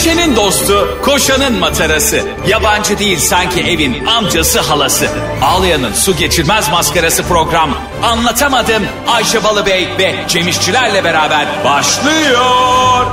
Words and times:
Ayşe'nin 0.00 0.36
dostu, 0.36 0.98
koşanın 1.02 1.58
matarası. 1.58 2.20
Yabancı 2.48 2.98
değil 2.98 3.18
sanki 3.18 3.60
evin 3.60 4.06
amcası 4.06 4.60
halası. 4.60 5.06
Ağlayan'ın 5.42 5.92
su 5.92 6.16
geçirmez 6.16 6.70
maskarası 6.70 7.22
program. 7.22 7.70
Anlatamadım 8.02 8.82
Ayşe 9.08 9.44
Balıbey 9.44 9.88
ve 9.98 10.14
Cemişçilerle 10.28 11.04
beraber 11.04 11.46
başlıyor. 11.64 13.06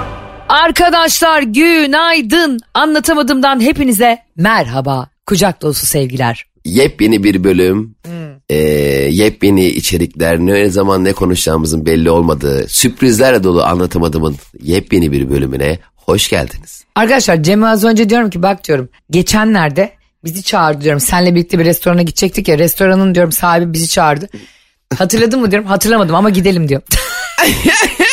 Arkadaşlar 0.49 1.41
günaydın. 1.41 2.59
Anlatamadığımdan 2.73 3.59
hepinize 3.59 4.17
merhaba. 4.35 5.09
Kucak 5.25 5.61
dolusu 5.61 5.85
sevgiler. 5.85 6.45
Yepyeni 6.65 7.23
bir 7.23 7.43
bölüm, 7.43 7.95
e, 8.49 8.55
yepyeni 9.11 9.65
içerikler, 9.65 10.39
ne 10.39 10.69
zaman 10.69 11.03
ne 11.03 11.13
konuşacağımızın 11.13 11.85
belli 11.85 12.09
olmadığı, 12.09 12.67
sürprizlerle 12.67 13.43
dolu 13.43 13.63
anlatamadığımın 13.63 14.35
yepyeni 14.61 15.11
bir 15.11 15.29
bölümüne 15.29 15.79
hoş 16.07 16.29
geldiniz. 16.29 16.83
Arkadaşlar 16.95 17.43
Cem'e 17.43 17.67
az 17.67 17.83
önce 17.83 18.09
diyorum 18.09 18.29
ki 18.29 18.43
bak 18.43 18.67
diyorum 18.67 18.89
geçenlerde 19.09 19.91
bizi 20.23 20.43
çağırdı 20.43 20.81
diyorum. 20.81 20.99
Senle 20.99 21.35
birlikte 21.35 21.59
bir 21.59 21.65
restorana 21.65 22.01
gidecektik 22.01 22.47
ya 22.47 22.57
restoranın 22.57 23.15
diyorum 23.15 23.31
sahibi 23.31 23.73
bizi 23.73 23.87
çağırdı. 23.87 24.29
Hatırladın 24.97 25.39
mı 25.41 25.51
diyorum 25.51 25.67
hatırlamadım 25.67 26.15
ama 26.15 26.29
gidelim 26.29 26.69
diyor. 26.69 26.81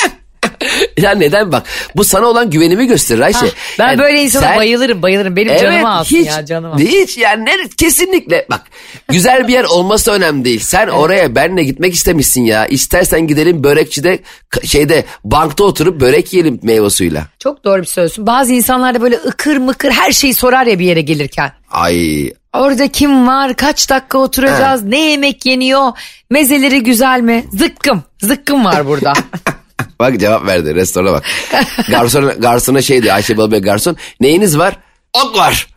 Ya 0.97 1.11
neden 1.11 1.53
bak 1.53 1.63
bu 1.97 2.05
sana 2.05 2.27
olan 2.27 2.51
güvenimi 2.51 2.87
gösterir 2.87 3.21
Ayşe. 3.21 3.47
ben 3.79 3.89
Yani 3.89 3.99
böyle 3.99 4.23
insana 4.23 4.43
sen- 4.43 4.57
bayılırım 4.57 5.03
bayılırım. 5.03 5.37
Benim 5.37 5.57
canımı 5.59 5.95
alsın 5.95 6.17
hiç, 6.17 6.27
ya 6.27 6.47
canımı 6.47 6.75
alsın. 6.75 6.87
Hiç 6.87 7.17
yani 7.19 7.45
ne, 7.45 7.69
kesinlikle 7.79 8.47
bak 8.51 8.63
güzel 9.09 9.49
bir 9.49 9.53
yer 9.53 9.65
olması 9.65 10.13
önemli 10.13 10.45
değil. 10.45 10.61
Sen 10.61 10.89
oraya 10.89 11.35
benle 11.35 11.65
gitmek 11.65 11.95
istemişsin 11.95 12.43
ya. 12.45 12.67
İstersen 12.67 13.27
gidelim 13.27 13.65
börekçide 13.65 14.19
şeyde 14.65 15.05
bankta 15.25 15.65
oturup 15.65 16.01
börek 16.01 16.33
yiyelim 16.33 16.61
meyve 16.63 16.91
suyuyla. 16.91 17.27
Çok 17.39 17.65
doğru 17.65 17.81
bir 17.81 17.87
söylüyorsun. 17.87 18.27
Bazı 18.27 18.53
insanlar 18.53 18.95
da 18.95 19.01
böyle 19.03 19.17
ıkır 19.17 19.57
mıkır 19.57 19.91
her 19.91 20.13
şeyi 20.13 20.35
sorar 20.35 20.67
ya 20.67 20.79
bir 20.79 20.87
yere 20.87 21.01
gelirken. 21.01 21.53
Ay 21.71 22.31
Orada 22.53 22.89
kim 22.89 23.27
var? 23.27 23.55
Kaç 23.57 23.91
dakika 23.91 24.19
oturacağız? 24.19 24.83
Ne 24.83 25.11
yemek 25.11 25.47
yeniyor? 25.47 25.93
Mezeleri 26.31 26.83
güzel 26.83 27.21
mi? 27.21 27.45
Zıkkım. 27.53 28.03
Zıkkım 28.23 28.65
var 28.65 28.87
burada. 28.87 29.13
bak 30.05 30.21
cevap 30.21 30.47
verdi 30.47 30.75
restorana 30.75 31.13
bak. 31.13 31.25
Garsona, 31.91 32.33
garsona 32.33 32.83
şey 32.83 33.03
diyor 33.03 33.15
Ayşe 33.15 33.37
Balıbey 33.37 33.61
garson 33.61 33.97
neyiniz 34.21 34.59
var? 34.59 34.77
Ok 35.25 35.37
var. 35.37 35.67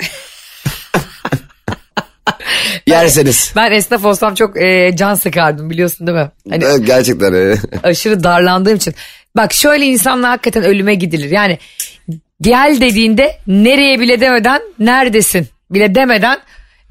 Yerseniz. 2.87 3.53
ben 3.55 3.71
esnaf 3.71 4.05
olsam 4.05 4.35
çok 4.35 4.61
e, 4.61 4.95
can 4.95 5.15
sıkardım 5.15 5.69
biliyorsun 5.69 6.07
değil 6.07 6.17
mi? 6.17 6.31
Hani 6.49 6.63
Evet, 6.63 6.85
Gerçekten 6.87 7.33
öyle. 7.33 7.57
aşırı 7.83 8.23
darlandığım 8.23 8.75
için. 8.75 8.93
Bak 9.35 9.53
şöyle 9.53 9.85
insanla 9.85 10.29
hakikaten 10.29 10.63
ölüme 10.63 10.95
gidilir. 10.95 11.31
Yani 11.31 11.59
gel 12.41 12.77
dediğinde 12.81 13.37
nereye 13.47 13.99
bile 13.99 14.21
demeden 14.21 14.61
neredesin 14.79 15.47
bile 15.71 15.95
demeden 15.95 16.37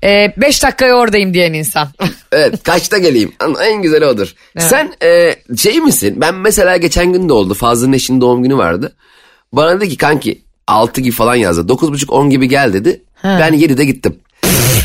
5 0.03 0.63
dakikaya 0.63 0.95
oradayım 0.95 1.35
diyen 1.35 1.53
insan. 1.53 1.89
Evet 2.33 2.63
kaçta 2.63 2.99
geleyim 2.99 3.33
en 3.63 3.83
güzeli 3.83 4.07
odur. 4.07 4.35
Sen 4.59 4.93
e, 5.03 5.35
şey 5.57 5.81
misin 5.81 6.21
ben 6.21 6.35
mesela 6.35 6.77
geçen 6.77 7.13
gün 7.13 7.29
de 7.29 7.33
oldu 7.33 7.55
Fazlı'nın 7.55 7.93
eşinin 7.93 8.21
doğum 8.21 8.43
günü 8.43 8.57
vardı. 8.57 8.93
Bana 9.53 9.81
dedi 9.81 9.89
ki 9.89 9.97
kanki 9.97 10.43
6 10.67 11.01
gibi 11.01 11.13
falan 11.13 11.35
yazdı 11.35 11.73
9.30-10 11.73 12.31
gibi 12.31 12.49
gel 12.49 12.73
dedi. 12.73 13.03
Ben 13.25 13.55
7'de 13.55 13.85
gittim. 13.85 14.17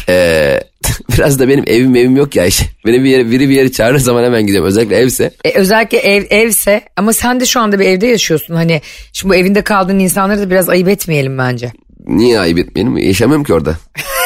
E, 0.10 0.60
biraz 1.14 1.40
da 1.40 1.48
benim 1.48 1.64
evim 1.68 1.96
evim 1.96 2.16
yok 2.16 2.36
ya 2.36 2.46
işte. 2.46 2.66
Beni 2.86 3.04
bir 3.04 3.10
yere, 3.10 3.32
biri 3.32 3.50
bir 3.50 3.56
yere 3.56 3.72
çağırır 3.72 4.00
zaman 4.00 4.24
hemen 4.24 4.42
gidiyorum 4.42 4.68
özellikle 4.68 4.96
evse. 4.96 5.32
E, 5.46 5.52
özellikle 5.52 5.98
ev 5.98 6.24
evse 6.30 6.82
ama 6.96 7.14
sen 7.14 7.40
de 7.40 7.46
şu 7.46 7.60
anda 7.60 7.80
bir 7.80 7.86
evde 7.86 8.08
yaşıyorsun. 8.08 8.56
Hani 8.56 8.82
şimdi 9.14 9.34
bu 9.34 9.36
evinde 9.36 9.62
kaldığın 9.62 10.00
insanları 10.00 10.40
da 10.40 10.50
biraz 10.50 10.70
ayıp 10.70 10.88
etmeyelim 10.90 11.38
bence. 11.38 11.72
Niye 12.08 12.40
ayıp 12.40 12.60
etmeyelim 12.60 12.98
yaşamıyorum 12.98 13.44
ki 13.44 13.54
orada. 13.54 13.76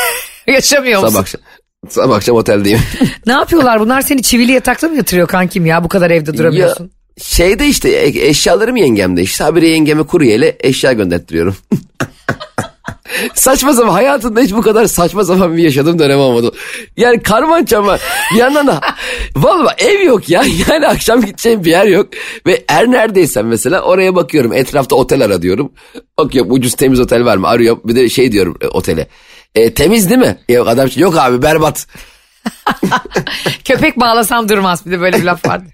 Yaşamıyor 0.54 1.02
musun? 1.02 1.14
Sabah 1.14 1.22
akşam, 1.22 1.42
sabah 1.90 2.16
akşam 2.16 2.36
oteldeyim. 2.36 2.80
Ne 3.26 3.34
yapıyorlar 3.34 3.80
bunlar 3.80 4.02
seni 4.02 4.22
çivili 4.22 4.52
yatakta 4.52 4.88
mı 4.88 4.96
yatırıyor 4.96 5.28
kankim 5.28 5.66
ya 5.66 5.84
bu 5.84 5.88
kadar 5.88 6.12
evde 6.12 6.38
duramıyorsun? 6.38 6.84
Ya, 6.84 6.90
şeyde 7.24 7.68
işte 7.68 7.90
e- 7.90 8.28
eşyalarım 8.28 8.76
yengemde 8.76 9.22
işte. 9.22 9.44
Habire 9.44 9.68
yengeme 9.68 10.04
kuryeyle 10.04 10.58
eşya 10.60 10.94
gönderttiriyorum. 10.94 11.56
saçma 13.34 13.74
sapan 13.74 13.90
hayatımda 13.94 14.42
hiç 14.42 14.54
bu 14.54 14.62
kadar 14.62 14.86
saçma 14.86 15.26
sapan 15.26 15.58
bir 15.58 15.64
yaşadığım 15.64 16.00
dönem 16.00 16.20
olmadı. 16.20 16.52
Yani 16.98 17.24
karman 17.24 17.66
çarman 17.66 18.00
bir 18.34 18.40
yandan 18.40 18.68
da 18.68 18.82
valla 19.36 19.76
ev 19.78 20.02
yok 20.02 20.30
ya. 20.30 20.44
Yani 20.70 20.88
akşam 20.88 21.22
gideceğim 21.22 21.64
bir 21.64 21.72
yer 21.72 21.86
yok. 21.86 22.08
Ve 22.46 22.64
her 22.68 22.92
neredeysem 22.92 23.48
mesela 23.48 23.82
oraya 23.82 24.16
bakıyorum. 24.16 24.54
Etrafta 24.54 24.96
otel 24.96 25.26
ara 25.26 25.42
diyorum. 25.42 25.72
Bakıyorum 26.18 26.52
ucuz 26.52 26.74
temiz 26.74 27.00
otel 27.00 27.26
var 27.26 27.38
mı 27.38 27.48
arıyorum. 27.48 27.82
Bir 27.86 27.96
de 27.96 28.10
şey 28.10 28.32
diyorum 28.32 28.58
e, 28.62 28.68
otele. 28.68 29.08
E, 29.56 29.74
temiz 29.74 30.10
değil 30.10 30.22
mi? 30.22 30.38
Yok 30.50 30.68
adam 30.68 30.90
yok 30.96 31.18
abi 31.18 31.42
berbat. 31.42 31.88
Köpek 33.66 34.00
bağlasam 34.00 34.50
durmaz 34.50 34.86
bir 34.86 34.92
de 34.92 35.00
böyle 35.00 35.18
bir 35.18 35.24
laf 35.24 35.48
vardı. 35.48 35.66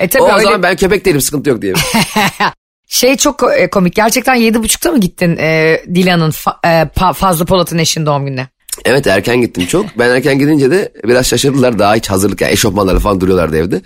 E 0.00 0.08
tabii 0.08 0.22
O, 0.22 0.32
öyle- 0.32 0.44
zaman 0.44 0.62
ben 0.62 0.76
köpek 0.76 1.04
değilim 1.04 1.20
sıkıntı 1.20 1.50
yok 1.50 1.62
diye. 1.62 1.74
Şey 2.88 3.16
çok 3.16 3.42
e, 3.58 3.70
komik 3.70 3.94
gerçekten 3.94 4.34
yedi 4.34 4.62
buçukta 4.62 4.90
mı 4.90 5.00
gittin 5.00 5.36
e, 5.36 5.80
Dilan'ın 5.94 6.30
fa- 6.30 6.56
e, 6.64 6.88
Pa- 6.88 7.14
Fazlı 7.14 7.46
Polat'ın 7.46 7.78
eşinin 7.78 8.06
doğum 8.06 8.26
gününe? 8.26 8.48
Evet 8.84 9.06
erken 9.06 9.40
gittim 9.40 9.66
çok. 9.66 9.98
Ben 9.98 10.10
erken 10.10 10.38
gidince 10.38 10.70
de 10.70 10.92
biraz 11.04 11.26
şaşırdılar. 11.26 11.78
Daha 11.78 11.94
hiç 11.94 12.10
hazırlık 12.10 12.40
yani 12.40 12.52
eşofmanları 12.52 12.98
falan 13.00 13.20
duruyorlardı 13.20 13.56
evde. 13.56 13.80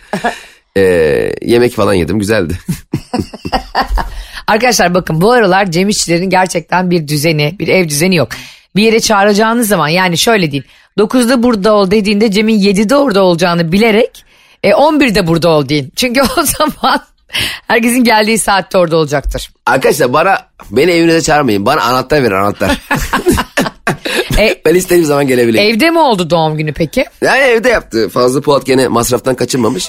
Ee, 0.76 0.82
yemek 1.42 1.72
falan 1.74 1.94
yedim 1.94 2.18
güzeldi. 2.18 2.58
Arkadaşlar 4.46 4.94
bakın 4.94 5.20
bu 5.20 5.32
aralar 5.32 5.70
Cem 5.70 5.88
İşçilerin 5.88 6.30
gerçekten 6.30 6.90
bir 6.90 7.08
düzeni, 7.08 7.56
bir 7.58 7.68
ev 7.68 7.88
düzeni 7.88 8.16
yok. 8.16 8.28
Bir 8.76 8.82
yere 8.82 9.00
çağıracağınız 9.00 9.68
zaman 9.68 9.88
yani 9.88 10.18
şöyle 10.18 10.50
diyeyim. 10.50 10.64
9'da 10.98 11.42
burada 11.42 11.74
ol 11.74 11.90
dediğinde 11.90 12.30
Cem'in 12.30 12.58
7'de 12.60 12.96
orada 12.96 13.22
olacağını 13.22 13.72
bilerek 13.72 14.24
e, 14.62 14.70
11'de 14.70 15.26
burada 15.26 15.48
ol 15.48 15.68
deyin. 15.68 15.92
Çünkü 15.96 16.20
o 16.38 16.42
zaman 16.42 17.00
herkesin 17.66 18.04
geldiği 18.04 18.38
saatte 18.38 18.78
orada 18.78 18.96
olacaktır. 18.96 19.50
Arkadaşlar 19.66 20.12
bana 20.12 20.38
beni 20.70 20.90
evinize 20.90 21.22
çağırmayın. 21.22 21.66
Bana 21.66 21.80
anahtar 21.82 22.22
verin 22.22 22.34
anahtar. 22.34 22.70
E, 24.38 24.60
ben 24.64 24.74
istediğim 24.74 25.04
zaman 25.04 25.26
gelebileyim. 25.26 25.74
evde 25.74 25.90
mi 25.90 25.98
oldu 25.98 26.30
doğum 26.30 26.56
günü 26.56 26.72
peki? 26.72 27.04
Yani 27.22 27.40
evde 27.40 27.68
yaptı. 27.68 28.08
Fazla 28.08 28.40
Polat 28.40 28.66
gene 28.66 28.88
masraftan 28.88 29.34
kaçınmamış. 29.34 29.88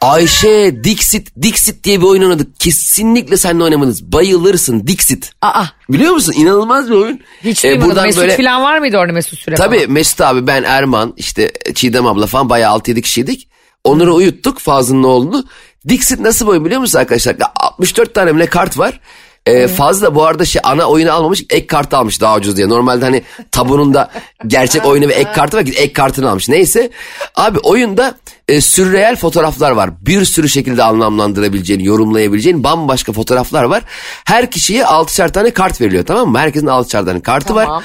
Ayşe 0.00 0.84
Dixit 0.84 1.42
Dixit 1.42 1.84
diye 1.84 2.00
bir 2.00 2.06
oyun 2.06 2.22
oynadık. 2.22 2.60
Kesinlikle 2.60 3.36
seninle 3.36 3.64
oynamanız. 3.64 4.12
Bayılırsın 4.12 4.86
Dixit. 4.86 5.32
Aa 5.42 5.64
Biliyor 5.88 6.12
musun? 6.12 6.34
İnanılmaz 6.36 6.90
bir 6.90 6.94
oyun. 6.94 7.20
hiç 7.44 7.64
Ee, 7.64 7.80
duymadım. 7.80 8.02
Mesut 8.02 8.36
falan 8.36 8.62
var 8.62 8.78
mıydı 8.78 8.96
orada 8.98 9.12
Mesut 9.12 9.38
Süre 9.38 9.54
Tabii 9.54 9.78
falan? 9.78 9.92
Mesut 9.92 10.20
abi 10.20 10.46
ben 10.46 10.62
Erman 10.62 11.14
işte 11.16 11.52
Çiğdem 11.74 12.06
abla 12.06 12.26
falan 12.26 12.50
bayağı 12.50 12.78
6-7 12.78 13.02
kişiydik. 13.02 13.48
Onları 13.84 14.14
uyuttuk 14.14 14.58
Fazlı'nın 14.58 15.02
oğlunu. 15.02 15.44
Dixit 15.88 16.20
nasıl 16.20 16.46
boy 16.46 16.64
biliyor 16.64 16.80
musunuz 16.80 16.96
arkadaşlar? 16.96 17.36
Ya 17.40 17.52
64 17.56 18.14
tane 18.14 18.46
kart 18.46 18.78
var. 18.78 19.00
Ee, 19.46 19.68
fazla 19.68 20.14
bu 20.14 20.24
arada 20.24 20.44
şey 20.44 20.62
ana 20.64 20.84
oyunu 20.84 21.12
almamış 21.12 21.44
ek 21.50 21.66
kartı 21.66 21.96
almış 21.96 22.20
daha 22.20 22.36
ucuz 22.36 22.56
diye. 22.56 22.68
Normalde 22.68 23.04
hani 23.04 23.22
tabunun 23.50 23.94
da 23.94 24.10
gerçek 24.46 24.86
oyunu 24.86 25.08
ve 25.08 25.12
ek 25.12 25.32
kartı 25.32 25.56
var 25.56 25.64
ek 25.66 25.92
kartını 25.92 26.30
almış. 26.30 26.48
Neyse 26.48 26.90
abi 27.36 27.58
oyunda 27.58 28.14
e, 28.48 28.60
sürreel 28.60 29.16
fotoğraflar 29.16 29.70
var. 29.70 29.90
Bir 30.06 30.24
sürü 30.24 30.48
şekilde 30.48 30.82
anlamlandırabileceğin, 30.82 31.80
yorumlayabileceğin 31.80 32.64
bambaşka 32.64 33.12
fotoğraflar 33.12 33.64
var. 33.64 33.82
Her 34.24 34.50
kişiye 34.50 34.82
6'şer 34.82 35.32
tane 35.32 35.50
kart 35.50 35.80
veriliyor 35.80 36.06
tamam 36.06 36.28
mı? 36.28 36.38
Herkesin 36.38 36.66
6'şer 36.66 37.04
tane 37.04 37.20
kartı 37.20 37.54
var. 37.54 37.64
Tamam. 37.64 37.82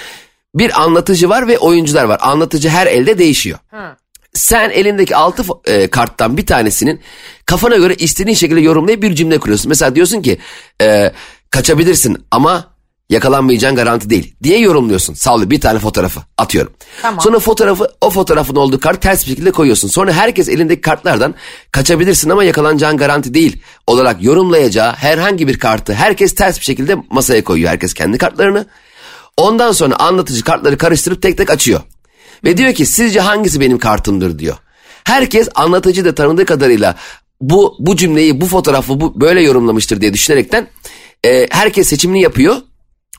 Bir 0.55 0.81
anlatıcı 0.81 1.29
var 1.29 1.47
ve 1.47 1.57
oyuncular 1.57 2.03
var. 2.03 2.19
Anlatıcı 2.21 2.69
her 2.69 2.87
elde 2.87 3.17
değişiyor. 3.17 3.59
Sen 4.33 4.69
elindeki 4.69 5.15
altı 5.15 5.43
e, 5.65 5.87
karttan 5.87 6.37
bir 6.37 6.45
tanesinin 6.45 7.01
kafana 7.45 7.75
göre 7.75 7.95
istediğin 7.95 8.35
şekilde 8.35 8.59
yorumlayıp 8.59 9.01
bir 9.01 9.15
cümle 9.15 9.37
kuruyorsun. 9.37 9.69
Mesela 9.69 9.95
diyorsun 9.95 10.21
ki 10.21 10.37
e, 10.81 11.11
kaçabilirsin 11.53 12.17
ama 12.31 12.73
yakalanmayacağın 13.09 13.75
garanti 13.75 14.09
değil 14.09 14.35
diye 14.43 14.59
yorumluyorsun. 14.59 15.13
Sağlı 15.13 15.49
bir 15.49 15.61
tane 15.61 15.79
fotoğrafı 15.79 16.19
atıyorum. 16.37 16.73
Tamam. 17.01 17.21
Sonra 17.21 17.39
fotoğrafı 17.39 17.87
o 18.01 18.09
fotoğrafın 18.09 18.55
olduğu 18.55 18.79
kart 18.79 19.01
ters 19.01 19.25
bir 19.25 19.29
şekilde 19.29 19.51
koyuyorsun. 19.51 19.87
Sonra 19.87 20.13
herkes 20.13 20.49
elindeki 20.49 20.81
kartlardan 20.81 21.35
kaçabilirsin 21.71 22.29
ama 22.29 22.43
yakalanacağın 22.43 22.97
garanti 22.97 23.33
değil 23.33 23.61
olarak 23.87 24.23
yorumlayacağı 24.23 24.93
herhangi 24.93 25.47
bir 25.47 25.59
kartı 25.59 25.93
herkes 25.93 26.35
ters 26.35 26.59
bir 26.59 26.65
şekilde 26.65 26.95
masaya 27.09 27.43
koyuyor. 27.43 27.69
Herkes 27.69 27.93
kendi 27.93 28.17
kartlarını. 28.17 28.65
Ondan 29.37 29.71
sonra 29.71 29.95
anlatıcı 29.95 30.43
kartları 30.43 30.77
karıştırıp 30.77 31.21
tek 31.21 31.37
tek 31.37 31.49
açıyor. 31.49 31.81
Ve 32.43 32.57
diyor 32.57 32.73
ki 32.73 32.85
sizce 32.85 33.19
hangisi 33.19 33.59
benim 33.59 33.77
kartımdır 33.77 34.39
diyor. 34.39 34.55
Herkes 35.03 35.49
anlatıcı 35.55 36.05
da 36.05 36.15
tanıdığı 36.15 36.45
kadarıyla 36.45 36.95
bu 37.41 37.75
bu 37.79 37.95
cümleyi 37.95 38.41
bu 38.41 38.45
fotoğrafı 38.45 39.01
bu 39.01 39.21
böyle 39.21 39.41
yorumlamıştır 39.41 40.01
diye 40.01 40.13
düşünerekten 40.13 40.67
e, 41.25 41.47
herkes 41.49 41.87
seçimini 41.87 42.21
yapıyor. 42.21 42.55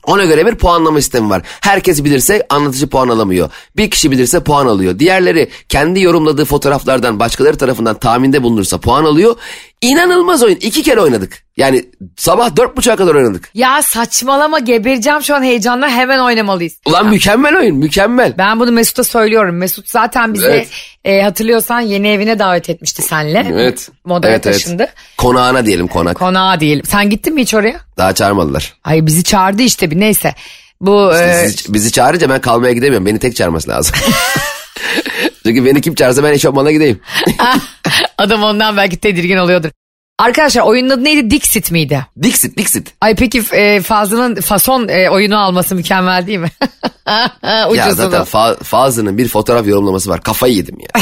Ona 0.05 0.25
göre 0.25 0.45
bir 0.45 0.55
puanlama 0.55 1.01
sistemi 1.01 1.29
var. 1.29 1.41
Herkes 1.61 2.03
bilirse 2.03 2.45
anlatıcı 2.49 2.87
puan 2.87 3.09
alamıyor. 3.09 3.49
Bir 3.77 3.89
kişi 3.89 4.11
bilirse 4.11 4.39
puan 4.39 4.67
alıyor. 4.67 4.99
Diğerleri 4.99 5.49
kendi 5.69 6.01
yorumladığı 6.01 6.45
fotoğraflardan 6.45 7.19
başkaları 7.19 7.57
tarafından 7.57 7.99
tahminde 7.99 8.43
bulunursa 8.43 8.77
puan 8.77 9.05
alıyor. 9.05 9.35
İnanılmaz 9.81 10.43
oyun. 10.43 10.55
İki 10.55 10.83
kere 10.83 11.01
oynadık. 11.01 11.43
Yani 11.57 11.85
sabah 12.17 12.55
dört 12.55 12.77
buçuğa 12.77 12.95
kadar 12.95 13.15
oynadık. 13.15 13.49
Ya 13.53 13.81
saçmalama 13.81 14.59
gebereceğim 14.59 15.21
şu 15.21 15.35
an 15.35 15.43
heyecanla 15.43 15.89
hemen 15.89 16.19
oynamalıyız. 16.19 16.73
Ulan 16.85 17.09
mükemmel 17.09 17.57
oyun 17.57 17.75
mükemmel. 17.77 18.33
Ben 18.37 18.59
bunu 18.59 18.71
Mesut'a 18.71 19.03
söylüyorum. 19.03 19.57
Mesut 19.57 19.89
zaten 19.89 20.33
bizi 20.33 20.45
Evet. 20.45 20.67
e, 21.05 21.21
hatırlıyorsan 21.21 21.79
yeni 21.79 22.07
evine 22.07 22.39
davet 22.39 22.69
etmişti 22.69 23.01
senle. 23.01 23.47
Evet. 23.51 23.89
Modaya 24.05 24.33
evet, 24.33 24.45
evet. 24.47 24.55
taşındı. 24.55 24.87
Konağına 25.17 25.65
diyelim 25.65 25.87
konak. 25.87 26.15
Konağa 26.15 26.59
diyelim. 26.59 26.85
Sen 26.85 27.09
gittin 27.09 27.33
mi 27.33 27.41
hiç 27.41 27.53
oraya? 27.53 27.79
Daha 27.97 28.13
çağırmadılar. 28.13 28.73
Ay 28.83 29.05
bizi 29.05 29.23
çağırdı 29.23 29.61
işte 29.61 29.91
bir 29.91 29.99
neyse. 29.99 30.33
Bu 30.81 31.15
e, 31.15 31.43
Bizi, 31.45 31.73
bizi 31.73 31.91
çağırınca 31.91 32.29
ben 32.29 32.41
kalmaya 32.41 32.73
gidemiyorum. 32.73 33.05
Beni 33.05 33.19
tek 33.19 33.35
çağırması 33.35 33.69
lazım. 33.69 33.95
Çünkü 35.45 35.65
beni 35.65 35.81
kim 35.81 35.95
çağırsa 35.95 36.23
ben 36.23 36.33
eşofmana 36.33 36.71
gideyim. 36.71 36.99
adam 38.17 38.43
ondan 38.43 38.77
belki 38.77 38.97
tedirgin 38.97 39.37
oluyordur. 39.37 39.69
Arkadaşlar 40.19 40.61
oyunun 40.61 40.89
adı 40.89 41.03
neydi? 41.03 41.29
Dixit 41.29 41.71
miydi? 41.71 42.05
Dixit 42.23 42.57
Dixit. 42.57 42.93
Ay 43.01 43.15
peki 43.15 43.43
e, 43.51 43.81
Fazlı'nın 43.81 44.35
fason 44.41 44.87
e, 44.87 45.09
oyunu 45.09 45.39
alması 45.39 45.75
mükemmel 45.75 46.27
değil 46.27 46.39
mi? 46.39 46.51
Ya 47.77 47.93
zaten 47.93 48.21
Fa- 48.21 48.63
Fazlı'nın 48.63 49.17
bir 49.17 49.27
fotoğraf 49.27 49.67
yorumlaması 49.67 50.09
var. 50.09 50.21
Kafayı 50.21 50.53
yedim 50.53 50.77
ya. 50.79 51.01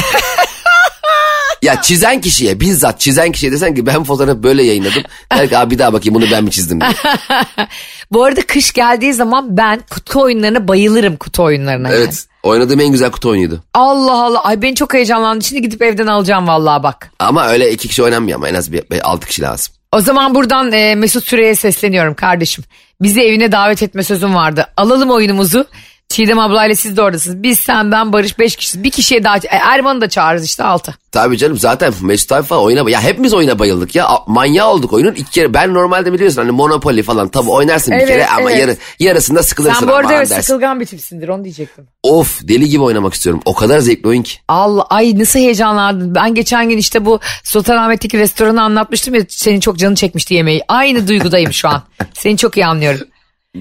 ya 1.64 1.82
çizen 1.82 2.20
kişiye 2.20 2.60
bizzat 2.60 3.00
çizen 3.00 3.32
kişiye 3.32 3.52
desen 3.52 3.74
ki 3.74 3.86
ben 3.86 4.04
fotoğrafı 4.04 4.42
böyle 4.42 4.62
yayınladım. 4.62 5.02
Der 5.32 5.48
ki 5.48 5.58
abi 5.58 5.70
bir 5.70 5.78
daha 5.78 5.92
bakayım 5.92 6.14
bunu 6.14 6.24
ben 6.30 6.44
mi 6.44 6.50
çizdim 6.50 6.80
diye. 6.80 6.90
Bu 8.12 8.24
arada 8.24 8.40
kış 8.46 8.72
geldiği 8.72 9.12
zaman 9.14 9.56
ben 9.56 9.80
kutu 9.90 10.20
oyunlarına 10.20 10.68
bayılırım 10.68 11.16
kutu 11.16 11.42
oyunlarına. 11.42 11.88
yani. 11.88 11.98
Evet 11.98 12.26
oynadığım 12.42 12.80
en 12.80 12.88
güzel 12.88 13.10
kutu 13.10 13.28
oyunuydu. 13.28 13.62
Allah 13.74 14.24
Allah 14.24 14.44
ay 14.44 14.62
ben 14.62 14.74
çok 14.74 14.94
heyecanlandım. 14.94 15.42
Şimdi 15.42 15.62
gidip 15.62 15.82
evden 15.82 16.06
alacağım 16.06 16.48
vallahi 16.48 16.82
bak. 16.82 17.10
Ama 17.18 17.46
öyle 17.48 17.72
iki 17.72 17.88
kişi 17.88 18.02
oynanmıyor 18.02 18.38
ama 18.38 18.48
en 18.48 18.54
az 18.54 18.72
bir, 18.72 18.90
bir 18.90 19.10
altı 19.10 19.26
kişi 19.26 19.42
lazım. 19.42 19.74
O 19.92 20.00
zaman 20.00 20.34
buradan 20.34 20.72
e, 20.72 20.94
Mesut 20.94 21.24
Süre'ye 21.24 21.54
sesleniyorum 21.54 22.14
kardeşim. 22.14 22.64
Bizi 23.02 23.20
evine 23.20 23.52
davet 23.52 23.82
etme 23.82 24.02
sözüm 24.02 24.34
vardı. 24.34 24.66
Alalım 24.76 25.10
oyunumuzu. 25.10 25.66
Çiğdem 26.08 26.38
ablayla 26.38 26.76
siz 26.76 26.96
de 26.96 27.02
oradasınız. 27.02 27.42
Biz 27.42 27.60
sen 27.60 27.92
ben 27.92 28.12
Barış 28.12 28.38
beş 28.38 28.56
kişiyiz. 28.56 28.84
Bir 28.84 28.90
kişiye 28.90 29.24
daha 29.24 29.36
e, 29.36 29.40
Erman'ı 29.50 30.00
da 30.00 30.08
çağırırız 30.08 30.44
işte 30.44 30.64
altı. 30.64 30.94
Tabii 31.12 31.38
canım 31.38 31.58
zaten 31.58 31.92
Mesut 32.02 32.32
abi 32.32 32.46
falan 32.46 32.62
oyuna 32.62 32.90
ya 32.90 33.00
hepimiz 33.02 33.34
oyuna 33.34 33.58
bayıldık 33.58 33.94
ya. 33.94 34.08
Manyağı 34.26 34.68
olduk 34.70 34.92
oyunun 34.92 35.12
iki 35.12 35.30
kere. 35.30 35.54
Ben 35.54 35.74
normalde 35.74 36.12
biliyorsun 36.12 36.42
hani 36.42 36.50
Monopoly 36.50 37.02
falan 37.02 37.28
tabii 37.28 37.50
oynarsın 37.50 37.92
bir 37.92 37.98
Evet, 37.98 38.08
kere 38.08 38.26
ama 38.26 38.50
evet. 38.50 38.60
yarı, 38.60 38.76
yarısında 39.00 39.42
sıkılırsın. 39.42 39.80
Sen 39.80 39.88
bu 39.88 39.94
arada 39.94 40.14
evet, 40.14 40.28
sıkılgan 40.28 40.80
bir 40.80 40.86
tipsindir 40.86 41.28
onu 41.28 41.44
diyecektim. 41.44 41.86
Of 42.02 42.40
deli 42.48 42.68
gibi 42.68 42.82
oynamak 42.82 43.14
istiyorum. 43.14 43.42
O 43.44 43.54
kadar 43.54 43.78
zevkli 43.78 44.08
oyun 44.08 44.22
ki. 44.22 44.38
Allah 44.48 44.86
ay 44.90 45.18
nasıl 45.18 45.38
heyecanlandım. 45.38 46.14
Ben 46.14 46.34
geçen 46.34 46.68
gün 46.68 46.78
işte 46.78 47.04
bu 47.04 47.20
Sultanahmet'teki 47.44 48.18
restoranı 48.18 48.62
anlatmıştım 48.62 49.14
ya 49.14 49.20
senin 49.28 49.60
çok 49.60 49.78
canı 49.78 49.94
çekmişti 49.94 50.34
yemeği. 50.34 50.62
Aynı 50.68 51.08
duygudayım 51.08 51.52
şu 51.52 51.68
an. 51.68 51.82
Seni 52.14 52.36
çok 52.36 52.56
iyi 52.56 52.66
anlıyorum. 52.66 53.00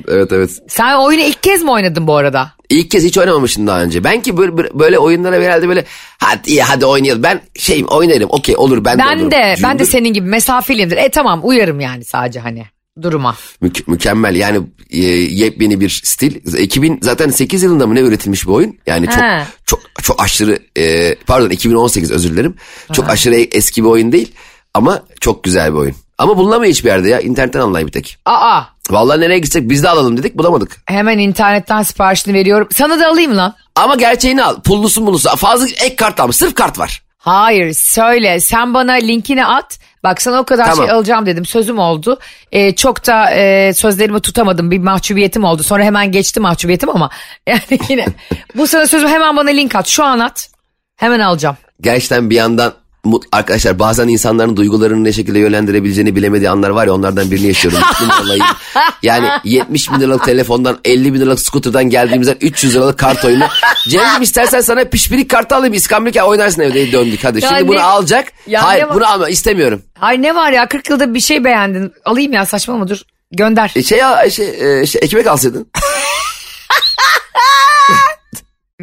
Evet 0.07 0.31
evet. 0.31 0.49
Sen 0.67 0.95
oyunu 0.95 1.21
ilk 1.21 1.43
kez 1.43 1.61
mi 1.63 1.71
oynadın 1.71 2.07
bu 2.07 2.15
arada? 2.15 2.51
İlk 2.69 2.91
kez 2.91 3.03
hiç 3.03 3.17
oynamamışım 3.17 3.67
daha 3.67 3.81
önce. 3.83 4.03
Ben 4.03 4.21
ki 4.21 4.37
böyle, 4.37 4.57
böyle 4.79 4.99
oyunlara 4.99 5.35
herhalde 5.35 5.67
böyle 5.67 5.85
hadi 6.17 6.49
iyi 6.49 6.61
hadi 6.63 6.85
oynayalım. 6.85 7.23
Ben 7.23 7.41
şeyim 7.55 7.87
oynarım 7.87 8.29
okey 8.29 8.55
olur 8.57 8.85
ben, 8.85 8.99
de 8.99 9.03
Ben 9.09 9.15
olurum. 9.17 9.31
de 9.31 9.55
ben 9.63 9.79
de 9.79 9.85
senin 9.85 10.13
gibi 10.13 10.27
mesafeliyimdir. 10.29 10.97
E 10.97 11.09
tamam 11.09 11.39
uyarım 11.43 11.79
yani 11.79 12.05
sadece 12.05 12.39
hani 12.39 12.65
duruma. 13.01 13.35
Mük- 13.61 13.87
mükemmel 13.87 14.35
yani 14.35 14.59
e, 14.91 14.99
yepyeni 15.11 15.79
bir 15.79 16.01
stil. 16.03 16.57
2000 16.59 16.99
zaten 17.01 17.29
8 17.29 17.63
yılında 17.63 17.87
mı 17.87 17.95
ne 17.95 17.99
üretilmiş 17.99 18.47
bir 18.47 18.51
oyun? 18.51 18.77
Yani 18.87 19.05
çok 19.05 19.23
He. 19.23 19.43
çok 19.65 19.79
çok 20.01 20.23
aşırı 20.23 20.59
e, 20.77 21.15
pardon 21.15 21.49
2018 21.49 22.11
özür 22.11 22.29
dilerim. 22.31 22.55
Çok 22.93 23.09
aşırı 23.09 23.35
eski 23.35 23.83
bir 23.83 23.89
oyun 23.89 24.11
değil 24.11 24.31
ama 24.73 25.03
çok 25.19 25.43
güzel 25.43 25.73
bir 25.73 25.77
oyun. 25.77 25.95
Ama 26.17 26.37
bulunamıyor 26.37 26.71
hiçbir 26.71 26.89
yerde 26.89 27.09
ya. 27.09 27.19
İnternetten 27.19 27.59
anlayın 27.59 27.87
bir 27.87 27.91
tek. 27.93 28.17
Aa 28.25 28.61
Vallahi 28.89 29.19
nereye 29.21 29.39
gitsek 29.39 29.69
biz 29.69 29.83
de 29.83 29.89
alalım 29.89 30.17
dedik 30.17 30.37
bulamadık. 30.37 30.81
hemen 30.85 31.17
internetten 31.19 31.81
siparişini 31.83 32.33
veriyorum. 32.33 32.67
Sana 32.71 32.99
da 32.99 33.07
alayım 33.07 33.37
lan. 33.37 33.55
Ama 33.75 33.95
gerçeğini 33.95 34.43
al. 34.43 34.61
Pullusu 34.61 35.01
mullusu. 35.01 35.29
Fazla 35.29 35.65
ek 35.67 35.95
kart 35.95 36.19
almış. 36.19 36.35
Sırf 36.35 36.55
kart 36.55 36.79
var. 36.79 37.01
Hayır 37.17 37.73
söyle 37.73 38.39
sen 38.39 38.73
bana 38.73 38.91
linkini 38.91 39.45
at. 39.45 39.79
Bak 40.03 40.21
sana 40.21 40.39
o 40.39 40.43
kadar 40.43 40.65
Tamam. 40.69 40.85
şey 40.85 40.95
alacağım 40.95 41.25
dedim 41.25 41.45
sözüm 41.45 41.79
oldu. 41.79 42.19
Ee, 42.51 42.75
çok 42.75 43.07
da 43.07 43.31
e, 43.31 43.73
sözlerimi 43.73 44.19
tutamadım 44.19 44.71
bir 44.71 44.79
mahcubiyetim 44.79 45.43
oldu. 45.43 45.63
Sonra 45.63 45.83
hemen 45.83 46.11
geçti 46.11 46.39
mahcubiyetim 46.39 46.89
ama 46.89 47.09
yani 47.47 47.61
yine 47.89 48.05
bu 48.55 48.67
sana 48.67 48.87
sözüm 48.87 49.09
hemen 49.09 49.37
bana 49.37 49.49
link 49.49 49.75
at 49.75 49.87
şu 49.87 50.03
an 50.03 50.19
at. 50.19 50.49
Hemen 50.95 51.19
alacağım. 51.19 51.57
gerçekten 51.81 52.29
bir 52.29 52.35
yandan 52.35 52.73
arkadaşlar 53.31 53.79
bazen 53.79 54.07
insanların 54.07 54.57
duygularını 54.57 55.03
ne 55.03 55.13
şekilde 55.13 55.39
yönlendirebileceğini 55.39 56.15
bilemediği 56.15 56.49
anlar 56.49 56.69
var 56.69 56.87
ya 56.87 56.93
onlardan 56.93 57.31
birini 57.31 57.47
yaşıyorum. 57.47 57.79
Yani 59.03 59.27
70 59.43 59.91
bin 59.91 59.99
liralık 59.99 60.25
telefondan 60.25 60.77
50 60.85 61.13
bin 61.13 61.19
liralık 61.19 61.39
scooter'dan 61.39 61.89
geldiğimizden 61.89 62.37
300 62.41 62.75
liralık 62.75 62.99
kart 62.99 63.25
oyunu. 63.25 63.43
Cem'ciğim 63.89 64.21
istersen 64.21 64.61
sana 64.61 64.83
pişpirik 64.83 65.29
kartı 65.29 65.55
alayım 65.55 65.73
İskambil 65.73 66.19
oynarsın 66.19 66.61
evde 66.61 66.91
döndük 66.91 67.23
hadi. 67.23 67.43
Ya 67.43 67.49
Şimdi 67.49 67.67
bunu 67.67 67.77
ne- 67.77 67.83
alacak. 67.83 68.27
Ya 68.47 68.63
Hayır 68.63 68.85
bunu 68.93 69.07
alma 69.07 69.29
istemiyorum. 69.29 69.81
Ay 70.01 70.21
ne 70.21 70.35
var 70.35 70.51
ya 70.51 70.67
40 70.67 70.89
yılda 70.89 71.13
bir 71.13 71.19
şey 71.19 71.43
beğendin. 71.43 71.93
Alayım 72.05 72.33
ya 72.33 72.45
saçmalama 72.45 72.87
dur 72.87 73.01
gönder. 73.31 73.71
E, 73.75 73.83
şey, 73.83 73.97
ya, 73.97 74.29
şey, 74.29 74.79
e, 74.81 74.85
şey 74.85 75.01
ekmek 75.03 75.27
alsaydın. 75.27 75.67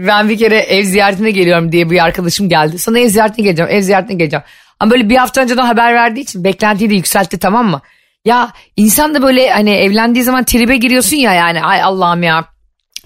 Ben 0.06 0.29
bir 0.29 0.38
kere 0.38 0.58
ev 0.58 0.85
ziyaretine 0.85 1.31
geliyorum 1.31 1.73
diye 1.73 1.91
bir 1.91 2.05
arkadaşım 2.05 2.49
geldi. 2.49 2.79
Sana 2.79 2.99
ev 2.99 3.08
ziyaretine 3.08 3.44
geleceğim, 3.44 3.70
ev 3.73 3.81
ziyaretine 3.82 4.17
geleceğim. 4.17 4.44
Ama 4.81 4.91
böyle 4.91 5.08
bir 5.08 5.17
hafta 5.17 5.41
önceden 5.41 5.67
haber 5.67 5.94
verdiği 5.94 6.20
için 6.20 6.44
beklentiyi 6.44 6.91
de 6.91 6.94
yükseltti 6.94 7.38
tamam 7.38 7.67
mı? 7.70 7.81
Ya 8.25 8.52
insan 8.76 9.14
da 9.14 9.23
böyle 9.23 9.50
hani 9.50 9.70
evlendiği 9.70 10.25
zaman 10.25 10.44
tribe 10.44 10.76
giriyorsun 10.76 11.17
ya 11.17 11.32
yani 11.32 11.62
ay 11.62 11.82
Allah'ım 11.82 12.23
ya. 12.23 12.44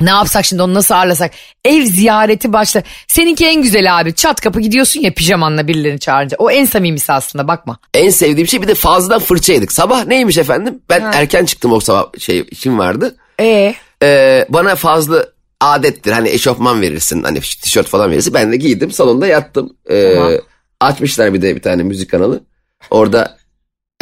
Ne 0.01 0.11
yapsak 0.11 0.45
şimdi 0.45 0.63
onu 0.63 0.75
nasıl 0.75 0.95
ağırlasak? 0.95 1.31
Ev 1.65 1.83
ziyareti 1.85 2.53
başla. 2.53 2.83
Seninki 3.09 3.47
en 3.47 3.63
güzel 3.63 4.01
abi. 4.01 4.15
Çat 4.15 4.41
kapı 4.41 4.61
gidiyorsun 4.61 5.01
ya 5.01 5.15
pijamanla 5.15 5.69
birilerini 5.69 6.01
çağırınca. 6.01 6.37
O 6.41 6.51
en 6.51 6.65
samimisi 6.65 7.13
aslında 7.13 7.49
bakma. 7.49 7.79
En 7.95 8.11
sevdiğim 8.11 8.49
şey 8.49 8.63
bir 8.63 8.69
de 8.69 8.75
fazladan 8.75 9.21
fırça 9.21 9.53
yedik. 9.53 9.73
Sabah 9.73 10.07
neymiş 10.07 10.39
efendim? 10.39 10.83
Ben 10.91 11.01
erken 11.01 11.45
çıktım 11.45 11.73
o 11.73 11.81
sabah 11.81 12.19
şey 12.19 12.45
işim 12.51 12.79
vardı. 12.79 13.17
E 13.41 13.75
Ee, 14.03 14.47
bana 14.49 14.75
fazla 14.77 15.25
adettir. 15.61 16.13
Hani 16.13 16.29
eşofman 16.29 16.81
verirsin. 16.81 17.23
Hani 17.23 17.41
tişört 17.41 17.87
falan 17.89 18.11
verirsin. 18.11 18.35
Ben 18.35 18.53
de 18.53 18.57
giydim. 18.57 18.91
Salonda 18.91 19.27
yattım. 19.27 19.77
Ee, 19.91 20.15
Tamam. 20.15 20.33
Açmışlar 20.81 21.35
bir 21.35 21.43
de 21.43 21.57
bir 21.57 21.63
tane 21.63 21.83
müzik 21.83 22.11
kanalı. 22.11 22.45
Orada 22.91 23.37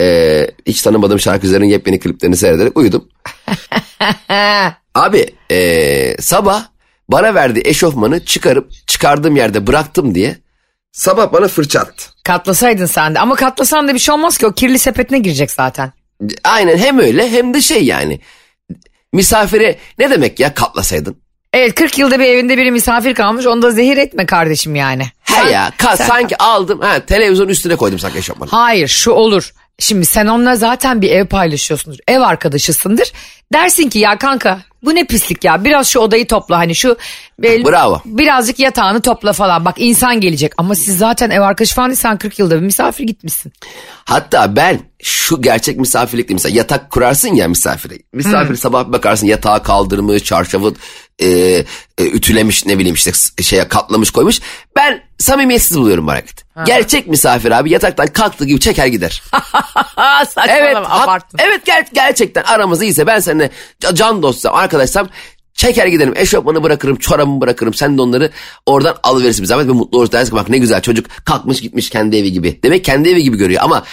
ee, 0.01 0.51
hiç 0.67 0.83
tanımadığım 0.83 1.21
şarkıcıların 1.21 1.65
yepyeni 1.65 2.01
kliplerini 2.01 2.37
seyrederek 2.37 2.79
uyudum. 2.79 3.09
Abi 4.95 5.27
ee, 5.51 6.17
sabah 6.21 6.67
bana 7.09 7.35
verdiği 7.35 7.63
eşofmanı 7.67 8.25
çıkarıp 8.25 8.71
çıkardığım 8.87 9.37
yerde 9.37 9.67
bıraktım 9.67 10.15
diye 10.15 10.37
sabah 10.93 11.33
bana 11.33 11.49
fırça 11.49 11.81
attı. 11.81 12.05
katlasaydın 12.25 12.87
sen 12.87 13.15
de. 13.15 13.19
Ama 13.19 13.35
katlasan 13.35 13.89
da 13.89 13.95
bir 13.95 13.99
şey 13.99 14.15
olmaz 14.15 14.39
ki 14.39 14.47
o 14.47 14.53
kirli 14.53 14.79
sepetine 14.79 15.19
girecek 15.19 15.51
zaten. 15.51 15.93
Aynen 16.45 16.79
hem 16.79 16.99
öyle 16.99 17.31
hem 17.31 17.55
de 17.55 17.61
şey 17.61 17.85
yani. 17.85 18.21
Misafire 19.13 19.79
ne 19.99 20.11
demek 20.11 20.41
ya 20.41 20.55
katlasaydın? 20.55 21.22
Evet 21.53 21.75
40 21.75 21.99
yılda 21.99 22.21
bir 22.21 22.25
evinde 22.25 22.59
biri 22.59 22.71
misafir 22.71 23.15
kalmış 23.15 23.47
onu 23.47 23.63
da 23.63 23.71
zehir 23.71 23.97
etme 23.97 24.27
kardeşim 24.27 24.75
yani. 24.75 25.07
He 25.23 25.51
ya 25.51 25.69
ka- 25.79 25.97
sanki 26.07 26.37
aldım 26.43 26.81
ha 26.81 27.01
televizyon 27.01 27.49
üstüne 27.49 27.77
koydum 27.77 27.99
sanki 27.99 28.19
eşofmanı. 28.19 28.51
Hayır 28.51 28.89
şu 28.89 29.11
olur. 29.11 29.53
Şimdi 29.79 30.07
sen 30.07 30.27
onunla 30.27 30.57
zaten 30.57 31.03
bir 31.03 31.11
ev 31.11 31.27
paylaşıyorsundur. 31.27 31.99
Ev 32.09 32.21
arkadaşısındır. 32.21 33.13
Dersin 33.53 33.89
ki 33.89 33.99
ya 33.99 34.19
kanka 34.19 34.61
bu 34.85 34.95
ne 34.95 35.05
pislik 35.05 35.45
ya 35.45 35.65
biraz 35.65 35.89
şu 35.89 35.99
odayı 36.01 36.27
topla 36.27 36.59
hani 36.59 36.75
şu 36.75 36.97
e, 37.45 37.65
Bravo. 37.65 38.01
birazcık 38.05 38.59
yatağını 38.59 39.01
topla 39.03 39.33
falan 39.33 39.65
bak 39.65 39.75
insan 39.79 40.21
gelecek 40.21 40.53
ama 40.59 40.75
siz 40.75 40.99
zaten 40.99 41.31
ev 41.31 41.41
arkadaşı 41.41 41.75
falan 41.75 41.93
sen 41.93 42.19
40 42.19 42.39
yılda 42.39 42.57
bir 42.57 42.67
misafir 42.67 43.05
gitmişsin. 43.05 43.53
Hatta 44.05 44.57
ben 44.57 44.81
şu 45.03 45.43
gerçek 45.43 45.79
misafirlikte 45.79 46.35
mesela 46.35 46.57
yatak 46.57 46.91
kurarsın 46.91 47.35
ya 47.35 47.49
misafire. 47.49 47.95
Misafir 48.13 48.57
sabah 48.57 48.89
bir 48.89 48.93
bakarsın 48.93 49.27
yatağı 49.27 49.63
kaldırmış, 49.63 50.25
çarşafı 50.25 50.75
e, 51.23 51.29
e, 51.99 52.05
ütülemiş 52.05 52.67
ne 52.67 52.79
bileyim 52.79 52.95
işte 52.95 53.13
şeye 53.43 53.69
katlamış 53.69 54.11
koymuş. 54.11 54.41
Ben 54.77 55.03
samimiyetsiz 55.19 55.79
buluyorum 55.79 56.07
bu 56.07 56.11
hareketi. 56.11 56.43
Gerçek 56.67 57.07
misafir 57.07 57.51
abi 57.51 57.71
yataktan 57.71 58.07
kalktığı 58.07 58.45
gibi 58.45 58.61
çeker 58.61 58.87
gider. 58.87 59.23
Saçmalama 60.29 60.55
evet, 60.57 60.77
abarttın. 60.77 61.39
evet 61.43 61.69
ger- 61.69 61.95
gerçekten 61.95 62.43
aramız 62.43 62.83
iyiyse 62.83 63.07
ben 63.07 63.19
seninle 63.21 63.51
ca- 63.81 63.95
can 63.95 64.23
dostsam 64.23 64.55
arkadaşsam 64.55 65.09
çeker 65.55 65.87
giderim 65.87 66.15
eşofmanı 66.17 66.63
bırakırım 66.63 66.97
çorabımı 66.97 67.41
bırakırım 67.41 67.75
sen 67.75 67.99
de 67.99 68.03
onları 68.03 68.31
oradan 68.67 68.97
alıverirsin 69.03 69.45
zahmet 69.45 69.69
ve 69.69 69.73
mutlu 69.73 69.99
olursun 69.99 70.13
dersin 70.13 70.37
bak 70.37 70.49
ne 70.49 70.59
güzel 70.59 70.83
çocuk 70.83 71.07
kalkmış 71.25 71.61
gitmiş 71.61 71.91
kendi 71.91 72.17
evi 72.17 72.33
gibi. 72.33 72.61
Demek 72.63 72.85
kendi 72.85 73.09
evi 73.09 73.23
gibi 73.23 73.37
görüyor 73.37 73.63
ama 73.65 73.85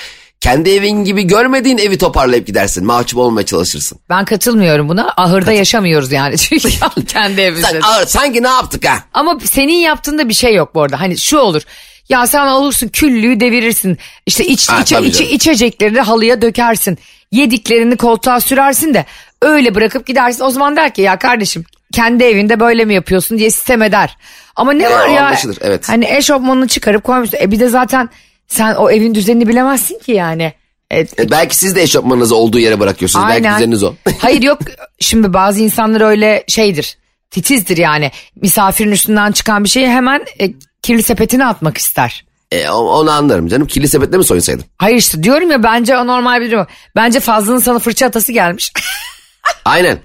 kendi 0.41 0.69
evin 0.69 1.03
gibi 1.03 1.23
görmediğin 1.23 1.77
evi 1.77 1.97
toparlayıp 1.97 2.47
gidersin 2.47 2.85
mahcup 2.85 3.19
olmaya 3.19 3.45
çalışırsın. 3.45 3.99
Ben 4.09 4.25
katılmıyorum 4.25 4.89
buna 4.89 5.13
ahırda 5.17 5.51
yaşamıyoruz 5.51 6.11
yani 6.11 6.37
çünkü 6.37 6.69
kendi 7.07 7.41
evimizde. 7.41 7.67
Sen, 7.67 7.81
ağır, 7.81 8.05
sanki 8.05 8.43
ne 8.43 8.47
yaptık 8.47 8.87
ha? 8.89 9.03
Ama 9.13 9.37
senin 9.43 9.73
yaptığında 9.73 10.29
bir 10.29 10.33
şey 10.33 10.55
yok 10.55 10.75
bu 10.75 10.81
arada. 10.81 10.99
Hani 11.01 11.17
şu 11.17 11.37
olur. 11.37 11.61
Ya 12.09 12.27
sen 12.27 12.47
olursun 12.47 12.87
küllüğü 12.87 13.39
devirirsin. 13.39 13.97
İşte 14.25 14.45
iç, 14.45 14.69
Ha, 14.69 14.81
içe, 14.81 15.01
içe, 15.01 15.29
içeceklerini 15.29 15.99
halıya 16.01 16.41
dökersin. 16.41 16.97
Yediklerini 17.31 17.97
koltuğa 17.97 18.39
sürersin 18.39 18.93
de 18.93 19.05
öyle 19.41 19.75
bırakıp 19.75 20.07
gidersin. 20.07 20.43
O 20.43 20.49
zaman 20.49 20.75
der 20.75 20.93
ki 20.93 21.01
ya 21.01 21.19
kardeşim 21.19 21.63
kendi 21.93 22.23
evinde 22.23 22.59
böyle 22.59 22.85
mi 22.85 22.93
yapıyorsun 22.93 23.37
diye 23.37 23.51
sistem 23.51 23.81
eder. 23.81 24.17
Ama 24.55 24.73
ne 24.73 24.83
E, 24.83 24.89
var 24.91 25.07
ya 25.07 25.25
anlaşılır, 25.25 25.57
evet. 25.61 25.89
hani 25.89 26.05
eşofmanını 26.09 26.67
çıkarıp 26.67 27.03
koymuşsun. 27.03 27.37
E 27.41 27.51
bir 27.51 27.59
de 27.59 27.67
zaten 27.69 28.09
sen 28.49 28.75
o 28.75 28.89
evin 28.91 29.15
düzenini 29.15 29.47
bilemezsin 29.47 29.99
ki 29.99 30.11
yani. 30.11 30.53
E, 30.91 30.99
E, 30.99 31.31
belki 31.31 31.55
siz 31.55 31.75
de 31.75 31.81
eşofmanınızı 31.81 32.35
olduğu 32.35 32.59
yere 32.59 32.79
bırakıyorsunuz. 32.79 33.25
Belki 33.29 33.49
düzeniniz 33.49 33.83
o. 33.83 33.93
Hayır 34.19 34.41
yok 34.41 34.59
şimdi 34.99 35.33
bazı 35.33 35.59
insanlar 35.59 36.01
öyle 36.01 36.43
şeydir 36.47 36.97
titizdir 37.31 37.77
yani 37.77 38.11
misafirin 38.35 38.91
üstünden 38.91 39.31
çıkan 39.31 39.63
bir 39.63 39.69
şeyi 39.69 39.87
hemen 39.87 40.25
e, 40.39 40.53
kirli 40.81 41.03
sepetine 41.03 41.45
atmak 41.45 41.77
ister. 41.77 42.25
E, 42.51 42.69
onu 42.69 43.11
anlarım 43.11 43.47
canım. 43.47 43.67
Kirli 43.67 43.87
sepetle 43.87 44.17
mi 44.17 44.23
soyunsaydım? 44.23 44.65
Hayır 44.77 44.97
işte 44.97 45.23
diyorum 45.23 45.51
ya 45.51 45.63
bence 45.63 45.97
o 45.97 46.07
normal 46.07 46.41
bir 46.41 46.51
durum. 46.51 46.67
Bence 46.95 47.19
Fazlı'nın 47.19 47.59
sana 47.59 47.79
fırça 47.79 48.05
atası 48.05 48.31
gelmiş. 48.31 48.71
Aynen. 49.65 49.99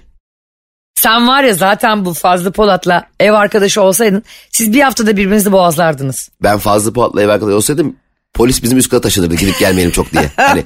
Sen 0.95 1.27
var 1.27 1.43
ya 1.43 1.53
zaten 1.53 2.05
bu 2.05 2.13
Fazlı 2.13 2.51
Polat'la 2.51 3.07
ev 3.19 3.31
arkadaşı 3.33 3.81
olsaydın 3.81 4.23
siz 4.51 4.73
bir 4.73 4.81
haftada 4.81 5.17
birbirinizi 5.17 5.51
boğazlardınız. 5.51 6.29
Ben 6.43 6.57
fazla 6.57 6.93
Polat'la 6.93 7.21
ev 7.21 7.29
arkadaşı 7.29 7.55
olsaydım 7.57 7.95
polis 8.35 8.63
bizim 8.63 8.77
üst 8.77 8.89
kata 8.89 9.01
taşınırdı 9.01 9.35
gidip 9.35 9.59
gelmeyelim 9.59 9.91
çok 9.91 10.11
diye. 10.13 10.31
Hani 10.35 10.63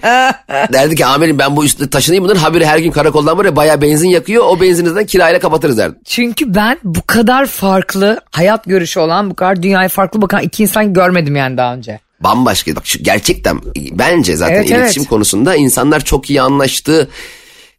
derdi 0.74 0.96
ki 0.96 1.06
amirim 1.06 1.40
ben 1.40 1.56
bu 1.56 1.66
üstte 1.66 1.90
taşınayım 1.90 2.24
bunların 2.24 2.40
haberi 2.40 2.66
her 2.66 2.78
gün 2.78 2.92
karakoldan 2.92 3.38
buraya 3.38 3.56
bayağı 3.56 3.82
benzin 3.82 4.10
yakıyor. 4.10 4.44
O 4.48 4.62
benzinizden 4.62 5.06
kirayla 5.06 5.40
kapatırız 5.40 5.78
derdi. 5.78 5.96
Çünkü 6.06 6.56
ben 6.56 6.78
bu 6.84 7.08
kadar 7.08 7.46
farklı 7.46 8.22
hayat 8.32 8.66
görüşü 8.66 9.00
olan 9.00 9.30
bu 9.30 9.36
kadar 9.36 9.64
dünyaya 9.64 9.90
farklı 9.90 10.22
bakan 10.22 10.42
iki 10.42 10.64
insan 10.64 10.94
görmedim 10.94 11.36
yani 11.36 11.58
daha 11.58 11.74
önce. 11.74 12.00
Bambaşka. 12.20 12.76
Bak 12.76 12.88
şu 12.88 13.04
gerçekten 13.04 13.62
bence 13.92 14.36
zaten 14.36 14.56
Evet, 14.56 14.70
iletişim 14.70 15.02
evet. 15.02 15.10
konusunda 15.10 15.56
insanlar 15.56 16.00
çok 16.00 16.30
iyi 16.30 16.42
anlaştı. 16.42 17.10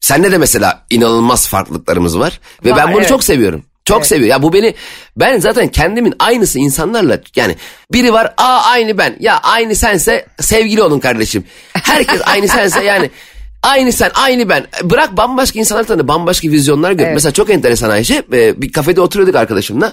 Senle 0.00 0.32
de 0.32 0.38
mesela 0.38 0.84
inanılmaz 0.90 1.48
farklılıklarımız 1.48 2.18
var. 2.18 2.40
Ve 2.64 2.70
Var, 2.70 2.78
ben 2.78 2.88
bunu 2.88 3.00
evet. 3.00 3.08
çok 3.08 3.24
seviyorum. 3.24 3.62
Çok 3.84 4.06
seviyorum. 4.06 4.30
Ya 4.30 4.42
bu 4.42 4.52
beni 4.52 4.74
ben 5.16 5.38
zaten 5.38 5.68
kendimin 5.68 6.14
aynısı 6.18 6.58
insanlarla 6.58 7.20
yani 7.36 7.56
biri 7.92 8.12
var 8.12 8.34
aa 8.36 8.62
aynı 8.64 8.98
ben 8.98 9.16
ya 9.20 9.40
aynı 9.42 9.74
sense 9.76 10.26
sevgili 10.40 10.82
olun 10.82 11.00
kardeşim. 11.00 11.44
Herkes 11.72 12.20
aynı 12.24 12.48
sense 12.48 12.84
yani 12.84 13.10
aynı 13.62 13.92
sen 13.92 14.10
aynı 14.14 14.48
ben. 14.48 14.66
Bırak 14.82 15.16
bambaşka 15.16 15.58
insanlar 15.58 15.84
tanı 15.84 16.08
bambaşka 16.08 16.48
vizyonlar 16.48 16.92
gör. 16.92 17.04
Mesela 17.14 17.32
çok 17.32 17.50
enteresan 17.50 17.90
Ayşe 17.90 18.22
Ee, 18.32 18.62
bir 18.62 18.72
kafede 18.72 19.00
oturuyorduk 19.00 19.34
arkadaşımla. 19.34 19.92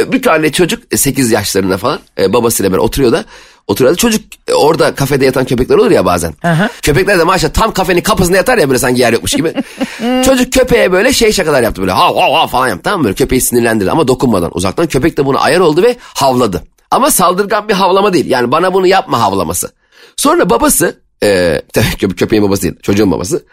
Ee, 0.00 0.12
Bir 0.12 0.22
tane 0.22 0.52
çocuk 0.52 0.82
8 0.96 1.30
yaşlarında 1.32 1.76
falan 1.78 1.98
e, 2.18 2.32
babasıyla 2.32 2.72
beraber 2.72 2.84
oturuyor 2.84 3.12
da 3.12 3.24
oturuyordu. 3.66 3.96
Çocuk 3.96 4.22
e, 4.48 4.52
orada 4.54 4.94
kafede 4.94 5.24
yatan 5.24 5.44
köpekler 5.44 5.76
olur 5.76 5.90
ya 5.90 6.04
bazen. 6.04 6.34
Köpekler 6.82 7.18
de 7.18 7.24
maşallah 7.24 7.52
tam 7.52 7.72
kafenin 7.72 8.00
kapısında 8.00 8.36
yatar 8.36 8.58
ya 8.58 8.68
böyle 8.68 8.78
sanki 8.78 9.00
yer 9.00 9.12
yokmuş 9.12 9.32
gibi. 9.32 9.54
Çocuk 10.24 10.52
köpeğe 10.52 10.92
böyle 10.92 11.12
şey 11.12 11.32
şakalar 11.32 11.62
yaptı 11.62 11.80
böyle 11.80 11.92
hav 11.92 12.16
hav 12.16 12.32
hav 12.34 12.46
falan 12.46 12.68
yaptı 12.68 12.82
tamam 12.82 12.98
mı? 13.00 13.04
Böyle 13.04 13.14
köpeği 13.14 13.40
sinirlendirdi 13.40 13.90
ama 13.90 14.08
dokunmadan 14.08 14.50
uzaktan. 14.54 14.86
Köpek 14.86 15.16
de 15.16 15.26
buna 15.26 15.38
ayar 15.38 15.60
oldu 15.60 15.82
ve 15.82 15.96
havladı. 16.00 16.62
Ama 16.90 17.10
saldırgan 17.10 17.68
bir 17.68 17.74
havlama 17.74 18.12
değil. 18.12 18.26
Yani 18.26 18.52
bana 18.52 18.74
bunu 18.74 18.86
yapma 18.86 19.20
havlaması. 19.20 19.70
Sonra 20.16 20.50
babası 20.50 21.00
e, 21.24 21.62
tabii 21.72 21.86
köpe- 21.86 22.14
köpeğin 22.16 22.44
babası 22.44 22.62
değil 22.62 22.74
çocuğun 22.82 23.10
babası. 23.10 23.44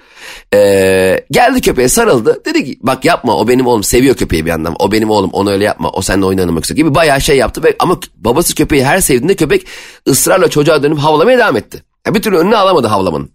E, 0.53 1.25
geldi 1.31 1.61
köpeğe 1.61 1.87
sarıldı. 1.89 2.41
Dedi 2.45 2.65
ki 2.65 2.77
bak 2.81 3.05
yapma 3.05 3.37
o 3.37 3.47
benim 3.47 3.67
oğlum 3.67 3.83
seviyor 3.83 4.15
köpeği 4.15 4.45
bir 4.45 4.49
yandan. 4.49 4.75
O 4.79 4.91
benim 4.91 5.09
oğlum 5.09 5.29
onu 5.33 5.51
öyle 5.51 5.63
yapma 5.63 5.89
o 5.89 6.01
seninle 6.01 6.25
oynamak 6.25 6.63
istiyor 6.63 6.75
gibi 6.77 6.95
bayağı 6.95 7.21
şey 7.21 7.37
yaptı. 7.37 7.63
Ve, 7.63 7.75
ama 7.79 7.99
babası 8.15 8.55
köpeği 8.55 8.85
her 8.85 8.99
sevdiğinde 8.99 9.35
köpek 9.35 9.65
ısrarla 10.07 10.49
çocuğa 10.49 10.83
dönüp 10.83 10.97
havlamaya 10.97 11.37
devam 11.37 11.57
etti. 11.57 11.83
Ya 12.07 12.15
bir 12.15 12.21
türlü 12.21 12.37
önüne 12.37 12.57
alamadı 12.57 12.87
havlamanın. 12.87 13.31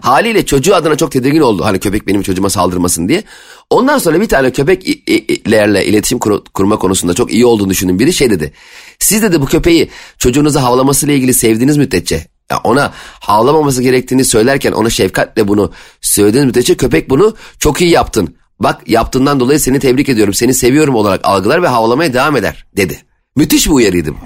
Haliyle 0.00 0.46
çocuğu 0.46 0.74
adına 0.74 0.96
çok 0.96 1.12
tedirgin 1.12 1.40
oldu. 1.40 1.64
Hani 1.64 1.78
köpek 1.78 2.06
benim 2.06 2.22
çocuğuma 2.22 2.50
saldırmasın 2.50 3.08
diye. 3.08 3.22
Ondan 3.70 3.98
sonra 3.98 4.20
bir 4.20 4.28
tane 4.28 4.50
köpeklerle 4.50 5.84
iletişim 5.86 6.18
kur- 6.18 6.44
kurma 6.54 6.78
konusunda 6.78 7.14
çok 7.14 7.32
iyi 7.32 7.46
olduğunu 7.46 7.70
düşündüğüm 7.70 7.98
biri 7.98 8.12
şey 8.12 8.30
dedi. 8.30 8.52
Siz 8.98 9.22
dedi 9.22 9.40
bu 9.40 9.46
köpeği 9.46 9.88
çocuğunuza 10.18 10.62
havlamasıyla 10.62 11.14
ilgili 11.14 11.34
sevdiğiniz 11.34 11.76
müddetçe 11.76 12.26
ya 12.50 12.60
ona 12.64 12.92
havlamaması 13.20 13.82
gerektiğini 13.82 14.24
söylerken 14.24 14.72
ona 14.72 14.90
şefkatle 14.90 15.48
bunu 15.48 15.72
söylediğiniz 16.00 16.46
müddetçe 16.46 16.76
köpek 16.76 17.10
bunu 17.10 17.36
çok 17.58 17.80
iyi 17.80 17.90
yaptın. 17.90 18.36
Bak 18.60 18.82
yaptığından 18.86 19.40
dolayı 19.40 19.60
seni 19.60 19.78
tebrik 19.78 20.08
ediyorum 20.08 20.34
seni 20.34 20.54
seviyorum 20.54 20.94
olarak 20.94 21.20
algılar 21.24 21.62
ve 21.62 21.68
havlamaya 21.68 22.14
devam 22.14 22.36
eder 22.36 22.66
dedi. 22.76 23.02
Müthiş 23.36 23.66
bir 23.66 23.72
uyarıydı 23.72 24.10
bu. 24.10 24.18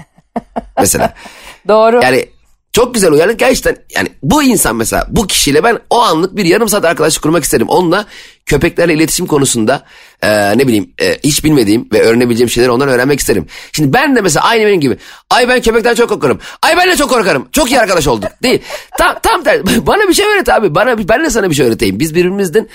Mesela. 0.78 1.14
Doğru. 1.68 2.00
Yani 2.02 2.26
çok 2.72 2.94
güzel 2.94 3.12
uyarı. 3.12 3.32
Gerçekten 3.32 3.76
yani 3.94 4.08
bu 4.22 4.42
insan 4.42 4.76
mesela 4.76 5.06
bu 5.08 5.26
kişiyle 5.26 5.64
ben 5.64 5.78
o 5.90 6.00
anlık 6.00 6.36
bir 6.36 6.44
yarım 6.44 6.68
saat 6.68 6.84
arkadaşlık 6.84 7.22
kurmak 7.22 7.44
isterim. 7.44 7.68
Onunla 7.68 8.06
köpeklerle 8.46 8.94
iletişim 8.94 9.26
konusunda 9.26 9.82
e, 10.22 10.58
ne 10.58 10.68
bileyim 10.68 10.90
e, 11.00 11.18
hiç 11.24 11.44
bilmediğim 11.44 11.88
ve 11.92 12.02
öğrenebileceğim 12.02 12.50
şeyleri 12.50 12.70
ondan 12.70 12.88
öğrenmek 12.88 13.20
isterim. 13.20 13.46
Şimdi 13.72 13.92
ben 13.92 14.16
de 14.16 14.20
mesela 14.20 14.44
aynı 14.44 14.66
benim 14.66 14.80
gibi 14.80 14.96
ay 15.30 15.48
ben 15.48 15.60
köpekten 15.60 15.94
çok 15.94 16.08
korkarım. 16.08 16.40
Ay 16.62 16.76
ben 16.76 16.90
de 16.90 16.96
çok 16.96 17.10
korkarım. 17.10 17.48
Çok 17.52 17.70
iyi 17.70 17.80
arkadaş 17.80 18.06
olduk. 18.06 18.30
Değil. 18.42 18.62
Tam, 18.98 19.16
tam 19.22 19.44
tersi. 19.44 19.86
Bana 19.86 20.08
bir 20.08 20.14
şey 20.14 20.26
öğret 20.26 20.48
abi. 20.48 20.74
Bana, 20.74 21.08
ben 21.08 21.24
de 21.24 21.30
sana 21.30 21.50
bir 21.50 21.54
şey 21.54 21.66
öğreteyim. 21.66 22.00
Biz 22.00 22.14
birbirimizden 22.14 22.68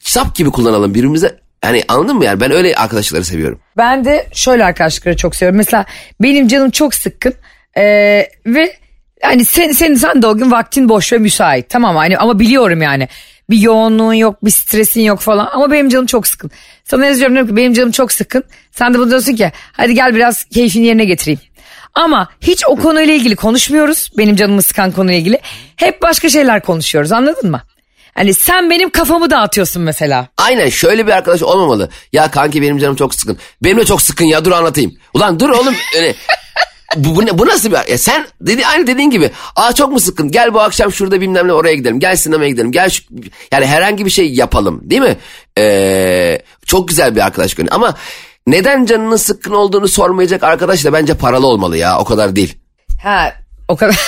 sap 0.00 0.36
gibi 0.36 0.50
kullanalım. 0.50 0.94
Birbirimize 0.94 1.38
yani 1.64 1.84
anladın 1.88 2.16
mı 2.16 2.24
yani 2.24 2.40
ben 2.40 2.50
öyle 2.50 2.74
arkadaşları 2.74 3.24
seviyorum. 3.24 3.60
Ben 3.76 4.04
de 4.04 4.26
şöyle 4.32 4.64
arkadaşlıkları 4.64 5.16
çok 5.16 5.36
seviyorum. 5.36 5.56
Mesela 5.56 5.86
benim 6.20 6.48
canım 6.48 6.70
çok 6.70 6.94
sıkkın 6.94 7.34
ee, 7.76 8.28
ve 8.46 8.80
hani 9.22 9.44
sen, 9.44 9.72
sen, 9.72 9.94
sen 9.94 10.22
de 10.22 10.26
o 10.26 10.36
gün 10.36 10.50
vaktin 10.50 10.88
boş 10.88 11.12
ve 11.12 11.18
müsait 11.18 11.68
tamam 11.68 11.96
hani 11.96 12.18
ama 12.18 12.38
biliyorum 12.38 12.82
yani 12.82 13.08
bir 13.50 13.58
yoğunluğun 13.58 14.14
yok 14.14 14.44
bir 14.44 14.50
stresin 14.50 15.00
yok 15.00 15.20
falan 15.20 15.48
ama 15.52 15.70
benim 15.72 15.88
canım 15.88 16.06
çok 16.06 16.26
sıkın. 16.26 16.50
Sana 16.84 17.06
yazıyorum 17.06 17.34
diyorum 17.34 17.50
ki 17.50 17.56
benim 17.56 17.72
canım 17.72 17.90
çok 17.90 18.12
sıkın. 18.12 18.44
Sen 18.72 18.94
de 18.94 18.98
bunu 18.98 19.10
diyorsun 19.10 19.36
ki 19.36 19.52
hadi 19.72 19.94
gel 19.94 20.14
biraz 20.14 20.44
keyfini 20.44 20.86
yerine 20.86 21.04
getireyim. 21.04 21.40
Ama 21.94 22.28
hiç 22.40 22.62
o 22.66 22.76
konuyla 22.76 23.14
ilgili 23.14 23.36
konuşmuyoruz. 23.36 24.10
Benim 24.18 24.36
canımı 24.36 24.62
sıkan 24.62 24.92
konuyla 24.92 25.18
ilgili. 25.18 25.40
Hep 25.76 26.02
başka 26.02 26.28
şeyler 26.28 26.62
konuşuyoruz 26.62 27.12
anladın 27.12 27.50
mı? 27.50 27.62
Hani 28.14 28.34
sen 28.34 28.70
benim 28.70 28.90
kafamı 28.90 29.30
dağıtıyorsun 29.30 29.82
mesela. 29.82 30.28
Aynen 30.38 30.68
şöyle 30.68 31.06
bir 31.06 31.12
arkadaş 31.12 31.42
olmamalı. 31.42 31.90
Ya 32.12 32.30
kanki 32.30 32.62
benim 32.62 32.78
canım 32.78 32.96
çok 32.96 33.14
sıkın. 33.14 33.38
Benim 33.62 33.78
de 33.78 33.84
çok 33.84 34.02
sıkın 34.02 34.24
ya 34.24 34.44
dur 34.44 34.52
anlatayım. 34.52 34.94
Ulan 35.14 35.40
dur 35.40 35.48
oğlum. 35.48 35.74
Öyle, 35.96 36.14
bu, 36.96 37.16
bu, 37.16 37.26
ne- 37.26 37.38
bu 37.38 37.46
nasıl 37.46 37.70
bir... 37.70 37.90
Ya 37.90 37.98
sen 37.98 38.26
dedi, 38.40 38.66
aynı 38.66 38.86
dediğin 38.86 39.10
gibi. 39.10 39.30
Aa 39.56 39.72
çok 39.72 39.92
mu 39.92 40.00
sıkın? 40.00 40.30
Gel 40.30 40.54
bu 40.54 40.60
akşam 40.60 40.92
şurada 40.92 41.20
bilmem 41.20 41.48
ne 41.48 41.52
oraya 41.52 41.74
gidelim. 41.74 42.00
Gel 42.00 42.16
sinemaya 42.16 42.50
gidelim. 42.50 42.72
Gel 42.72 42.90
şu, 42.90 43.02
yani 43.52 43.66
herhangi 43.66 44.04
bir 44.04 44.10
şey 44.10 44.34
yapalım 44.34 44.80
değil 44.90 45.02
mi? 45.02 45.16
Ee, 45.58 46.42
çok 46.66 46.88
güzel 46.88 47.16
bir 47.16 47.20
arkadaş 47.20 47.54
günü. 47.54 47.68
Ama 47.70 47.94
neden 48.46 48.84
canının 48.84 49.16
sıkkın 49.16 49.52
olduğunu 49.52 49.88
sormayacak 49.88 50.42
arkadaş 50.44 50.84
da 50.84 50.92
bence 50.92 51.14
paralı 51.14 51.46
olmalı 51.46 51.76
ya. 51.76 51.98
O 51.98 52.04
kadar 52.04 52.36
değil. 52.36 52.58
Ha 53.02 53.32
o 53.68 53.76
kadar. 53.76 54.00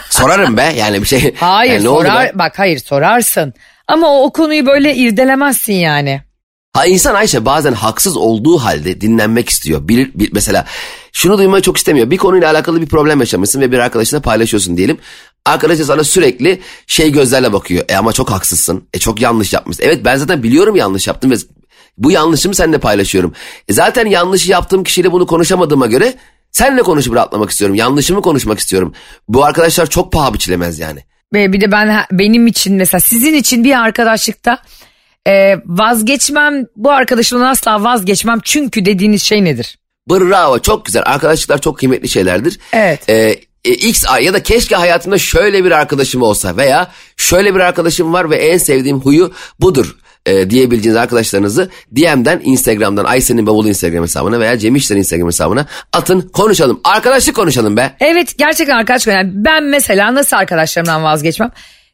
Sorarım 0.10 0.56
be 0.56 0.72
yani 0.76 1.02
bir 1.02 1.06
şey. 1.06 1.34
Hayır 1.34 1.72
Yani 1.72 1.82
sorar 1.82 2.30
bak 2.34 2.58
hayır 2.58 2.78
sorarsın. 2.78 3.54
Ama 3.88 4.08
o, 4.08 4.22
o 4.24 4.32
konuyu 4.32 4.66
böyle 4.66 4.94
irdelemezsin 4.94 5.72
yani. 5.72 6.22
Ha 6.76 6.86
insan 6.86 7.14
Ayşe 7.14 7.44
bazen 7.44 7.72
haksız 7.72 8.16
olduğu 8.16 8.58
halde 8.58 9.00
dinlenmek 9.00 9.48
istiyor. 9.48 9.88
Bir, 9.88 10.10
bir- 10.14 10.32
mesela 10.32 10.64
şunu 11.12 11.38
duymayı 11.38 11.62
çok 11.62 11.76
istemiyor. 11.76 12.10
Bir 12.10 12.16
konuyla 12.16 12.50
alakalı 12.50 12.80
bir 12.80 12.86
problem 12.86 13.20
yaşamışsın 13.20 13.60
ve 13.60 13.72
bir 13.72 13.78
arkadaşına 13.78 14.20
paylaşıyorsun 14.20 14.76
diyelim. 14.76 14.98
Arkadaşı 15.44 15.84
sana 15.84 16.04
sürekli 16.04 16.60
şey 16.86 17.12
gözlerle 17.12 17.52
bakıyor. 17.52 17.84
E 17.88 17.96
ama 17.96 18.12
çok 18.12 18.30
haksızsın. 18.30 18.84
E 18.94 18.98
çok 18.98 19.20
yanlış 19.20 19.52
yapmışsın. 19.52 19.84
Evet 19.84 20.04
ben 20.04 20.16
zaten 20.16 20.42
biliyorum 20.42 20.76
yanlış 20.76 21.06
yaptım 21.06 21.30
ve 21.30 21.34
bu 21.98 22.10
yanlışımı 22.10 22.54
seninle 22.54 22.78
paylaşıyorum. 22.78 23.32
E 23.68 23.72
zaten 23.72 24.06
yanlışı 24.06 24.50
yaptığım 24.50 24.84
kişiyle 24.84 25.12
bunu 25.12 25.26
konuşamadığıma 25.26 25.86
göre 25.86 26.14
seninle 26.52 26.82
konuşup 26.82 27.14
rahatlamak 27.14 27.50
istiyorum. 27.50 27.74
Yanlışımı 27.76 28.22
konuşmak 28.22 28.58
istiyorum. 28.58 28.94
Bu 29.28 29.44
arkadaşlar 29.44 29.86
çok 29.86 30.12
paha 30.12 30.34
biçilemez 30.34 30.78
yani. 30.78 31.00
Ve 31.34 31.52
bir 31.52 31.60
de 31.60 31.72
ben 31.72 32.04
benim 32.12 32.46
için 32.46 32.74
mesela 32.74 33.00
sizin 33.00 33.34
için 33.34 33.64
bir 33.64 33.80
arkadaşlıkta 33.82 34.58
e, 35.26 35.56
vazgeçmem 35.66 36.66
bu 36.76 36.90
arkadaşımdan 36.90 37.46
asla 37.46 37.84
vazgeçmem 37.84 38.40
çünkü 38.42 38.84
dediğiniz 38.84 39.22
şey 39.22 39.44
nedir? 39.44 39.78
Bravo 40.10 40.58
çok 40.58 40.84
güzel. 40.84 41.02
Arkadaşlıklar 41.06 41.60
çok 41.60 41.78
kıymetli 41.78 42.08
şeylerdir. 42.08 42.58
Evet. 42.72 43.08
Ee, 43.08 43.36
e, 43.64 43.70
X 43.70 44.04
ya 44.22 44.34
da 44.34 44.42
keşke 44.42 44.76
hayatımda 44.76 45.18
şöyle 45.18 45.64
bir 45.64 45.70
arkadaşım 45.70 46.22
olsa 46.22 46.56
veya 46.56 46.90
şöyle 47.16 47.54
bir 47.54 47.60
arkadaşım 47.60 48.12
var 48.12 48.30
ve 48.30 48.36
en 48.36 48.58
sevdiğim 48.58 49.00
huyu 49.00 49.32
budur 49.60 49.96
e, 50.26 50.50
diyebileceğiniz 50.50 50.96
arkadaşlarınızı 50.96 51.70
DM'den 51.96 52.40
Instagram'dan 52.44 53.04
Aysen'in 53.04 53.46
bavulu 53.46 53.68
Instagram 53.68 54.02
hesabına 54.02 54.40
veya 54.40 54.58
Cem 54.58 54.76
İşler'in 54.76 55.00
Instagram 55.00 55.28
hesabına 55.28 55.66
atın 55.92 56.20
konuşalım. 56.20 56.80
Arkadaşlık 56.84 57.36
konuşalım 57.36 57.76
be. 57.76 57.96
Evet 58.00 58.38
gerçekten 58.38 58.76
arkadaş 58.76 59.06
yani 59.06 59.30
ben 59.34 59.64
mesela 59.64 60.14
nasıl 60.14 60.36
arkadaşlarımdan 60.36 61.04
vazgeçmem? 61.04 61.50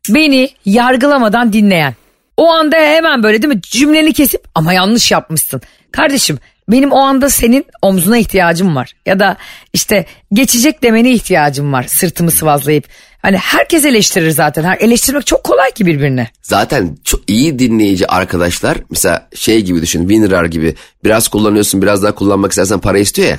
Beni 0.09 0.51
yargılamadan 0.65 1.53
dinleyen. 1.53 1.95
O 2.37 2.51
anda 2.51 2.77
hemen 2.77 3.23
böyle 3.23 3.43
değil 3.43 3.55
mi 3.55 3.63
cümleni 3.63 4.13
kesip 4.13 4.41
ama 4.55 4.73
yanlış 4.73 5.11
yapmışsın. 5.11 5.61
Kardeşim 5.93 6.39
benim 6.69 6.93
o 6.93 6.99
anda 6.99 7.31
senin 7.31 7.65
omzuna 7.83 8.19
ihtiyacım 8.19 8.77
var. 8.77 8.93
Ya 9.07 9.19
da 9.21 9.37
işte 9.73 10.07
geçecek 10.33 10.83
demene 10.83 11.11
ihtiyacım 11.13 11.73
var 11.73 11.83
sırtımı 11.89 12.31
sıvazlayıp. 12.31 12.85
Hani 13.23 13.37
herkes 13.37 13.85
eleştirir 13.85 14.31
zaten. 14.31 14.65
Her, 14.65 14.79
eleştirmek 14.81 15.27
çok 15.27 15.45
kolay 15.45 15.71
ki 15.71 15.87
birbirine. 15.87 16.31
Zaten 16.43 16.97
çok 17.05 17.21
iyi 17.31 17.59
dinleyici 17.59 18.07
arkadaşlar 18.07 18.79
mesela 18.91 19.29
şey 19.35 19.63
gibi 19.63 19.83
düşün 19.83 20.09
WinRAR 20.09 20.45
gibi 20.45 20.75
biraz 21.05 21.29
kullanıyorsun 21.29 21.83
biraz 21.83 22.03
daha 22.03 22.15
kullanmak 22.15 22.53
istersen 22.53 22.79
para 22.81 22.99
istiyor 22.99 23.29
ya. 23.29 23.39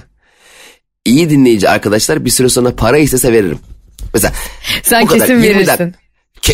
İyi 1.06 1.30
dinleyici 1.30 1.70
arkadaşlar 1.70 2.26
bir 2.26 2.30
süre 2.30 2.50
sonra 2.50 2.76
para 2.76 2.98
istese 2.98 3.34
veririm. 3.34 3.60
Mesela 4.14 4.34
Sen 4.84 5.06
kadar, 5.06 5.20
kesin 5.28 5.34
20 5.42 5.56
verirsin. 5.56 5.72
dak- 5.72 5.80
Ke- 5.80 5.94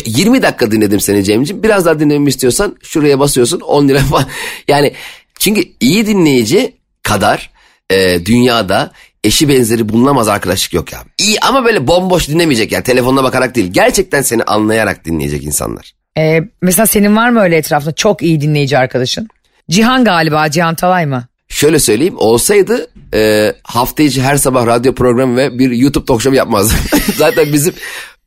20 0.06 0.42
dakika 0.42 0.70
dinledim 0.70 1.00
seni 1.00 1.24
Cem'ciğim. 1.24 1.62
Biraz 1.62 1.86
daha 1.86 2.00
dinlememi 2.00 2.28
istiyorsan 2.28 2.76
şuraya 2.82 3.18
basıyorsun 3.18 3.60
10 3.60 3.88
lira 3.88 3.98
falan. 3.98 4.26
Yani 4.68 4.92
çünkü 5.38 5.64
iyi 5.80 6.06
dinleyici 6.06 6.76
kadar 7.02 7.50
e, 7.90 8.26
dünyada 8.26 8.92
eşi 9.24 9.48
benzeri 9.48 9.88
bulunamaz 9.88 10.28
arkadaşlık 10.28 10.72
yok 10.74 10.92
ya. 10.92 11.04
İyi 11.18 11.40
ama 11.40 11.64
böyle 11.64 11.86
bomboş 11.86 12.28
dinlemeyecek 12.28 12.72
yani 12.72 12.84
telefonuna 12.84 13.24
bakarak 13.24 13.54
değil. 13.54 13.72
Gerçekten 13.72 14.22
seni 14.22 14.42
anlayarak 14.42 15.04
dinleyecek 15.04 15.44
insanlar. 15.44 15.92
Ee, 16.18 16.40
mesela 16.62 16.86
senin 16.86 17.16
var 17.16 17.30
mı 17.30 17.40
öyle 17.40 17.56
etrafında 17.56 17.92
çok 17.92 18.22
iyi 18.22 18.40
dinleyici 18.40 18.78
arkadaşın? 18.78 19.28
Cihan 19.70 20.04
galiba 20.04 20.50
Cihan 20.50 20.74
Talay 20.74 21.06
mı? 21.06 21.24
Şöyle 21.48 21.78
söyleyeyim 21.78 22.14
olsaydı 22.16 22.90
e, 23.14 23.52
hafta 23.62 24.02
içi 24.02 24.22
her 24.22 24.36
sabah 24.36 24.66
radyo 24.66 24.94
programı 24.94 25.36
ve 25.36 25.58
bir 25.58 25.70
YouTube 25.70 26.04
talk 26.04 26.22
show 26.22 26.36
yapmazdı. 26.36 26.74
Zaten 27.16 27.52
bizim 27.52 27.74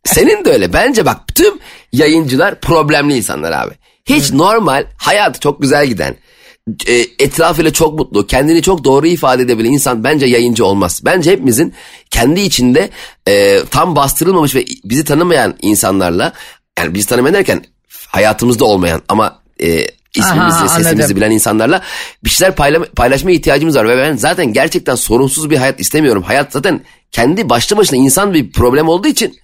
senin 0.03 0.45
de 0.45 0.49
öyle 0.51 0.73
bence 0.73 1.05
bak 1.05 1.35
tüm 1.35 1.53
yayıncılar 1.93 2.59
problemli 2.59 3.17
insanlar 3.17 3.51
abi. 3.51 3.73
Hiç 4.05 4.31
normal 4.31 4.85
hayatı 4.97 5.39
çok 5.39 5.61
güzel 5.61 5.87
giden 5.87 6.15
e, 6.87 6.93
etrafıyla 7.19 7.73
çok 7.73 7.99
mutlu 7.99 8.27
kendini 8.27 8.61
çok 8.61 8.83
doğru 8.83 9.07
ifade 9.07 9.43
edebilen 9.43 9.71
insan 9.71 10.03
bence 10.03 10.25
yayıncı 10.25 10.65
olmaz. 10.65 11.01
Bence 11.05 11.31
hepimizin 11.31 11.73
kendi 12.09 12.39
içinde 12.41 12.89
e, 13.27 13.59
tam 13.71 13.95
bastırılmamış 13.95 14.55
ve 14.55 14.65
bizi 14.85 15.03
tanımayan 15.03 15.55
insanlarla 15.61 16.33
yani 16.79 16.93
bizi 16.93 17.07
tanımayan 17.07 17.33
derken 17.33 17.65
hayatımızda 18.07 18.65
olmayan 18.65 19.01
ama 19.07 19.39
e, 19.61 19.87
ismimizi 20.15 20.57
Aha, 20.57 20.67
sesimizi 20.67 20.89
anladım. 20.89 21.15
bilen 21.15 21.31
insanlarla 21.31 21.81
bir 22.23 22.29
şeyler 22.29 22.55
payla- 22.55 22.85
paylaşmaya 22.95 23.35
ihtiyacımız 23.35 23.75
var. 23.75 23.89
Ve 23.89 23.97
ben 23.97 24.15
zaten 24.17 24.53
gerçekten 24.53 24.95
sorunsuz 24.95 25.49
bir 25.49 25.57
hayat 25.57 25.79
istemiyorum. 25.79 26.23
Hayat 26.23 26.51
zaten 26.51 26.81
kendi 27.11 27.49
başlı 27.49 27.77
başına 27.77 27.97
insan 27.99 28.33
bir 28.33 28.51
problem 28.51 28.87
olduğu 28.89 29.07
için 29.07 29.35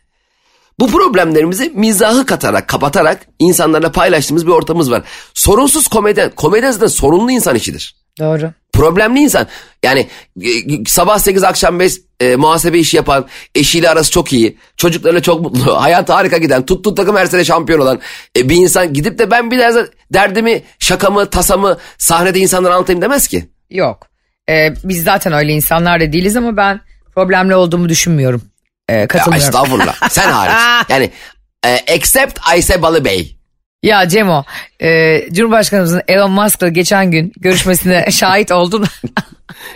bu 0.80 0.88
problemlerimizi 0.88 1.72
mizahı 1.76 2.26
katarak, 2.26 2.68
kapatarak 2.68 3.28
insanlarla 3.40 3.92
paylaştığımız 3.92 4.48
bir 4.48 4.52
ortamımız 4.52 4.92
var. 4.92 5.04
Sorunsuz 5.34 5.88
komedyen, 5.88 6.32
komedyen 6.36 6.72
zaten 6.72 6.88
sorunlu 6.88 7.32
insan 7.32 7.56
işidir. 7.56 7.96
Doğru. 8.20 8.52
Problemli 8.74 9.20
insan. 9.20 9.48
Yani 9.84 10.08
e, 10.42 10.50
sabah 10.86 11.20
8 11.20 11.44
akşam 11.44 11.80
5 11.80 11.94
e, 12.20 12.36
muhasebe 12.36 12.80
işi 12.80 12.98
yapan, 12.98 13.26
eşiyle 13.56 13.90
arası 13.90 14.12
çok 14.12 14.34
iyi, 14.34 14.58
çocuklarıyla 14.78 15.22
çok 15.22 15.42
mutlu, 15.42 15.82
hayatı 15.82 16.14
harika 16.14 16.38
giden, 16.38 16.66
tuttuğu 16.66 16.96
takım 16.96 17.16
her 17.16 17.26
sene 17.26 17.46
şampiyon 17.46 17.80
olan 17.80 18.00
e, 18.38 18.50
bir 18.50 18.56
insan 18.56 18.94
gidip 18.94 19.20
de 19.20 19.32
ben 19.32 19.52
bir 19.52 19.60
derdimi, 20.14 20.64
şakamı, 20.80 21.30
tasamı 21.30 21.78
sahnede 21.98 22.40
insanlara 22.40 22.76
anlatayım 22.76 23.02
demez 23.02 23.28
ki. 23.28 23.50
Yok. 23.70 24.08
Ee, 24.50 24.74
biz 24.84 25.04
zaten 25.04 25.34
öyle 25.34 25.54
insanlar 25.54 26.02
da 26.02 26.14
değiliz 26.14 26.36
ama 26.36 26.58
ben 26.58 26.82
problemli 27.16 27.56
olduğumu 27.56 27.90
düşünmüyorum. 27.90 28.42
Ya, 28.92 29.08
katılmıyorum. 29.08 29.48
estağfurullah. 29.48 29.96
Sen 30.10 30.32
hariç. 30.32 30.86
Yani 30.90 31.12
e, 31.66 31.80
except 31.88 32.40
Ayse 32.50 32.82
Balıbey. 32.82 33.36
Ya 33.84 34.08
Cemo, 34.08 34.44
e, 34.82 35.22
Cumhurbaşkanımızın 35.32 36.02
Elon 36.08 36.32
Musk'la 36.32 36.68
geçen 36.68 37.12
gün 37.12 37.34
görüşmesine 37.38 38.06
şahit 38.12 38.52
oldun. 38.52 38.86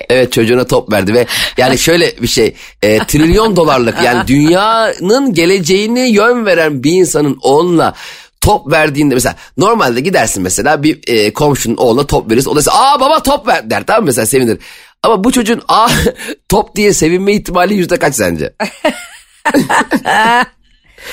Evet 0.09 0.31
çocuğuna 0.33 0.67
top 0.67 0.91
verdi 0.91 1.13
ve 1.13 1.25
yani 1.57 1.77
şöyle 1.77 2.21
bir 2.21 2.27
şey 2.27 2.55
e, 2.81 2.99
trilyon 2.99 3.55
dolarlık 3.55 4.01
yani 4.03 4.27
dünyanın 4.27 5.33
geleceğini 5.33 5.99
yön 5.99 6.45
veren 6.45 6.83
bir 6.83 6.91
insanın 6.91 7.37
oğluna 7.41 7.93
top 8.41 8.71
verdiğinde 8.71 9.13
mesela 9.13 9.35
normalde 9.57 10.01
gidersin 10.01 10.43
mesela 10.43 10.83
bir 10.83 10.99
e, 11.07 11.33
komşunun 11.33 11.77
oğluna 11.77 12.07
top 12.07 12.31
verirsin 12.31 12.49
o 12.49 12.55
da 12.55 12.71
aa 12.71 12.99
baba 12.99 13.23
top 13.23 13.47
ver 13.47 13.69
der 13.69 13.83
tamam 13.85 14.01
mı 14.01 14.05
mesela 14.05 14.25
sevinir. 14.25 14.57
Ama 15.03 15.23
bu 15.23 15.31
çocuğun 15.31 15.61
aa 15.67 15.89
top 16.49 16.75
diye 16.75 16.93
sevinme 16.93 17.33
ihtimali 17.33 17.73
yüzde 17.73 17.99
kaç 17.99 18.15
sence? 18.15 18.53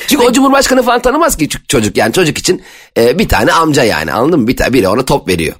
Çünkü 0.07 0.25
o 0.25 0.33
cumhurbaşkanı 0.33 0.83
falan 0.83 1.03
tanımaz 1.03 1.37
ki 1.37 1.49
çocuk 1.69 1.97
yani 1.97 2.13
çocuk 2.13 2.39
için 2.39 2.63
e, 2.97 3.19
bir 3.19 3.29
tane 3.29 3.53
amca 3.53 3.85
yani 3.85 4.13
anladın 4.13 4.41
mı? 4.41 4.47
Bir 4.49 4.57
tane 4.57 4.73
biri 4.73 4.89
ona 4.89 5.05
top 5.05 5.29
veriyor. 5.29 5.55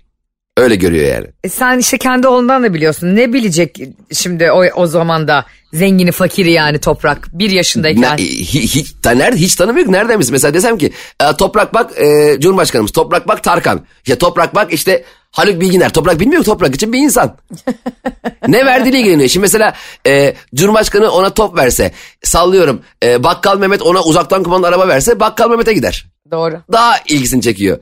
Öyle 0.57 0.75
görüyor 0.77 1.15
yani. 1.15 1.27
E, 1.45 1.49
Sen 1.49 1.79
işte 1.79 1.99
kendi 1.99 2.27
oğlundan 2.27 2.63
da 2.63 2.75
biliyorsun. 2.75 3.17
Ne 3.17 3.33
bilecek 3.33 3.79
şimdi 4.13 4.51
o, 4.51 4.65
o 4.75 4.87
zaman 4.87 5.29
da 5.29 5.47
zengini 5.73 6.13
fakiri 6.13 6.53
yani 6.53 6.79
toprak 6.79 7.29
bir 7.33 7.51
yaşındayken. 7.51 8.17
Ne, 8.17 8.17
hiç, 8.25 8.95
nerede, 9.05 9.37
hiç 9.37 9.55
tanımıyor 9.55 9.87
ki 9.87 9.93
nereden 9.93 10.19
bilsin? 10.19 10.33
Mesela 10.33 10.55
desem 10.55 10.79
ki 10.79 10.93
e, 11.21 11.37
Toprak 11.37 11.75
bak 11.75 11.99
e, 11.99 12.37
Cumhurbaşkanımız, 12.41 12.93
Toprak 12.93 13.29
bak 13.29 13.43
Tarkan. 13.45 13.87
Ya 14.07 14.19
Toprak 14.19 14.55
bak 14.55 14.73
işte 14.73 15.05
Haluk 15.33 15.61
Bilginer. 15.61 15.93
Toprak 15.93 16.21
bilmiyor 16.21 16.45
Toprak 16.45 16.75
için 16.75 16.93
bir 16.93 16.99
insan. 16.99 17.37
ne 18.49 18.67
verdiğiyle 18.67 18.99
ilgileniyor. 19.01 19.29
Şimdi 19.29 19.43
mesela 19.45 19.75
e, 20.07 20.35
Cumhurbaşkanı 20.55 21.11
ona 21.11 21.35
top 21.35 21.57
verse 21.59 21.93
sallıyorum 22.23 22.83
e, 23.05 23.25
Bakkal 23.25 23.59
Mehmet 23.59 23.83
ona 23.83 24.03
uzaktan 24.03 24.43
kumandalı 24.43 24.69
araba 24.71 24.89
verse 24.89 25.21
Bakkal 25.21 25.51
Mehmet'e 25.51 25.73
gider. 25.73 26.07
Doğru. 26.31 26.61
Daha 26.73 26.97
ilgisini 27.09 27.43
çekiyor. 27.43 27.79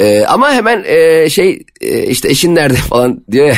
E, 0.00 0.24
ama 0.24 0.52
hemen 0.52 0.84
e, 0.86 1.30
şey 1.30 1.62
e, 1.80 2.02
işte 2.06 2.28
eşin 2.28 2.54
nerede 2.54 2.76
falan 2.88 3.24
diyor 3.30 3.46
ya. 3.46 3.56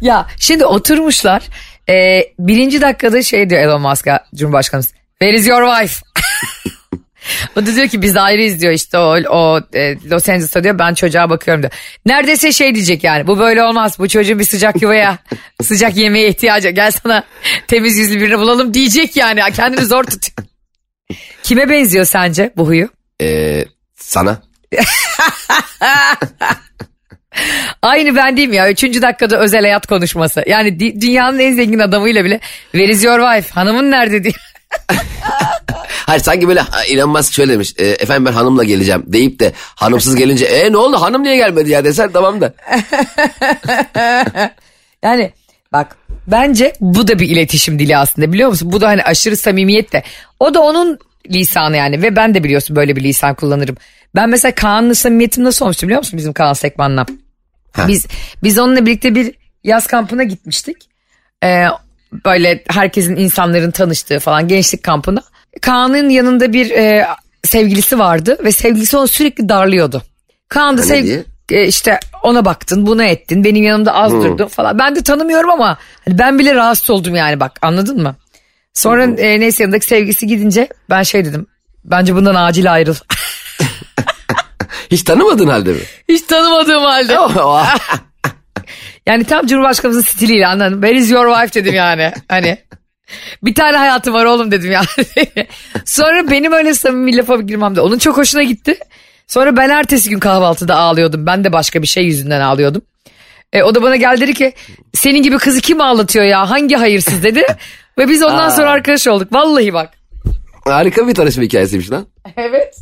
Ya 0.00 0.26
şimdi 0.38 0.66
oturmuşlar. 0.66 1.42
e, 1.88 2.22
birinci 2.38 2.80
dakikada 2.80 3.22
şey 3.22 3.50
diyor 3.50 3.62
Elon 3.62 3.80
Musk'a 3.82 4.24
Cumhurbaşkanımız. 4.34 4.92
Where 5.18 5.38
is 5.38 5.46
your 5.46 5.74
wife? 5.74 6.02
o 7.56 7.66
da 7.66 7.76
diyor 7.76 7.88
ki 7.88 8.02
biz 8.02 8.16
ayrıyız 8.16 8.60
diyor 8.60 8.72
işte 8.72 8.98
o, 8.98 9.16
o 9.30 9.60
e, 9.74 9.96
Los 10.10 10.28
Angeles'ta 10.28 10.64
diyor 10.64 10.78
ben 10.78 10.94
çocuğa 10.94 11.30
bakıyorum 11.30 11.62
diyor. 11.62 11.72
Neredeyse 12.06 12.52
şey 12.52 12.74
diyecek 12.74 13.04
yani 13.04 13.26
bu 13.26 13.38
böyle 13.38 13.62
olmaz 13.62 13.98
bu 13.98 14.08
çocuğun 14.08 14.38
bir 14.38 14.44
sıcak 14.44 14.82
yuvaya 14.82 15.18
sıcak 15.62 15.96
yemeğe 15.96 16.28
ihtiyacı 16.28 16.68
gel 16.68 16.90
sana 16.90 17.24
temiz 17.68 17.98
yüzlü 17.98 18.20
birini 18.20 18.38
bulalım 18.38 18.74
diyecek 18.74 19.16
yani 19.16 19.40
kendini 19.56 19.84
zor 19.84 20.04
tutuyor. 20.04 20.48
Kime 21.42 21.70
benziyor 21.70 22.04
sence 22.04 22.52
bu 22.56 22.66
huyu? 22.66 22.88
E, 23.20 23.64
sana. 23.96 24.42
Aynı 27.82 28.16
ben 28.16 28.34
mi 28.34 28.56
ya? 28.56 28.70
Üçüncü 28.70 29.02
dakikada 29.02 29.38
özel 29.38 29.60
hayat 29.60 29.86
konuşması. 29.86 30.42
Yani 30.46 31.00
dünyanın 31.00 31.38
en 31.38 31.54
zengin 31.54 31.78
adamıyla 31.78 32.24
bile 32.24 32.40
where 32.72 32.92
is 32.92 33.04
your 33.04 33.20
wife? 33.32 33.54
Hanımın 33.54 33.90
nerede 33.90 34.24
diye. 34.24 34.34
Hayır 36.06 36.22
sanki 36.22 36.48
böyle 36.48 36.62
Elon 36.88 37.10
Musk 37.10 37.32
şöyle 37.32 37.52
demiş. 37.52 37.74
e, 37.78 37.86
efendim 37.86 38.26
ben 38.26 38.32
hanımla 38.32 38.64
geleceğim 38.64 39.04
deyip 39.06 39.40
de 39.40 39.52
hanımsız 39.56 40.16
gelince 40.16 40.44
e 40.44 40.72
ne 40.72 40.76
oldu 40.76 41.00
hanım 41.00 41.22
niye 41.22 41.36
gelmedi 41.36 41.70
ya 41.70 41.84
desen 41.84 42.12
tamam 42.12 42.40
da. 42.40 42.54
Yani 45.02 45.32
bak 45.72 45.96
bence 46.26 46.72
bu 46.80 47.08
da 47.08 47.18
bir 47.18 47.28
iletişim 47.28 47.78
dili 47.78 47.96
aslında 47.96 48.32
biliyor 48.32 48.48
musun? 48.48 48.72
Bu 48.72 48.80
da 48.80 48.88
hani 48.88 49.02
aşırı 49.02 49.36
samimiyet 49.36 49.92
de. 49.92 50.02
O 50.40 50.54
da 50.54 50.60
onun 50.60 50.98
lisanı 51.30 51.76
yani 51.76 52.02
ve 52.02 52.16
ben 52.16 52.34
de 52.34 52.44
biliyorsun 52.44 52.76
böyle 52.76 52.96
bir 52.96 53.02
lisan 53.02 53.34
kullanırım. 53.34 53.76
Ben 54.14 54.28
mesela 54.28 54.54
Kaan'la 54.54 54.94
samimiyetim 54.94 55.44
nasıl 55.44 55.64
olmuştu 55.64 55.86
biliyor 55.86 55.98
musun 55.98 56.18
bizim 56.18 56.32
Kaan 56.32 56.52
Sekman'la? 56.52 57.06
Ha. 57.72 57.88
Biz 57.88 58.06
biz 58.42 58.58
onunla 58.58 58.86
birlikte 58.86 59.14
bir 59.14 59.34
yaz 59.64 59.86
kampına 59.86 60.22
gitmiştik. 60.22 60.76
Ee, 61.44 61.64
böyle 62.24 62.64
herkesin 62.68 63.16
insanların 63.16 63.70
tanıştığı 63.70 64.18
falan 64.18 64.48
gençlik 64.48 64.82
kampına. 64.82 65.22
Kaan'ın 65.60 66.08
yanında 66.08 66.52
bir 66.52 66.70
e, 66.70 67.06
sevgilisi 67.44 67.98
vardı 67.98 68.38
ve 68.44 68.52
sevgilisi 68.52 68.96
onu 68.96 69.08
sürekli 69.08 69.48
darlıyordu. 69.48 70.02
Kaan 70.48 70.78
da 70.78 70.82
sev- 70.82 71.04
diye? 71.04 71.24
e, 71.50 71.66
işte 71.66 72.00
ona 72.22 72.44
baktın 72.44 72.86
buna 72.86 73.04
ettin 73.04 73.44
benim 73.44 73.64
yanımda 73.64 73.94
az 73.94 74.12
durdun 74.12 74.46
falan. 74.46 74.78
Ben 74.78 74.96
de 74.96 75.02
tanımıyorum 75.02 75.50
ama 75.50 75.78
hani 76.04 76.18
ben 76.18 76.38
bile 76.38 76.54
rahatsız 76.54 76.90
oldum 76.90 77.14
yani 77.14 77.40
bak 77.40 77.52
anladın 77.62 78.02
mı? 78.02 78.16
Sonra 78.74 79.04
e, 79.04 79.40
neyse 79.40 79.62
yanındaki 79.62 79.86
sevgilisi 79.86 80.26
gidince 80.26 80.68
ben 80.90 81.02
şey 81.02 81.24
dedim 81.24 81.46
bence 81.84 82.14
bundan 82.14 82.34
acil 82.34 82.72
ayrıl. 82.72 82.94
Hiç 84.90 85.02
tanımadın 85.02 85.48
halde 85.48 85.72
mi? 85.72 85.80
Hiç 86.08 86.22
tanımadığım 86.22 86.82
halde. 86.82 87.18
Yani 89.06 89.24
tam 89.24 89.46
Cumhurbaşkanımızın 89.46 90.02
stiliyle 90.02 90.46
anladın. 90.46 90.72
Where 90.82 90.98
is 90.98 91.10
your 91.10 91.34
wife 91.34 91.60
dedim 91.60 91.74
yani. 91.74 92.12
Hani 92.28 92.58
bir 93.42 93.54
tane 93.54 93.76
hayatım 93.76 94.14
var 94.14 94.24
oğlum 94.24 94.50
dedim 94.50 94.72
yani. 94.72 94.86
Sonra 95.84 96.30
benim 96.30 96.52
öyle 96.52 96.74
samimi 96.74 97.16
lafa 97.16 97.36
girmem 97.36 97.76
de 97.76 97.80
onun 97.80 97.98
çok 97.98 98.16
hoşuna 98.16 98.42
gitti. 98.42 98.78
Sonra 99.26 99.56
ben 99.56 99.68
ertesi 99.68 100.10
gün 100.10 100.18
kahvaltıda 100.18 100.76
ağlıyordum. 100.76 101.26
Ben 101.26 101.44
de 101.44 101.52
başka 101.52 101.82
bir 101.82 101.86
şey 101.86 102.04
yüzünden 102.04 102.40
ağlıyordum. 102.40 102.82
E, 103.52 103.62
o 103.62 103.74
da 103.74 103.82
bana 103.82 103.96
geldi 103.96 104.20
dedi 104.20 104.34
ki 104.34 104.52
senin 104.94 105.22
gibi 105.22 105.38
kızı 105.38 105.60
kim 105.60 105.80
ağlatıyor 105.80 106.24
ya 106.24 106.50
hangi 106.50 106.76
hayırsız 106.76 107.22
dedi. 107.22 107.44
Ve 107.98 108.08
biz 108.08 108.22
ondan 108.22 108.48
sonra 108.48 108.70
arkadaş 108.70 109.08
olduk. 109.08 109.32
Vallahi 109.32 109.72
bak. 109.72 109.90
Harika 110.64 111.08
bir 111.08 111.14
tanışma 111.14 111.42
hikayesiymiş 111.42 111.90
lan. 111.90 112.06
Evet. 112.36 112.76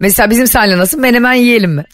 Mesela 0.00 0.30
bizim 0.30 0.46
seninle 0.46 0.78
nasıl 0.78 0.98
menemen 0.98 1.32
yiyelim 1.32 1.70
mi? 1.70 1.84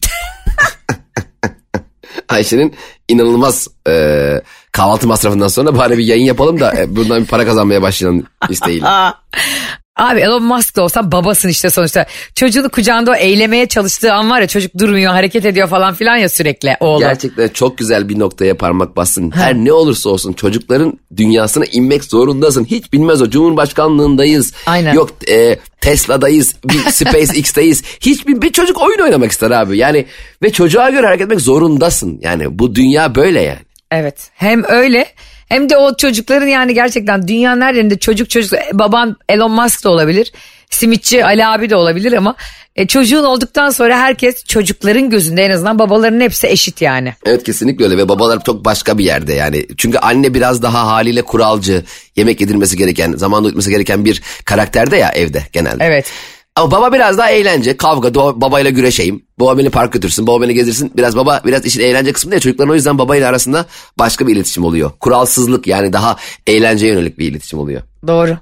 Ayşe'nin 2.28 2.74
inanılmaz 3.08 3.68
e, 3.88 4.42
kahvaltı 4.72 5.06
masrafından 5.06 5.48
sonra 5.48 5.76
bari 5.76 5.98
bir 5.98 6.04
yayın 6.04 6.24
yapalım 6.24 6.60
da 6.60 6.74
e, 6.76 6.96
bundan 6.96 7.22
bir 7.22 7.26
para 7.26 7.44
kazanmaya 7.44 7.82
başlayalım 7.82 8.26
isteğiyle. 8.48 8.86
Abi 10.00 10.20
Elon 10.20 10.42
Musk 10.42 10.76
da 10.76 10.82
olsan 10.82 11.12
babasın 11.12 11.48
işte 11.48 11.70
sonuçta. 11.70 12.06
Çocuğunu 12.34 12.68
kucağında 12.68 13.10
o 13.10 13.14
eylemeye 13.14 13.66
çalıştığı 13.66 14.12
an 14.12 14.30
var 14.30 14.40
ya 14.40 14.46
çocuk 14.46 14.78
durmuyor 14.78 15.12
hareket 15.12 15.44
ediyor 15.44 15.68
falan 15.68 15.94
filan 15.94 16.16
ya 16.16 16.28
sürekli 16.28 16.76
oğlum. 16.80 17.00
Gerçekten 17.00 17.48
çok 17.48 17.78
güzel 17.78 18.08
bir 18.08 18.18
noktaya 18.18 18.56
parmak 18.56 18.96
bassın. 18.96 19.30
Her 19.30 19.54
ne 19.54 19.72
olursa 19.72 20.10
olsun 20.10 20.32
çocukların 20.32 20.98
dünyasına 21.16 21.64
inmek 21.64 22.04
zorundasın. 22.04 22.64
Hiç 22.64 22.92
bilmez 22.92 23.22
o 23.22 23.30
Cumhurbaşkanlığındayız. 23.30 24.52
Aynen. 24.66 24.94
Yok 24.94 25.10
e, 25.30 25.58
Tesla'dayız, 25.80 26.54
bir 26.64 26.78
SpaceX'teyiz. 26.90 27.82
Hiçbir 28.00 28.42
bir 28.42 28.52
çocuk 28.52 28.82
oyun 28.82 28.98
oynamak 28.98 29.30
ister 29.30 29.50
abi. 29.50 29.78
Yani 29.78 30.06
ve 30.42 30.52
çocuğa 30.52 30.90
göre 30.90 31.06
hareket 31.06 31.24
etmek 31.24 31.40
zorundasın. 31.40 32.18
Yani 32.22 32.58
bu 32.58 32.74
dünya 32.74 33.14
böyle 33.14 33.40
yani. 33.40 33.60
Evet 33.90 34.30
hem 34.34 34.64
öyle 34.68 35.06
hem 35.50 35.70
de 35.70 35.76
o 35.76 35.96
çocukların 35.96 36.46
yani 36.46 36.74
gerçekten 36.74 37.28
dünyanın 37.28 37.60
her 37.60 37.74
yerinde 37.74 37.98
çocuk 37.98 38.30
çocuk 38.30 38.52
baban 38.72 39.16
Elon 39.28 39.50
Musk 39.50 39.84
da 39.84 39.90
olabilir. 39.90 40.32
Simitçi 40.70 41.24
Ali 41.24 41.46
abi 41.46 41.70
de 41.70 41.76
olabilir 41.76 42.12
ama 42.12 42.36
e, 42.76 42.86
çocuğun 42.86 43.24
olduktan 43.24 43.70
sonra 43.70 43.98
herkes 43.98 44.44
çocukların 44.44 45.10
gözünde 45.10 45.44
en 45.44 45.50
azından 45.50 45.78
babaların 45.78 46.20
hepsi 46.20 46.46
eşit 46.46 46.82
yani. 46.82 47.14
Evet 47.26 47.44
kesinlikle 47.44 47.84
öyle 47.84 47.96
ve 47.96 48.08
babalar 48.08 48.44
çok 48.44 48.64
başka 48.64 48.98
bir 48.98 49.04
yerde 49.04 49.34
yani. 49.34 49.66
Çünkü 49.76 49.98
anne 49.98 50.34
biraz 50.34 50.62
daha 50.62 50.86
haliyle 50.86 51.22
kuralcı, 51.22 51.84
yemek 52.16 52.40
yedirmesi 52.40 52.76
gereken, 52.76 53.12
zamanla 53.12 53.46
uyutması 53.46 53.70
gereken 53.70 54.04
bir 54.04 54.22
karakterde 54.44 54.96
ya 54.96 55.08
evde 55.08 55.42
genelde. 55.52 55.84
Evet. 55.84 56.12
Ama 56.56 56.70
baba 56.70 56.92
biraz 56.92 57.18
daha 57.18 57.30
eğlence, 57.30 57.76
kavga, 57.76 58.08
do- 58.08 58.40
babayla 58.40 58.70
güreşeyim. 58.70 59.22
Baba 59.40 59.58
beni 59.58 59.70
park 59.70 59.92
götürsün, 59.92 60.26
baba 60.26 60.42
beni 60.42 60.54
gezdirsin. 60.54 60.92
Biraz 60.96 61.16
baba 61.16 61.40
biraz 61.46 61.64
işin 61.66 61.80
eğlence 61.80 62.12
kısmı 62.12 62.34
ya 62.34 62.40
çocukların 62.40 62.70
o 62.72 62.74
yüzden 62.74 62.98
babayla 62.98 63.28
arasında 63.28 63.66
başka 63.98 64.26
bir 64.26 64.36
iletişim 64.36 64.64
oluyor. 64.64 64.90
Kuralsızlık 65.00 65.66
yani 65.66 65.92
daha 65.92 66.16
eğlenceye 66.46 66.92
yönelik 66.92 67.18
bir 67.18 67.30
iletişim 67.30 67.58
oluyor. 67.58 67.82
Doğru. 68.06 68.36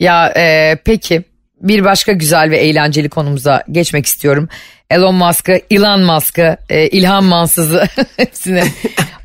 Ya 0.00 0.28
e, 0.36 0.76
peki 0.84 1.24
bir 1.68 1.84
başka 1.84 2.12
güzel 2.12 2.50
ve 2.50 2.58
eğlenceli 2.58 3.08
konumuza 3.08 3.62
geçmek 3.70 4.06
istiyorum. 4.06 4.48
Elon 4.90 5.14
Musk'ı, 5.14 5.60
Elon 5.70 6.00
Musk'ı, 6.00 6.56
e, 6.68 6.86
İlhan 6.88 7.24
Mansız'ı 7.24 7.88
hepsini 8.16 8.62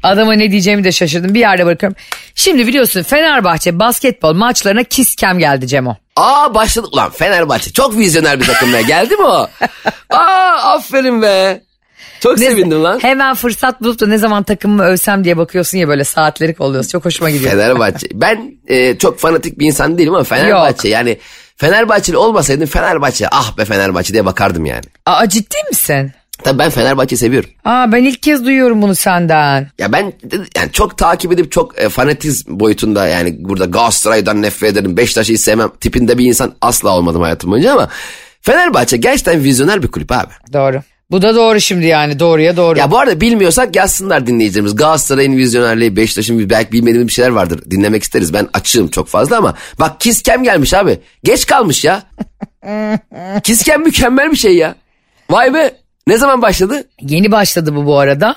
adama 0.03 0.33
ne 0.33 0.51
diyeceğimi 0.51 0.83
de 0.83 0.91
şaşırdım. 0.91 1.33
Bir 1.33 1.39
yerde 1.39 1.65
bırakıyorum. 1.65 1.97
Şimdi 2.35 2.67
biliyorsun 2.67 3.01
Fenerbahçe 3.03 3.79
basketbol 3.79 4.33
maçlarına 4.33 4.83
Kiskem 4.83 5.39
geldi 5.39 5.67
Cemo. 5.67 5.97
Aa 6.15 6.53
başladı. 6.55 6.87
Ulan 6.91 7.09
Fenerbahçe 7.11 7.71
çok 7.71 7.97
vizyoner 7.97 8.39
bir 8.39 8.45
takım 8.45 8.73
ya. 8.73 8.81
Geldi 8.81 9.15
mi 9.15 9.23
o? 9.25 9.47
Aa 10.09 10.73
aferin 10.75 11.21
be. 11.21 11.61
Çok 12.19 12.37
Ne- 12.37 12.45
sevindim 12.45 12.83
lan. 12.83 12.99
Hemen 13.01 13.35
fırsat 13.35 13.81
bulup 13.81 13.99
da 13.99 14.07
ne 14.07 14.17
zaman 14.17 14.43
takımımı 14.43 14.83
övsem 14.83 15.23
diye 15.23 15.37
bakıyorsun 15.37 15.77
ya 15.77 15.87
böyle 15.87 16.03
saatleri 16.03 16.53
kolluyorsun. 16.53 16.89
Çok 16.91 17.05
hoşuma 17.05 17.29
gidiyor. 17.29 17.51
Fenerbahçe. 17.51 18.07
Ben 18.13 18.51
e, 18.67 18.97
çok 18.97 19.19
fanatik 19.19 19.59
bir 19.59 19.65
insan 19.65 19.97
değilim 19.97 20.13
ama 20.15 20.23
Fenerbahçe 20.23 20.87
yani 20.89 21.17
Fenerbahçeli 21.59 22.17
olmasaydım 22.17 22.67
Fenerbahçe 22.67 23.27
ah 23.31 23.57
be 23.57 23.65
Fenerbahçe 23.65 24.13
diye 24.13 24.25
bakardım 24.25 24.65
yani. 24.65 24.83
Aa 25.05 25.29
ciddi 25.29 25.57
misin? 25.69 26.11
Tabii 26.43 26.59
ben 26.59 26.69
Fenerbahçe'yi 26.69 27.19
seviyorum. 27.19 27.49
Aa 27.65 27.91
ben 27.91 28.03
ilk 28.03 28.23
kez 28.23 28.45
duyuyorum 28.45 28.81
bunu 28.81 28.95
senden. 28.95 29.67
Ya 29.79 29.91
ben 29.91 30.13
yani 30.55 30.71
çok 30.71 30.97
takip 30.97 31.31
edip 31.31 31.51
çok 31.51 31.79
e, 31.81 31.89
fanatizm 31.89 32.59
boyutunda 32.59 33.07
yani 33.07 33.35
burada 33.39 33.65
Galatasaray'dan 33.65 34.41
nefret 34.41 34.71
ederim 34.71 34.97
Beşiktaş'ı 34.97 35.33
hiç 35.33 35.41
sevmem 35.41 35.69
tipinde 35.79 36.17
bir 36.17 36.25
insan 36.25 36.53
asla 36.61 36.89
olmadım 36.89 37.21
hayatım 37.21 37.51
boyunca 37.51 37.73
ama 37.73 37.89
Fenerbahçe 38.41 38.97
gerçekten 38.97 39.43
vizyoner 39.43 39.83
bir 39.83 39.87
kulüp 39.87 40.11
abi. 40.11 40.33
Doğru. 40.53 40.81
Bu 41.11 41.21
da 41.21 41.35
doğru 41.35 41.59
şimdi 41.61 41.85
yani 41.85 42.19
doğruya 42.19 42.57
doğru. 42.57 42.79
Ya 42.79 42.91
bu 42.91 42.99
arada 42.99 43.21
bilmiyorsak 43.21 43.75
yazsınlar 43.75 44.27
dinleyicilerimiz. 44.27 44.75
Galatasaray'ın 44.75 45.37
vizyonerliği, 45.37 45.95
Beşiktaş'ın 45.95 46.49
belki 46.49 46.71
bilmediğimiz 46.71 47.07
bir 47.07 47.13
şeyler 47.13 47.29
vardır. 47.29 47.61
Dinlemek 47.71 48.03
isteriz. 48.03 48.33
Ben 48.33 48.47
açığım 48.53 48.87
çok 48.87 49.07
fazla 49.07 49.37
ama 49.37 49.55
bak 49.79 49.99
Kiskem 49.99 50.43
gelmiş 50.43 50.73
abi. 50.73 50.99
Geç 51.23 51.45
kalmış 51.45 51.85
ya. 51.85 52.03
Kiskem 53.43 53.81
mükemmel 53.81 54.31
bir 54.31 54.37
şey 54.37 54.55
ya. 54.55 54.75
Vay 55.29 55.53
be. 55.53 55.71
Ne 56.07 56.17
zaman 56.17 56.41
başladı? 56.41 56.83
Yeni 57.01 57.31
başladı 57.31 57.75
bu 57.75 57.85
bu 57.85 57.99
arada. 57.99 58.35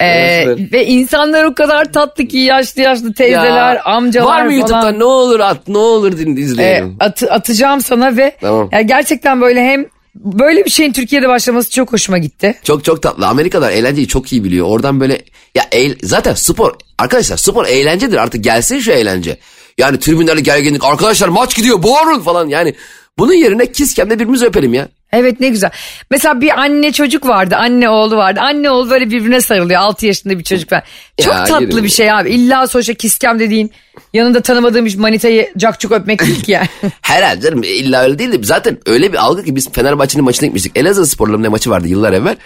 Ee, 0.00 0.44
ve 0.72 0.86
insanlar 0.86 1.44
o 1.44 1.54
kadar 1.54 1.92
tatlı 1.92 2.26
ki 2.26 2.38
yaşlı 2.38 2.82
yaşlı 2.82 3.14
teyzeler, 3.14 3.74
Ya, 3.74 3.82
amcalar 3.84 4.26
Var 4.26 4.42
mı 4.42 4.50
falan. 4.50 4.52
YouTube'da 4.58 4.90
ne 4.98 5.04
olur 5.04 5.40
at 5.40 5.68
ne 5.68 5.78
olur 5.78 6.12
Ee, 6.18 6.40
izleyelim. 6.40 6.96
atı- 7.00 7.32
atacağım 7.32 7.80
sana 7.80 8.16
ve 8.16 8.36
Tamam. 8.40 8.68
ya 8.72 8.80
gerçekten 8.80 9.40
böyle 9.40 9.64
hem 9.64 9.86
böyle 10.14 10.64
bir 10.64 10.70
şeyin 10.70 10.92
Türkiye'de 10.92 11.28
başlaması 11.28 11.70
çok 11.70 11.92
hoşuma 11.92 12.18
gitti. 12.18 12.54
Çok 12.64 12.84
çok 12.84 13.02
tatlı. 13.02 13.26
Amerikalılar 13.26 13.70
eğlenceyi 13.70 14.08
çok 14.08 14.32
iyi 14.32 14.44
biliyor. 14.44 14.66
Oradan 14.66 15.00
böyle 15.00 15.22
ya 15.54 15.64
eğl- 15.72 15.98
zaten 16.06 16.34
spor 16.34 16.72
arkadaşlar 16.98 17.36
spor 17.36 17.66
eğlencedir 17.66 18.16
artık 18.16 18.44
gelsin 18.44 18.78
şu 18.78 18.92
eğlence. 18.92 19.38
Yani 19.78 19.98
tribünlerde 20.00 20.40
gerginlik 20.40 20.84
arkadaşlar 20.84 21.28
maç 21.28 21.56
gidiyor 21.56 21.82
bağırın 21.82 22.20
falan 22.20 22.48
yani. 22.48 22.74
Bunun 23.18 23.32
yerine 23.32 23.72
kiskemde 23.72 24.14
birbirimizi 24.14 24.46
öpelim 24.46 24.74
ya. 24.74 24.88
Evet 25.14 25.40
ne 25.40 25.48
güzel. 25.48 25.70
Mesela 26.10 26.40
bir 26.40 26.60
anne 26.60 26.92
çocuk 26.92 27.26
vardı, 27.26 27.56
anne 27.56 27.88
oğlu 27.88 28.16
vardı. 28.16 28.40
Anne 28.42 28.70
oğlu 28.70 28.90
böyle 28.90 29.06
birbirine 29.10 29.40
sarılıyor. 29.40 29.80
6 29.80 30.06
yaşında 30.06 30.38
bir 30.38 30.44
çocuk 30.44 30.70
falan. 30.70 30.82
Çok 31.22 31.34
Ya, 31.34 31.44
tatlı 31.44 31.66
yerim. 31.66 31.84
bir 31.84 31.88
şey 31.88 32.12
abi. 32.12 32.30
İlla 32.30 32.66
sonuçta 32.66 32.94
kiskem 32.94 33.38
dediğin 33.38 33.70
yanında 34.12 34.40
tanımadığım 34.40 34.86
bir 34.86 34.98
manitayı 34.98 35.52
cakçuk 35.56 35.92
öpmek 35.92 36.20
değil 36.26 36.42
ki 36.42 36.52
yani. 36.52 36.68
Herhalde 37.02 37.40
canım 37.40 37.62
illa 37.62 38.02
öyle 38.02 38.18
değil 38.18 38.32
de 38.32 38.38
zaten 38.42 38.78
öyle 38.86 39.12
bir 39.12 39.18
algı 39.18 39.44
ki 39.44 39.56
biz 39.56 39.72
Fenerbahçe'nin 39.72 40.24
maçına 40.24 40.46
gitmiştik. 40.46 40.72
Elazığ 40.76 41.06
sporlarının 41.06 41.42
ne 41.42 41.48
maçı 41.48 41.70
vardı 41.70 41.88
yıllar 41.88 42.12
evvel. 42.12 42.36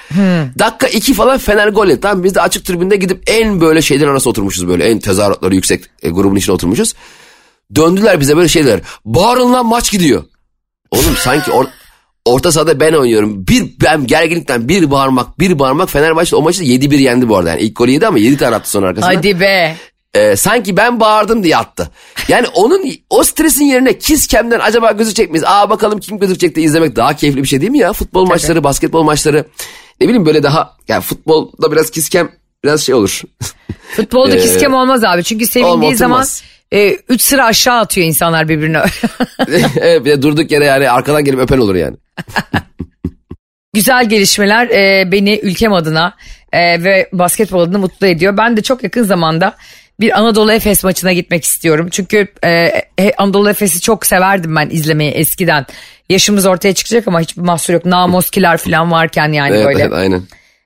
Dakika 0.58 0.86
iki 0.86 1.14
falan 1.14 1.38
Fener 1.38 1.68
gol 1.68 1.88
etti. 1.88 2.00
Tamam 2.00 2.24
biz 2.24 2.34
de 2.34 2.40
açık 2.40 2.64
tribünde 2.64 2.96
gidip 2.96 3.22
en 3.26 3.60
böyle 3.60 3.82
şeyler 3.82 4.06
arası 4.06 4.30
oturmuşuz 4.30 4.68
böyle. 4.68 4.84
En 4.84 4.98
tezahüratları 4.98 5.54
yüksek 5.54 5.84
e, 6.02 6.10
grubun 6.10 6.36
içine 6.36 6.54
oturmuşuz. 6.54 6.94
Döndüler 7.74 8.20
bize 8.20 8.36
böyle 8.36 8.48
şeyler. 8.48 8.80
Bağırın 9.04 9.52
lan 9.52 9.66
maç 9.66 9.90
gidiyor. 9.92 10.24
Oğlum 10.90 11.16
sanki 11.18 11.50
or 11.50 11.64
orta 12.28 12.52
sahada 12.52 12.80
ben 12.80 12.92
oynuyorum. 12.92 13.46
Bir 13.46 13.64
ben 13.84 14.06
gerginlikten 14.06 14.68
bir 14.68 14.90
bağırmak 14.90 15.38
bir 15.38 15.58
bağırmak 15.58 15.90
Fenerbahçe 15.90 16.36
o 16.36 16.42
maçı 16.42 16.64
7-1 16.64 16.96
yendi 16.96 17.28
bu 17.28 17.36
arada. 17.36 17.50
Yani 17.50 17.60
ilk 17.60 17.76
golü 17.76 17.90
yedi 17.90 18.06
ama 18.06 18.18
7 18.18 18.36
tane 18.36 18.56
attı 18.56 18.70
sonra 18.70 18.86
arkasından. 18.86 19.14
Hadi 19.14 19.40
be. 19.40 19.76
Ee, 20.14 20.36
sanki 20.36 20.76
ben 20.76 21.00
bağırdım 21.00 21.42
diye 21.42 21.56
attı. 21.56 21.90
Yani 22.28 22.46
onun 22.54 22.84
o 23.10 23.24
stresin 23.24 23.64
yerine 23.64 23.98
Kiskem'den 23.98 24.60
acaba 24.60 24.92
gözükecek 24.92 25.30
miyiz? 25.30 25.44
Aa 25.46 25.70
bakalım 25.70 26.00
kim 26.00 26.18
gözükecek 26.18 26.56
de 26.56 26.62
izlemek 26.62 26.96
daha 26.96 27.16
keyifli 27.16 27.42
bir 27.42 27.48
şey 27.48 27.60
değil 27.60 27.72
mi 27.72 27.78
ya? 27.78 27.92
Futbol 27.92 28.26
maçları, 28.26 28.64
basketbol 28.64 29.02
maçları. 29.02 29.44
Ne 30.00 30.08
bileyim 30.08 30.26
böyle 30.26 30.42
daha 30.42 30.76
yani 30.88 31.02
futbolda 31.02 31.72
biraz 31.72 31.90
Kiskem 31.90 32.30
biraz 32.64 32.80
şey 32.80 32.94
olur. 32.94 33.22
Futbolda 33.96 34.30
Ee, 34.36 34.38
kiskem 34.38 34.74
olmaz 34.74 35.04
abi. 35.04 35.24
Çünkü 35.24 35.46
sevindiği 35.46 35.74
olmaz, 35.74 35.98
zaman 35.98 36.26
oturmaz. 36.72 36.98
3 37.08 37.22
sıra 37.22 37.44
aşağı 37.44 37.78
atıyor 37.78 38.06
insanlar 38.06 38.48
birbirine. 38.48 38.78
evet, 39.80 40.04
bir 40.04 40.10
de 40.10 40.22
durduk 40.22 40.50
yere 40.50 40.64
yani 40.64 40.90
arkadan 40.90 41.24
gelip 41.24 41.38
öpen 41.40 41.58
olur 41.58 41.74
yani. 41.74 41.96
Güzel 43.74 44.08
gelişmeler 44.08 44.68
e, 44.68 45.12
beni 45.12 45.40
ülkem 45.42 45.72
adına 45.72 46.14
e, 46.52 46.84
ve 46.84 47.08
basketbol 47.12 47.60
adına 47.60 47.78
mutlu 47.78 48.06
ediyor. 48.06 48.36
Ben 48.36 48.56
de 48.56 48.62
çok 48.62 48.82
yakın 48.82 49.02
zamanda 49.02 49.54
bir 50.00 50.18
Anadolu 50.18 50.52
Efes 50.52 50.84
maçına 50.84 51.12
gitmek 51.12 51.44
istiyorum. 51.44 51.88
Çünkü 51.90 52.28
e, 52.44 52.50
e, 52.98 53.12
Anadolu 53.18 53.50
Efes'i 53.50 53.80
çok 53.80 54.06
severdim 54.06 54.56
ben 54.56 54.70
izlemeyi 54.70 55.10
eskiden. 55.10 55.66
Yaşımız 56.08 56.46
ortaya 56.46 56.74
çıkacak 56.74 57.08
ama 57.08 57.20
hiçbir 57.20 57.42
mahsur 57.42 57.74
yok. 57.74 57.84
Namoskiler 57.84 58.56
falan 58.56 58.90
varken 58.90 59.32
yani 59.32 59.56
Evet, 59.56 59.66
böyle. 59.66 59.82
evet 59.82 59.92
aynen. 59.92 60.22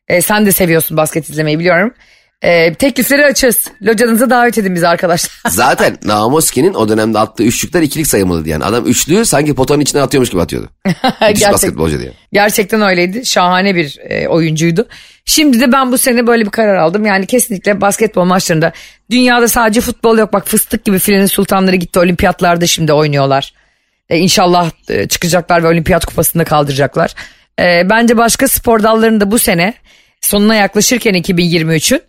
E, 0.09 0.23
sen 0.23 0.47
de 0.47 0.53
seviyorsun 0.53 0.97
basket 0.97 1.31
izlemeyi 1.31 1.59
biliyorum. 1.59 1.95
E, 2.43 2.75
teklifleri 2.75 3.25
açız. 3.25 3.69
Locanıza 3.83 4.31
davet 4.31 4.59
edin 4.59 4.75
bizi 4.75 4.89
arkadaşlar. 4.89 5.33
Zaten 5.51 5.99
Namoski'nin 6.05 6.75
o 6.75 6.89
dönemde 6.89 7.19
attığı 7.19 7.43
üçlükler 7.43 7.83
ikilik 7.83 8.07
sayılmalıydı 8.07 8.49
yani. 8.49 8.65
Adam 8.65 8.87
üçlüğü 8.87 9.25
sanki 9.25 9.55
potanın 9.55 9.81
içine 9.81 10.03
atıyormuş 10.03 10.31
gibi 10.31 10.43
atıyordu. 10.43 10.69
Gerçek- 11.21 11.53
basketbolcu 11.53 11.99
diye. 11.99 12.13
Gerçekten 12.33 12.83
öyleydi. 12.83 13.27
Şahane 13.27 13.75
bir 13.75 13.99
e, 14.09 14.29
oyuncuydu. 14.29 14.89
Şimdi 15.25 15.61
de 15.61 15.73
ben 15.73 15.93
bu 15.93 15.99
sene 15.99 16.27
böyle 16.27 16.45
bir 16.45 16.51
karar 16.51 16.75
aldım. 16.75 17.07
Yani 17.07 17.27
kesinlikle 17.27 17.81
basketbol 17.81 18.25
maçlarında 18.25 18.73
dünyada 19.11 19.49
sadece 19.49 19.81
futbol 19.81 20.19
yok. 20.19 20.33
Bak 20.33 20.49
fıstık 20.49 20.85
gibi 20.85 20.99
filenin 20.99 21.27
sultanları 21.27 21.77
gitti 21.77 21.99
olimpiyatlarda 21.99 22.67
şimdi 22.67 22.93
oynuyorlar. 22.93 23.53
E, 24.09 24.19
inşallah 24.19 24.71
e, 24.89 25.09
çıkacaklar 25.09 25.63
ve 25.63 25.69
olimpiyat 25.69 26.05
kupasını 26.05 26.45
kaldıracaklar. 26.45 27.15
E, 27.61 27.83
bence 27.91 28.17
başka 28.17 28.49
spor 28.49 28.83
dallarını 28.83 29.21
da 29.21 29.31
bu 29.31 29.39
sene 29.39 29.75
sonuna 30.21 30.55
yaklaşırken 30.55 31.15
2023'ün 31.15 32.01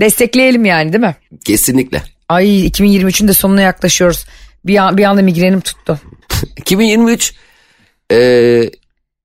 destekleyelim 0.00 0.64
yani 0.64 0.92
değil 0.92 1.04
mi? 1.04 1.16
Kesinlikle. 1.44 2.02
Ay 2.28 2.66
2023'ün 2.68 3.28
de 3.28 3.32
sonuna 3.32 3.60
yaklaşıyoruz. 3.60 4.24
Bir, 4.64 4.76
an, 4.76 4.96
bir 4.96 5.04
anda 5.04 5.22
migrenim 5.22 5.60
tuttu. 5.60 6.00
2023 6.56 7.34
eee, 8.10 8.70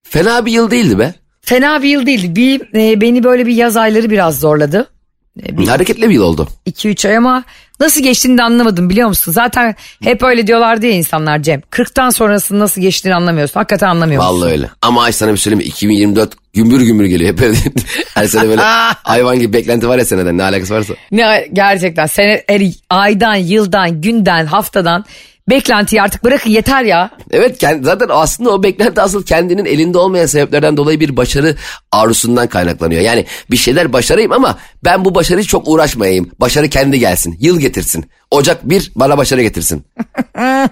fena 0.03 0.45
bir 0.45 0.51
yıl 0.51 0.71
değildi 0.71 0.99
be. 0.99 1.13
Fena 1.41 1.83
bir 1.83 1.89
yıl 1.89 2.05
değildi. 2.05 2.35
Bir, 2.35 2.61
e, 2.79 3.01
beni 3.01 3.23
böyle 3.23 3.45
bir 3.45 3.53
yaz 3.53 3.77
ayları 3.77 4.09
biraz 4.09 4.39
zorladı. 4.39 4.89
Hareketli 5.67 6.09
bir 6.09 6.13
yıl 6.13 6.23
oldu. 6.23 6.47
2-3 6.67 7.07
ay 7.07 7.17
ama 7.17 7.43
nasıl 7.79 8.03
geçtiğini 8.03 8.37
de 8.37 8.43
anlamadım 8.43 8.89
biliyor 8.89 9.07
musun? 9.07 9.31
Zaten 9.31 9.75
hep 10.03 10.23
öyle 10.23 10.47
diyorlardı 10.47 10.85
ya 10.85 10.91
insanlar 10.91 11.41
Cem. 11.43 11.61
40'tan 11.71 12.11
sonrasının 12.11 12.59
nasıl 12.59 12.81
geçtiğini 12.81 13.15
anlamıyorsun. 13.15 13.59
Hakikaten 13.59 13.87
anlamıyor 13.87 14.23
musun? 14.23 14.37
Vallahi 14.37 14.51
öyle. 14.51 14.69
Ama 14.81 15.03
ay 15.03 15.11
sana 15.11 15.31
bir 15.31 15.37
söyleyeyim 15.37 15.65
mi? 15.65 15.69
2024 15.69 16.33
gümbür 16.53 16.81
gümbür 16.81 17.05
geliyor. 17.05 17.31
Hep 17.31 17.41
öyle. 17.41 17.57
Her 18.13 18.27
sene 18.27 18.49
böyle 18.49 18.61
hayvan 19.03 19.39
gibi 19.39 19.53
beklenti 19.53 19.87
var 19.87 19.97
ya 19.97 20.05
seneden 20.05 20.37
ne 20.37 20.43
alakası 20.43 20.73
varsa. 20.73 20.93
Ne 21.11 21.47
gerçekten 21.53 22.05
sene 22.05 22.43
her 22.49 22.61
aydan, 22.89 23.35
yıldan, 23.35 24.01
günden, 24.01 24.45
haftadan 24.45 25.05
beklentiyi 25.49 26.01
artık 26.01 26.23
bırakın 26.23 26.49
yeter 26.49 26.83
ya. 26.83 27.09
Evet 27.31 27.63
zaten 27.81 28.07
aslında 28.09 28.49
o 28.51 28.63
beklenti 28.63 29.01
asıl 29.01 29.25
kendinin 29.25 29.65
elinde 29.65 29.97
olmayan 29.97 30.25
sebeplerden 30.25 30.77
dolayı 30.77 30.99
bir 30.99 31.17
başarı 31.17 31.55
arzusundan 31.91 32.47
kaynaklanıyor. 32.47 33.01
Yani 33.01 33.25
bir 33.51 33.57
şeyler 33.57 33.93
başarayım 33.93 34.31
ama 34.31 34.59
ben 34.83 35.05
bu 35.05 35.15
başarıyı 35.15 35.45
çok 35.45 35.67
uğraşmayayım. 35.67 36.31
Başarı 36.39 36.69
kendi 36.69 36.99
gelsin. 36.99 37.37
Yıl 37.39 37.59
getirsin. 37.59 38.05
Ocak 38.31 38.69
bir 38.69 38.91
bana 38.95 39.17
başarı 39.17 39.41
getirsin. 39.41 39.85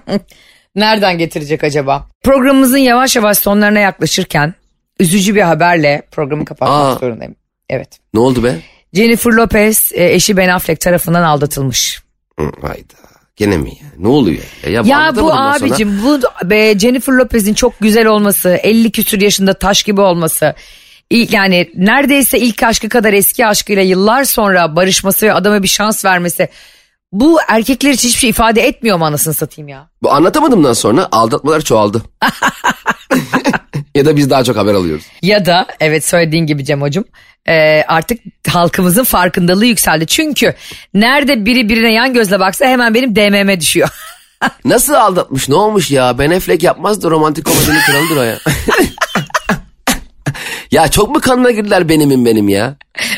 Nereden 0.74 1.18
getirecek 1.18 1.64
acaba? 1.64 2.08
Programımızın 2.22 2.78
yavaş 2.78 3.16
yavaş 3.16 3.38
sonlarına 3.38 3.78
yaklaşırken 3.78 4.54
üzücü 5.00 5.34
bir 5.34 5.42
haberle 5.42 6.02
programı 6.10 6.44
kapatmak 6.44 6.96
Aa. 6.96 6.98
zorundayım. 6.98 7.34
Evet. 7.70 7.98
Ne 8.14 8.20
oldu 8.20 8.44
be? 8.44 8.56
Jennifer 8.92 9.30
Lopez 9.30 9.90
e, 9.94 10.14
eşi 10.14 10.36
Ben 10.36 10.48
Affleck 10.48 10.80
tarafından 10.80 11.22
aldatılmış. 11.22 12.02
Hayda. 12.62 13.03
Gene 13.36 13.56
mi 13.56 13.70
ya? 13.70 13.86
Ne 13.98 14.08
oluyor? 14.08 14.42
Ya, 14.64 14.70
ya, 14.70 14.82
Ya 14.86 15.16
bu 15.16 15.32
abicim 15.32 16.02
bu 16.02 16.20
be, 16.50 16.78
Jennifer 16.78 17.12
Lopez'in 17.12 17.54
çok 17.54 17.80
güzel 17.80 18.06
olması, 18.06 18.48
50 18.62 18.90
küsür 18.90 19.20
yaşında 19.20 19.54
taş 19.54 19.82
gibi 19.82 20.00
olması, 20.00 20.54
yani 21.10 21.70
neredeyse 21.74 22.38
ilk 22.38 22.62
aşkı 22.62 22.88
kadar 22.88 23.12
eski 23.12 23.46
aşkıyla 23.46 23.82
yıllar 23.82 24.24
sonra 24.24 24.76
barışması 24.76 25.26
ve 25.26 25.32
adama 25.32 25.62
bir 25.62 25.68
şans 25.68 26.04
vermesi 26.04 26.48
bu 27.14 27.38
erkekler 27.48 27.90
için 27.90 28.08
hiçbir 28.08 28.20
şey 28.20 28.30
ifade 28.30 28.66
etmiyor 28.66 28.98
mu 28.98 29.04
anasını 29.04 29.34
satayım 29.34 29.68
ya? 29.68 29.88
Bu 30.02 30.12
anlatamadımdan 30.12 30.72
sonra 30.72 31.08
aldatmalar 31.12 31.60
çoğaldı. 31.60 32.02
ya 33.94 34.04
da 34.04 34.16
biz 34.16 34.30
daha 34.30 34.44
çok 34.44 34.56
haber 34.56 34.74
alıyoruz. 34.74 35.04
Ya 35.22 35.46
da 35.46 35.66
evet 35.80 36.04
söylediğin 36.04 36.46
gibi 36.46 36.64
Cem 36.64 36.82
hocam 36.82 37.04
e, 37.48 37.82
artık 37.88 38.20
halkımızın 38.48 39.04
farkındalığı 39.04 39.66
yükseldi. 39.66 40.06
Çünkü 40.06 40.54
nerede 40.94 41.46
biri 41.46 41.68
birine 41.68 41.92
yan 41.92 42.14
gözle 42.14 42.40
baksa 42.40 42.66
hemen 42.66 42.94
benim 42.94 43.16
DM'me 43.16 43.60
düşüyor. 43.60 43.88
Nasıl 44.64 44.94
aldatmış 44.94 45.48
ne 45.48 45.54
olmuş 45.54 45.90
ya? 45.90 46.18
Ben 46.18 46.30
Affleck 46.30 46.62
yapmazdı 46.62 47.10
romantik 47.10 47.44
komedinin 47.44 47.80
kralıdır 47.80 48.16
o 48.16 48.22
ya. 48.22 48.38
ya 50.70 50.88
çok 50.88 51.10
mu 51.10 51.20
kanına 51.20 51.50
girdiler 51.50 51.88
benimin 51.88 52.26
benim 52.26 52.48
ya? 52.48 52.76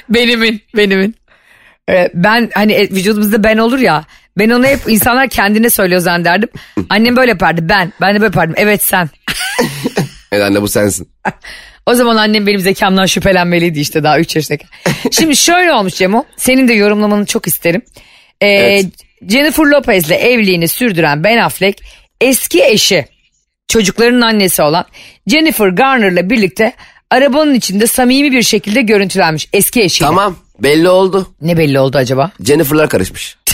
Benimin, 0.08 0.60
benimin. 0.76 1.14
Ee, 1.90 2.10
ben 2.14 2.50
hani 2.54 2.72
e, 2.72 2.90
vücudumuzda 2.90 3.44
ben 3.44 3.58
olur 3.58 3.78
ya. 3.78 4.04
Ben 4.38 4.50
onu 4.50 4.66
hep 4.66 4.80
insanlar 4.88 5.28
kendine 5.28 5.70
söylüyor 5.70 6.00
zannederdim. 6.00 6.48
Annem 6.88 7.16
böyle 7.16 7.30
yapardı 7.30 7.68
ben. 7.68 7.92
Ben 8.00 8.10
de 8.10 8.14
böyle 8.14 8.24
yapardım. 8.24 8.54
Evet 8.58 8.82
sen. 8.82 9.10
Evet 10.32 10.44
anne 10.44 10.62
bu 10.62 10.68
sensin. 10.68 11.08
O 11.86 11.94
zaman 11.94 12.16
annem 12.16 12.46
benim 12.46 12.60
zekamdan 12.60 13.06
şüphelenmeliydi 13.06 13.80
işte 13.80 14.02
daha 14.02 14.18
3 14.20 14.36
yaşındayken. 14.36 14.68
Şimdi 15.12 15.36
şöyle 15.36 15.72
olmuş 15.72 15.94
Cemo. 15.94 16.24
Senin 16.36 16.68
de 16.68 16.72
yorumlamanı 16.72 17.26
çok 17.26 17.46
isterim. 17.46 17.82
Ee, 18.40 18.46
Evet. 18.46 18.86
Jennifer 19.28 19.64
Lopez'le 19.64 20.10
evliliğini 20.10 20.68
sürdüren 20.68 21.24
Ben 21.24 21.38
Affleck 21.38 21.82
eski 22.20 22.64
eşi 22.64 23.04
çocukların 23.68 24.20
annesi 24.20 24.62
olan 24.62 24.84
Jennifer 25.26 25.68
Garner'la 25.68 26.30
birlikte 26.30 26.72
arabanın 27.10 27.54
içinde 27.54 27.86
samimi 27.86 28.32
bir 28.32 28.42
şekilde 28.42 28.82
görüntülenmiş 28.82 29.48
eski 29.52 29.82
eşiyle. 29.82 30.08
Tamam 30.08 30.36
belli 30.58 30.88
oldu. 30.88 31.28
Ne 31.42 31.58
belli 31.58 31.80
oldu 31.80 31.98
acaba? 31.98 32.30
Jennifer'lar 32.44 32.88
karışmış. 32.88 33.36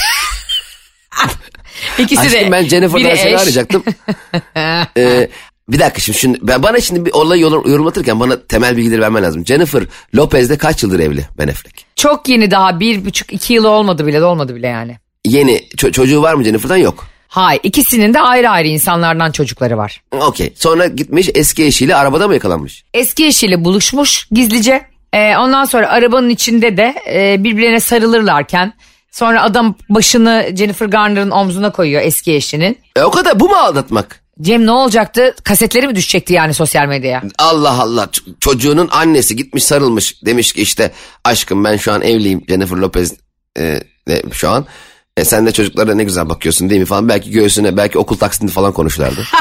İkisi 1.99 2.33
de. 2.33 2.37
Aşkım 2.38 2.53
ben 2.53 2.65
Jennifer'dan 2.65 3.15
seni 3.15 3.35
eş. 3.35 3.41
arayacaktım. 3.41 3.85
Ee, 4.97 5.29
bir 5.69 5.79
dakika 5.79 6.01
şimdi, 6.01 6.19
şimdi 6.19 6.38
ben, 6.43 6.62
bana 6.62 6.81
şimdi 6.81 7.07
bir 7.07 7.12
olayı 7.12 7.43
yor- 7.43 7.67
yorumlatırken 7.69 8.21
bana 8.21 8.47
temel 8.47 8.77
bilgileri 8.77 9.01
vermen 9.01 9.23
lazım. 9.23 9.47
Jennifer 9.47 9.83
Lopez'de 10.15 10.59
kaç 10.59 10.83
yıldır 10.83 11.01
evli 11.01 11.27
Ben 11.38 11.49
Affleck? 11.49 11.85
Çok 11.97 12.29
yeni 12.29 12.51
daha 12.51 12.81
bir 12.81 13.05
buçuk 13.05 13.33
iki 13.33 13.55
yıl 13.55 13.65
olmadı 13.65 14.07
bile 14.07 14.25
olmadı 14.25 14.55
bile 14.57 14.67
yani. 14.67 14.99
Yeni 15.25 15.57
ço- 15.57 15.93
çocuğu 15.93 16.23
var 16.23 16.35
mı 16.35 16.45
Jennifer'dan 16.45 16.77
yok. 16.77 17.07
Hayır 17.33 17.61
ikisinin 17.62 18.14
de 18.14 18.21
ayrı 18.21 18.51
ayrı 18.51 18.68
insanlardan 18.68 19.31
çocukları 19.31 19.77
var. 19.79 20.03
Okey 20.11 20.53
sonra 20.57 20.87
gitmiş 20.87 21.31
eski 21.35 21.64
eşiyle 21.64 21.97
arabada 21.97 22.29
mı 22.29 22.35
yakalanmış? 22.35 22.85
Eski 22.95 23.27
eşiyle 23.27 23.64
buluşmuş 23.64 24.29
gizlice. 24.31 24.87
Ee, 25.12 25.37
ondan 25.37 25.64
sonra 25.64 25.88
arabanın 25.88 26.29
içinde 26.29 26.77
de 26.77 26.95
e, 27.12 27.45
birbirlerine 27.45 27.81
sarılırlarken 27.81 28.73
sonra 29.11 29.42
adam 29.42 29.75
başını 29.88 30.49
Jennifer 30.59 30.87
Garner'ın 30.87 31.31
omzuna 31.31 31.73
koyuyor 31.73 32.03
eski 32.03 32.35
eşinin. 32.35 32.79
E 32.97 33.03
o 33.03 33.11
kadar 33.11 33.40
bu 33.40 33.49
mu 33.49 33.57
aldatmak? 33.57 34.23
Cem 34.40 34.66
ne 34.66 34.71
olacaktı? 34.71 35.35
Kasetleri 35.45 35.87
mi 35.87 35.95
düşecekti 35.95 36.33
yani 36.33 36.55
sosyal 36.55 36.87
medyaya? 36.87 37.23
Allah 37.38 37.83
Allah 37.83 38.05
Ç- 38.05 38.35
çocuğunun 38.40 38.88
annesi 38.90 39.37
gitmiş 39.37 39.64
sarılmış 39.64 40.25
demiş 40.27 40.53
ki 40.53 40.62
işte 40.62 40.90
aşkım 41.25 41.64
ben 41.64 41.77
şu 41.77 41.92
an 41.92 42.03
evliyim 42.03 42.45
Jennifer 42.49 42.77
Lopez 42.77 43.14
e, 43.59 43.81
de 44.09 44.23
şu 44.33 44.51
an. 44.51 44.66
E, 45.16 45.25
sen 45.25 45.46
de 45.46 45.53
çocuklara 45.53 45.94
ne 45.94 46.05
güzel 46.05 46.29
bakıyorsun 46.29 46.70
değil 46.70 46.81
mi 46.81 46.87
falan. 46.87 47.09
Belki 47.09 47.31
göğsüne 47.31 47.77
belki 47.77 47.98
okul 47.98 48.16
taksitini 48.16 48.51
falan 48.51 48.72
konuşlardı. 48.72 49.25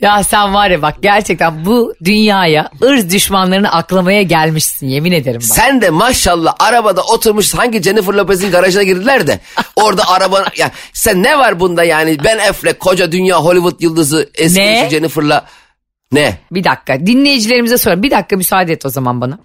Ya 0.00 0.24
sen 0.24 0.54
var 0.54 0.70
ya 0.70 0.82
bak 0.82 0.96
gerçekten 1.02 1.64
bu 1.64 1.94
dünyaya 2.04 2.70
ırz 2.82 3.10
düşmanlarını 3.10 3.72
aklamaya 3.72 4.22
gelmişsin 4.22 4.86
yemin 4.86 5.12
ederim 5.12 5.40
bak. 5.40 5.56
Sen 5.56 5.80
de 5.80 5.90
maşallah 5.90 6.54
arabada 6.58 7.02
oturmuş 7.02 7.54
hangi 7.54 7.82
Jennifer 7.82 8.12
Lopez'in 8.14 8.50
garajına 8.50 8.82
girdiler 8.82 9.26
de 9.26 9.40
orada 9.76 10.08
araba 10.08 10.44
ya 10.56 10.70
sen 10.92 11.22
ne 11.22 11.38
var 11.38 11.60
bunda 11.60 11.84
yani 11.84 12.16
Ben 12.24 12.38
Affleck 12.38 12.80
koca 12.80 13.12
dünya 13.12 13.36
Hollywood 13.40 13.80
yıldızı 13.80 14.30
eski 14.34 14.60
Ne? 14.60 14.88
Jennifer'la 14.90 15.46
ne? 16.12 16.38
Bir 16.52 16.64
dakika 16.64 17.06
dinleyicilerimize 17.06 17.78
sorayım. 17.78 18.02
Bir 18.02 18.10
dakika 18.10 18.36
müsaade 18.36 18.72
et 18.72 18.86
o 18.86 18.88
zaman 18.88 19.20
bana. 19.20 19.38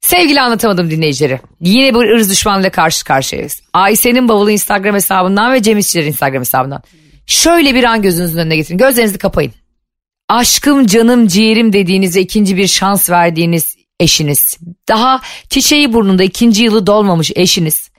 Sevgili 0.00 0.40
anlatamadım 0.40 0.90
dinleyicileri. 0.90 1.40
Yine 1.60 1.94
bir 1.94 2.14
ırz 2.14 2.30
düşmanıyla 2.30 2.70
karşı 2.70 3.04
karşıyayız. 3.04 3.62
Ayşe'nin 3.72 4.28
bavulu 4.28 4.50
Instagram 4.50 4.94
hesabından 4.94 5.52
ve 5.52 5.62
Cem 5.62 5.78
İşçiler 5.78 6.04
Instagram 6.04 6.40
hesabından. 6.40 6.82
Şöyle 7.26 7.74
bir 7.74 7.84
an 7.84 8.02
gözünüzün 8.02 8.38
önüne 8.38 8.56
getirin. 8.56 8.78
Gözlerinizi 8.78 9.18
kapayın. 9.18 9.52
Aşkım 10.28 10.86
canım 10.86 11.26
ciğerim 11.26 11.72
dediğinize 11.72 12.20
ikinci 12.20 12.56
bir 12.56 12.66
şans 12.66 13.10
verdiğiniz 13.10 13.76
eşiniz. 14.00 14.58
Daha 14.88 15.20
çiçeği 15.50 15.92
burnunda 15.92 16.22
ikinci 16.22 16.62
yılı 16.62 16.86
dolmamış 16.86 17.32
eşiniz. 17.36 17.90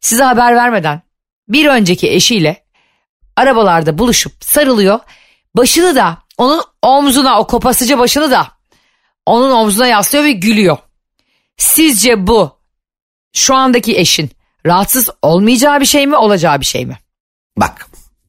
Size 0.00 0.24
haber 0.24 0.56
vermeden 0.56 1.02
bir 1.48 1.66
önceki 1.66 2.10
eşiyle 2.10 2.64
arabalarda 3.36 3.98
buluşup 3.98 4.32
sarılıyor. 4.40 5.00
Başını 5.56 5.96
da 5.96 6.18
onun 6.38 6.62
omzuna 6.82 7.40
o 7.40 7.46
kopasıca 7.46 7.98
başını 7.98 8.30
da 8.30 8.48
onun 9.26 9.50
omzuna 9.50 9.86
yaslıyor 9.86 10.24
ve 10.24 10.32
gülüyor. 10.32 10.78
Sizce 11.58 12.26
bu 12.26 12.50
şu 13.34 13.54
andaki 13.54 13.98
eşin 13.98 14.30
rahatsız 14.66 15.10
olmayacağı 15.22 15.80
bir 15.80 15.86
şey 15.86 16.06
mi 16.06 16.16
olacağı 16.16 16.60
bir 16.60 16.66
şey 16.66 16.86
mi? 16.86 16.98
Bak 17.56 17.86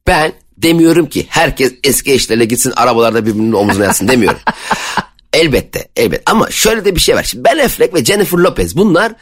ben 0.08 0.34
demiyorum 0.58 1.06
ki 1.06 1.26
herkes 1.30 1.74
eski 1.84 2.14
eşlerle 2.14 2.46
gitsin 2.46 2.74
arabalarda 2.76 3.26
birbirinin 3.26 3.54
omzuna 3.54 3.86
yatsın 3.86 4.08
demiyorum. 4.08 4.40
elbette 5.34 5.88
elbette 5.96 6.24
ama 6.26 6.52
şöyle 6.52 6.86
de 6.86 6.96
bir 6.96 7.00
şey 7.00 7.16
var. 7.16 7.24
Şimdi 7.24 7.44
Ben 7.44 7.58
Affleck 7.58 7.94
ve 7.94 8.06
Jennifer 8.06 8.38
Lopez 8.38 8.78
bunlar 8.78 9.14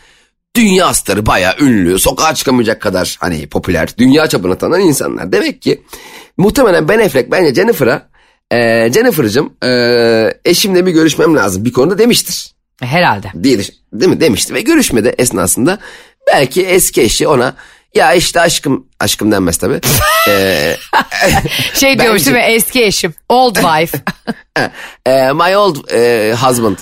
dünya 0.56 0.94
starı 0.94 1.26
bayağı 1.26 1.56
ünlü 1.60 2.00
sokağa 2.00 2.36
çıkamayacak 2.36 2.82
kadar 2.82 3.18
hani 3.20 3.48
popüler 3.48 3.98
dünya 3.98 4.28
çapına 4.28 4.58
tanınan 4.58 4.82
insanlar. 4.82 5.32
Demek 5.32 5.62
ki 5.62 5.84
muhtemelen 6.38 6.88
Ben 6.88 7.00
Affleck 7.00 7.32
bence 7.32 7.54
Jennifer'a 7.54 8.10
e, 8.52 8.58
Jennifer'cığım 8.94 9.54
e, 9.64 9.70
eşimle 10.46 10.86
bir 10.86 10.92
görüşmem 10.92 11.36
lazım 11.36 11.66
bir 11.66 11.74
konuda 11.74 11.98
demiştir. 11.98 12.55
Herhalde. 12.82 13.32
diye 13.44 13.60
değil 13.94 14.12
mi 14.12 14.22
demişti 14.22 14.54
ve 14.54 14.62
görüşmede 14.62 15.16
esnasında 15.18 15.80
belki 16.28 16.66
eski 16.66 17.02
eşi 17.02 17.28
ona 17.28 17.56
ya 17.96 18.14
işte 18.14 18.42
aşkım 18.42 18.86
aşkım 19.00 19.32
denmez 19.32 19.58
tabii. 19.58 19.82
Ee, 20.28 20.76
Şey 21.74 22.00
diyormuş 22.00 22.26
değil 22.26 22.38
mi 22.38 22.44
eski 22.44 22.84
eşim 22.84 23.14
old 23.30 23.56
wife. 23.56 23.98
e, 25.06 25.32
my 25.32 25.58
old 25.58 25.92
e, 25.92 26.34
husband. 26.42 26.78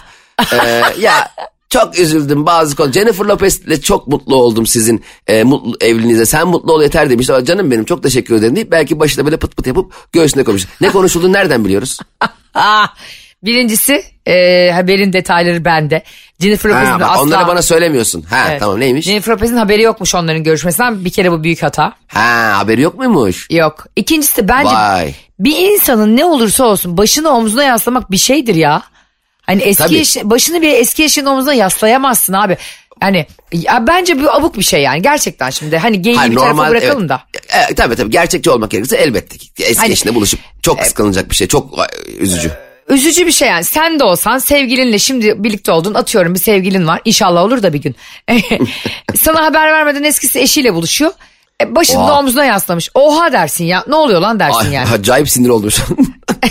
E, 0.53 0.83
ya 0.99 1.31
çok 1.69 1.99
üzüldüm 1.99 2.45
bazı 2.45 2.75
konu. 2.75 2.91
Jennifer 2.91 3.25
Lopez'le 3.25 3.81
çok 3.83 4.07
mutlu 4.07 4.35
oldum 4.35 4.65
sizin 4.67 5.03
e, 5.27 5.43
mutlu 5.43 5.77
evliliğinize. 5.81 6.25
Sen 6.25 6.47
mutlu 6.47 6.73
ol 6.73 6.81
yeter 6.81 7.09
demiş. 7.09 7.29
Ama 7.29 7.45
Canım 7.45 7.71
benim 7.71 7.85
çok 7.85 8.03
teşekkür 8.03 8.35
ederim 8.35 8.55
deyip 8.55 8.71
belki 8.71 8.99
başında 8.99 9.25
böyle 9.25 9.37
pıt 9.37 9.57
pıt 9.57 9.67
yapıp 9.67 10.13
göğsüne 10.13 10.43
koymuş. 10.43 10.65
Ne 10.81 10.89
konuşulduğunu 10.89 11.33
nereden 11.33 11.65
biliyoruz? 11.65 11.99
Birincisi 13.45 14.03
e, 14.27 14.71
haberin 14.71 15.13
detayları 15.13 15.65
bende. 15.65 16.03
Jennifer 16.39 16.69
Lopez'in 16.69 16.91
Ha, 16.91 17.11
asla... 17.11 17.21
onları 17.23 17.47
bana 17.47 17.61
söylemiyorsun. 17.61 18.21
Ha 18.21 18.45
Evet. 18.49 18.59
tamam 18.59 18.79
neymiş? 18.79 19.05
Jennifer 19.05 19.33
Lopez'in 19.33 19.57
haberi 19.57 19.81
yokmuş 19.81 20.15
onların 20.15 20.43
görüşmesinden. 20.43 21.05
Bir 21.05 21.09
kere 21.09 21.31
bu 21.31 21.43
büyük 21.43 21.63
hata. 21.63 21.93
Ha 22.07 22.53
haberi 22.57 22.81
yok 22.81 22.97
muymuş? 22.97 23.47
Yok. 23.51 23.85
İkincisi 23.95 24.47
bence 24.47 24.75
Vay. 24.75 25.13
bir 25.39 25.57
insanın 25.57 26.17
ne 26.17 26.25
olursa 26.25 26.63
olsun 26.65 26.97
başını 26.97 27.29
omzuna 27.29 27.63
yaslamak 27.63 28.11
bir 28.11 28.17
şeydir 28.17 28.55
ya. 28.55 28.83
Hani 29.41 29.61
eski 29.61 29.83
Tabii. 29.83 30.29
başını 30.29 30.61
bir 30.61 30.71
eski 30.73 31.03
eşinin 31.03 31.25
omzuna 31.25 31.53
yaslayamazsın 31.53 32.33
abi. 32.33 32.57
Yani 33.01 33.25
ya 33.53 33.87
bence 33.87 34.23
bu 34.23 34.31
abuk 34.31 34.57
bir 34.57 34.63
şey 34.63 34.81
yani 34.81 35.01
gerçekten 35.01 35.49
şimdi 35.49 35.77
hani 35.77 36.01
geyiği 36.01 36.17
Hayır, 36.17 36.31
bir 36.31 36.37
tarafa 36.37 36.69
bırakalım 36.69 36.99
evet. 36.99 37.09
da. 37.09 37.21
E, 37.71 37.75
tabii 37.75 37.95
tabii 37.95 38.09
gerçekçi 38.11 38.49
olmak 38.49 38.71
gerekirse 38.71 38.97
elbette 38.97 39.37
ki. 39.37 39.47
Eski 39.59 39.79
Hani- 39.81 39.91
eşine 39.91 40.15
buluşup 40.15 40.39
çok 40.61 40.79
kıskanılacak 40.79 41.29
bir 41.29 41.35
şey. 41.35 41.47
Çok 41.47 41.79
e, 41.79 42.25
üzücü. 42.87 43.27
Bir 43.27 43.31
şey 43.31 43.47
yani 43.47 43.63
sen 43.63 43.99
de 43.99 44.03
olsan 44.03 44.37
sevgilinle 44.37 44.99
şimdi 44.99 45.43
birlikte 45.43 45.71
oldun 45.71 45.93
atıyorum 45.93 46.33
bir 46.33 46.39
sevgilin 46.39 46.87
var 46.87 47.01
inşallah 47.05 47.43
olur 47.43 47.63
da 47.63 47.73
bir 47.73 47.81
gün. 47.81 47.95
Sana 49.15 49.43
haber 49.45 49.71
vermeden 49.71 50.03
eskisi 50.03 50.39
eşiyle 50.39 50.73
buluşuyor. 50.73 51.11
E, 51.61 51.75
başını 51.75 52.03
Oha. 52.03 52.19
omzuna 52.19 52.45
yaslamış. 52.45 52.89
Oha 52.93 53.31
dersin 53.31 53.65
ya 53.65 53.83
ne 53.87 53.95
oluyor 53.95 54.21
lan 54.21 54.39
dersin 54.39 54.65
Ay, 54.65 54.73
yani. 54.73 54.89
Acayip 54.89 55.29
sinir 55.29 55.49
oldum 55.49 55.71
şu 55.71 55.83
an. 55.83 55.97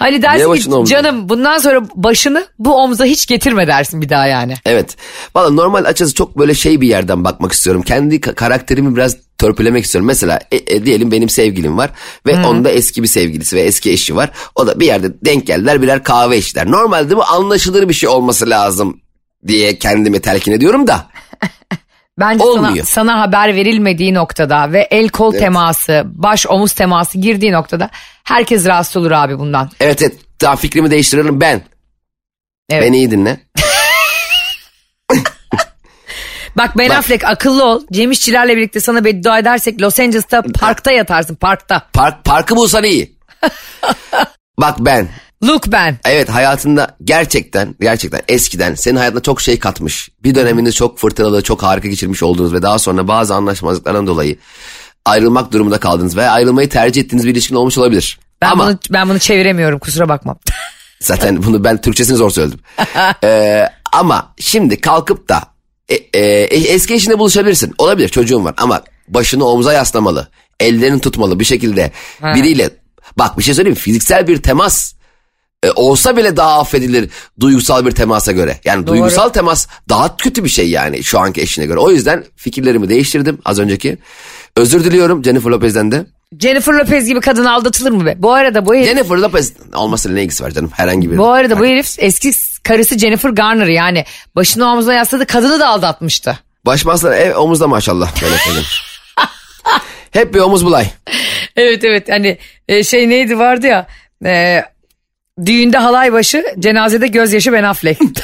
Hani 0.00 0.22
dersin 0.22 0.44
ki 0.44 0.48
omzuna? 0.50 0.84
canım 0.84 1.28
bundan 1.28 1.58
sonra 1.58 1.80
başını 1.94 2.46
bu 2.58 2.74
omza 2.74 3.04
hiç 3.04 3.26
getirme 3.26 3.66
dersin 3.66 4.02
bir 4.02 4.08
daha 4.08 4.26
yani. 4.26 4.54
evet. 4.66 4.96
Valla 5.34 5.50
normal 5.50 5.84
açıkçası 5.84 6.14
çok 6.14 6.38
böyle 6.38 6.54
şey 6.54 6.80
bir 6.80 6.88
yerden 6.88 7.24
bakmak 7.24 7.52
istiyorum. 7.52 7.82
Kendi 7.82 8.16
ka- 8.16 8.34
karakterimi 8.34 8.96
biraz 8.96 9.16
törpülemek 9.38 9.84
istiyorum. 9.84 10.06
Mesela 10.06 10.40
e, 10.52 10.56
e, 10.76 10.84
diyelim 10.84 11.12
benim 11.12 11.28
sevgilim 11.28 11.78
var 11.78 11.90
ve 12.26 12.46
onun 12.46 12.64
da 12.64 12.70
eski 12.70 13.02
bir 13.02 13.08
sevgilisi 13.08 13.56
ve 13.56 13.60
eski 13.60 13.90
eşi 13.90 14.16
var. 14.16 14.30
O 14.54 14.66
da 14.66 14.80
bir 14.80 14.86
yerde 14.86 15.12
denk 15.24 15.46
geldiler 15.46 15.82
birer 15.82 16.02
kahve 16.04 16.38
içtiler. 16.38 16.70
Normalde 16.70 17.16
bu 17.16 17.24
anlaşılır 17.24 17.88
bir 17.88 17.94
şey 17.94 18.08
olması 18.08 18.50
lazım 18.50 19.00
diye 19.46 19.78
kendime 19.78 20.20
telkin 20.20 20.52
ediyorum 20.52 20.86
da. 20.86 21.06
Bence 22.20 22.44
sana, 22.44 22.50
Olmuyor. 22.50 22.86
sana 22.86 23.20
haber 23.20 23.54
verilmediği 23.54 24.14
noktada 24.14 24.72
ve 24.72 24.88
el 24.90 25.08
kol 25.08 25.32
teması, 25.32 26.02
baş 26.06 26.46
omuz 26.46 26.72
teması 26.72 27.18
girdiği 27.18 27.52
noktada 27.52 27.90
herkes 28.24 28.66
rahatsız 28.66 28.96
olur 28.96 29.10
abi 29.10 29.38
bundan. 29.38 29.70
Evet 29.80 30.02
evet 30.02 30.18
daha 30.40 30.56
fikrimi 30.56 30.90
değiştiriyorum 30.90 31.40
ben. 31.40 31.62
Evet. 32.70 32.82
Beni 32.82 32.96
iyi 32.96 33.10
dinle. 33.10 33.40
Bak 36.56 36.78
Ben 36.78 36.88
Bak. 36.88 36.96
Affleck 36.96 37.24
akıllı 37.24 37.64
ol. 37.64 37.82
Cem 37.92 38.10
İşçilerle 38.10 38.56
birlikte 38.56 38.80
sana 38.80 39.04
beddua 39.04 39.38
edersek 39.38 39.82
Los 39.82 40.00
Angeles'ta 40.00 40.42
parkta 40.60 40.92
yatarsın 40.92 41.34
parkta. 41.34 41.82
Park, 41.92 42.24
parkı 42.24 42.56
bulsan 42.56 42.84
iyi. 42.84 43.16
Bak 44.58 44.76
ben 44.78 45.08
Look 45.44 45.72
Ben. 45.72 45.98
Evet 46.04 46.28
hayatında 46.28 46.96
gerçekten 47.04 47.74
gerçekten 47.80 48.20
eskiden 48.28 48.74
senin 48.74 48.96
hayatına 48.96 49.20
çok 49.22 49.40
şey 49.40 49.58
katmış. 49.58 50.08
Bir 50.24 50.34
döneminde 50.34 50.72
çok 50.72 50.98
fırtınalı, 50.98 51.42
çok 51.42 51.62
harika 51.62 51.88
geçirmiş 51.88 52.22
olduğunuz 52.22 52.52
ve 52.52 52.62
daha 52.62 52.78
sonra 52.78 53.08
bazı 53.08 53.34
anlaşmazlıklardan 53.34 54.06
dolayı 54.06 54.36
ayrılmak 55.04 55.52
durumunda 55.52 55.80
kaldınız 55.80 56.16
ve 56.16 56.28
ayrılmayı 56.28 56.68
tercih 56.68 57.02
ettiğiniz 57.02 57.26
bir 57.26 57.32
ilişkin 57.32 57.54
olmuş 57.54 57.78
olabilir. 57.78 58.18
Ben 58.42 58.50
Ama 58.50 58.66
bunu 58.66 58.78
ben 58.90 59.08
bunu 59.08 59.18
çeviremiyorum 59.18 59.78
kusura 59.78 60.08
bakma. 60.08 60.36
zaten 61.00 61.42
bunu 61.42 61.64
ben 61.64 61.80
Türkçesini 61.80 62.16
zor 62.16 62.30
söyledim. 62.30 62.60
Ee, 63.24 63.64
ama 63.92 64.34
şimdi 64.38 64.80
kalkıp 64.80 65.28
da 65.28 65.42
e, 65.88 65.94
e, 65.94 66.20
eski 66.44 66.94
eşinle 66.94 67.18
buluşabilirsin. 67.18 67.74
Olabilir 67.78 68.08
çocuğun 68.08 68.44
var 68.44 68.54
ama 68.56 68.82
başını 69.08 69.44
omuza 69.44 69.72
yaslamalı. 69.72 70.28
Ellerini 70.60 71.00
tutmalı 71.00 71.40
bir 71.40 71.44
şekilde 71.44 71.92
biriyle. 72.22 72.70
Bak 73.18 73.38
bir 73.38 73.42
şey 73.42 73.54
söyleyeyim 73.54 73.74
mi? 73.76 73.80
Fiziksel 73.80 74.26
bir 74.26 74.42
temas 74.42 74.94
e, 75.62 75.70
olsa 75.70 76.16
bile 76.16 76.36
daha 76.36 76.60
affedilir 76.60 77.10
duygusal 77.40 77.86
bir 77.86 77.90
temasa 77.90 78.32
göre. 78.32 78.60
Yani 78.64 78.86
Doğru. 78.86 78.96
duygusal 78.96 79.28
temas 79.28 79.66
daha 79.88 80.16
kötü 80.16 80.44
bir 80.44 80.48
şey 80.48 80.70
yani 80.70 81.04
şu 81.04 81.18
anki 81.18 81.40
eşine 81.40 81.66
göre. 81.66 81.78
O 81.78 81.90
yüzden 81.90 82.24
fikirlerimi 82.36 82.88
değiştirdim 82.88 83.38
az 83.44 83.58
önceki. 83.58 83.98
Özür 84.56 84.84
diliyorum 84.84 85.24
Jennifer 85.24 85.50
Lopez'den 85.50 85.92
de. 85.92 86.06
Jennifer 86.40 86.72
Lopez 86.72 87.06
gibi 87.06 87.20
kadın 87.20 87.44
aldatılır 87.44 87.90
mı 87.90 88.06
be? 88.06 88.14
Bu 88.18 88.32
arada 88.32 88.66
bu 88.66 88.74
herif, 88.74 88.86
Jennifer 88.86 89.16
Lopez 89.16 89.52
olmasıyla 89.74 90.14
ne 90.14 90.22
ilgisi 90.22 90.44
var 90.44 90.50
canım 90.50 90.70
herhangi 90.74 91.10
bir. 91.10 91.18
bu 91.18 91.28
arada 91.28 91.58
bu 91.58 91.66
herif 91.66 91.94
eski 91.98 92.32
karısı 92.62 92.98
Jennifer 92.98 93.30
Garner 93.30 93.66
yani 93.66 94.04
başını 94.36 94.72
omzuna 94.72 94.94
yasladı 94.94 95.26
kadını 95.26 95.60
da 95.60 95.68
aldatmıştı. 95.68 96.38
Başmazlar 96.66 97.12
ev 97.12 97.36
omuzda 97.36 97.68
maşallah. 97.68 98.22
Böyle. 98.22 98.34
Hep 100.10 100.34
bir 100.34 100.40
omuz 100.40 100.64
bulay. 100.64 100.86
Evet 101.56 101.84
evet 101.84 102.08
hani 102.10 102.38
e, 102.68 102.84
şey 102.84 103.08
neydi 103.08 103.38
vardı 103.38 103.66
ya 103.66 103.86
e, 104.24 104.64
düğünde 105.46 105.78
halay 105.78 106.12
başı 106.12 106.44
cenazede 106.58 107.06
gözyaşı 107.06 107.52
Ben 107.52 107.62
Affleck. 107.62 108.00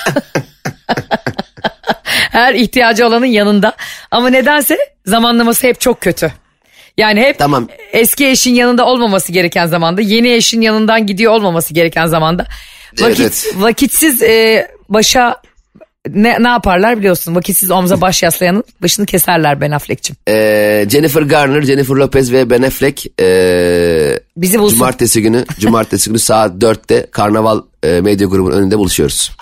Her 2.33 2.55
ihtiyacı 2.55 3.07
olanın 3.07 3.27
yanında 3.27 3.77
ama 4.11 4.29
nedense 4.31 4.79
zamanlaması 5.07 5.67
hep 5.67 5.81
çok 5.81 6.01
kötü. 6.01 6.33
Yani 6.97 7.21
hep 7.21 7.39
Tamam. 7.39 7.69
eski 7.93 8.27
eşin 8.27 8.55
yanında 8.55 8.87
olmaması 8.87 9.33
gereken 9.33 9.67
zamanda 9.67 10.01
yeni 10.01 10.33
eşin 10.33 10.61
yanından 10.61 11.07
gidiyor 11.07 11.33
olmaması 11.33 11.75
gereken 11.75 12.07
zamanda 12.07 12.47
vakit, 13.01 13.21
Evet. 13.21 13.53
vakitsiz 13.57 14.23
e, 14.23 14.69
başa 14.89 15.43
ne, 16.15 16.43
ne 16.43 16.49
yaparlar 16.49 16.99
biliyorsun 16.99 17.35
vakitsiz 17.35 17.71
omza 17.71 18.01
baş 18.01 18.23
yaslayanın 18.23 18.65
başını 18.83 19.07
keserler 19.07 19.61
Ben 19.61 19.71
Affleck'cim. 19.71 20.17
Ee, 20.29 20.87
Jennifer 20.91 21.23
Garner, 21.23 21.63
Jennifer 21.63 21.95
Lopez 21.95 22.33
ve 22.33 22.51
Ben 22.51 22.63
Affleck 22.63 23.07
ee, 23.21 24.21
Bizi 24.37 24.59
bulsun. 24.59 24.77
cumartesi 24.79 25.23
günü 25.23 25.45
cumartesi 25.61 26.11
günü 26.11 26.19
saat 26.19 26.53
4'te 26.53 27.07
Karnaval 27.11 27.63
e, 27.83 28.01
Medya 28.01 28.27
Grubu'nun 28.27 28.57
önünde 28.57 28.79
buluşuyoruz. 28.79 29.33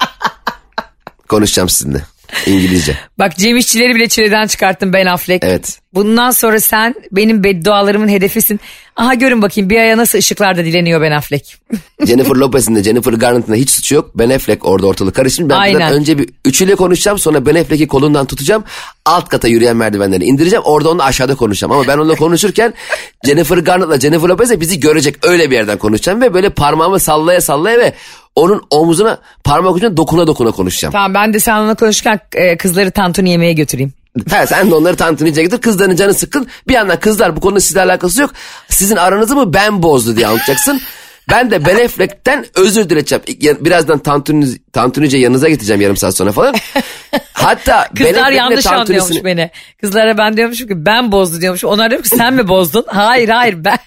Konuşacağım 1.29 1.69
sizinle. 1.69 2.03
İngilizce. 2.47 2.97
Bak 3.19 3.37
Cem 3.37 3.57
İşçileri 3.57 3.95
bile 3.95 4.09
çileden 4.09 4.47
çıkarttın 4.47 4.93
Ben 4.93 5.07
Affleck. 5.07 5.45
Evet. 5.45 5.79
Bundan 5.95 6.31
sonra 6.31 6.61
sen 6.61 6.95
benim 7.13 7.45
beddualarımın 7.45 8.09
hedefisin. 8.09 8.61
Aha 8.97 9.15
görün 9.15 9.43
bakayım 9.43 9.71
bir 9.71 9.77
aya 9.77 9.97
nasıl 9.97 10.19
ışıklarda 10.19 10.65
dileniyor 10.65 11.01
Ben 11.01 11.13
Affleck. 11.13 11.59
Jennifer 12.07 12.35
Lopez'in 12.35 12.75
de 12.77 12.83
Jennifer 12.83 13.13
Garner'ın 13.13 13.53
da 13.53 13.55
hiç 13.55 13.71
suçu 13.71 13.95
yok. 13.95 14.11
Ben 14.15 14.31
Affleck 14.31 14.65
orada 14.65 14.87
ortalık 14.87 15.15
karışmış. 15.15 15.49
Ben 15.49 15.57
Aynen. 15.57 15.93
önce 15.93 16.19
bir 16.19 16.29
üçüyle 16.45 16.75
konuşacağım 16.75 17.19
sonra 17.19 17.47
Ben 17.47 17.55
Affleck'i 17.55 17.87
kolundan 17.89 18.27
tutacağım. 18.27 18.65
Alt 19.05 19.29
kata 19.29 19.49
yürüyen 19.49 19.77
merdivenleri 19.77 20.25
indireceğim. 20.25 20.63
Orada 20.65 20.91
onunla 20.91 21.05
aşağıda 21.05 21.35
konuşacağım. 21.35 21.73
Ama 21.73 21.87
ben 21.87 21.99
onunla 21.99 22.15
konuşurken 22.15 22.75
Jennifer 23.27 23.59
Garner'la 23.59 24.01
Jennifer 24.01 24.29
Lopez 24.29 24.51
de 24.51 24.61
bizi 24.61 24.81
görecek. 24.81 25.27
Öyle 25.27 25.51
bir 25.51 25.57
yerden 25.57 25.79
konuşacağım 25.79 26.21
ve 26.21 26.35
böyle 26.35 26.51
parmağımı 26.51 27.01
sallaya 27.01 27.41
sallaya 27.41 27.79
ve 27.79 27.95
onun 28.37 28.63
omzuna 28.71 29.19
parmak 29.45 29.75
ucuna 29.77 29.97
dokuna 29.97 30.27
dokuna 30.27 30.51
konuşacağım. 30.51 30.93
Tamam 30.93 31.15
ben 31.15 31.35
de 31.35 31.41
sen 31.41 31.57
onunla 31.57 31.75
konuşurken 31.75 32.21
e, 32.35 32.57
kızları 32.57 32.91
tantuni 32.91 33.31
yemeğe 33.31 33.53
götüreyim. 33.53 33.93
Ha, 34.31 34.47
sen 34.47 34.71
de 34.71 34.75
onları 34.75 34.97
tantunice 34.97 35.43
getir. 35.43 35.59
Kızların 35.61 35.97
canı 35.97 36.15
sıkkın. 36.15 36.47
Bir 36.69 36.75
yandan 36.75 37.01
kızlar 37.01 37.37
bu 37.37 37.41
konuda 37.41 37.61
sizle 37.61 37.81
alakası 37.83 38.21
yok. 38.21 38.31
Sizin 38.69 38.97
aranızı 38.97 39.37
mı 39.37 39.55
ben 39.55 39.83
bozdu 39.83 40.17
diye 40.17 40.27
anlatacaksın. 40.27 40.81
Ben 41.31 41.51
de 41.51 41.67
Ben 41.67 41.85
Affleck'ten 41.85 42.47
özür 42.55 42.91
dileyeceğim. 42.91 43.25
Birazdan 43.61 43.99
tantuni, 43.99 44.47
tantunice 44.73 45.19
yanınıza 45.19 45.49
getireceğim 45.49 45.81
yarım 45.83 45.97
saat 45.97 46.17
sonra 46.17 46.33
falan. 46.33 46.55
Hatta 47.33 47.89
Kızlar 47.97 48.31
yanlış 48.31 48.65
tantunisini- 48.67 48.75
anlıyormuş 48.81 49.25
beni. 49.25 49.51
Kızlara 49.81 50.19
ben 50.19 50.37
diyormuşum 50.37 50.69
ki 50.69 50.75
ben 50.87 51.13
bozdu 51.13 51.41
diyormuş. 51.41 51.65
Onlar 51.65 51.91
diyor 51.91 52.03
ki 52.03 52.09
sen 52.09 52.35
mi 52.35 52.49
bozdun? 52.49 52.85
Hayır 52.89 53.29
hayır 53.29 53.65
ben. 53.65 53.79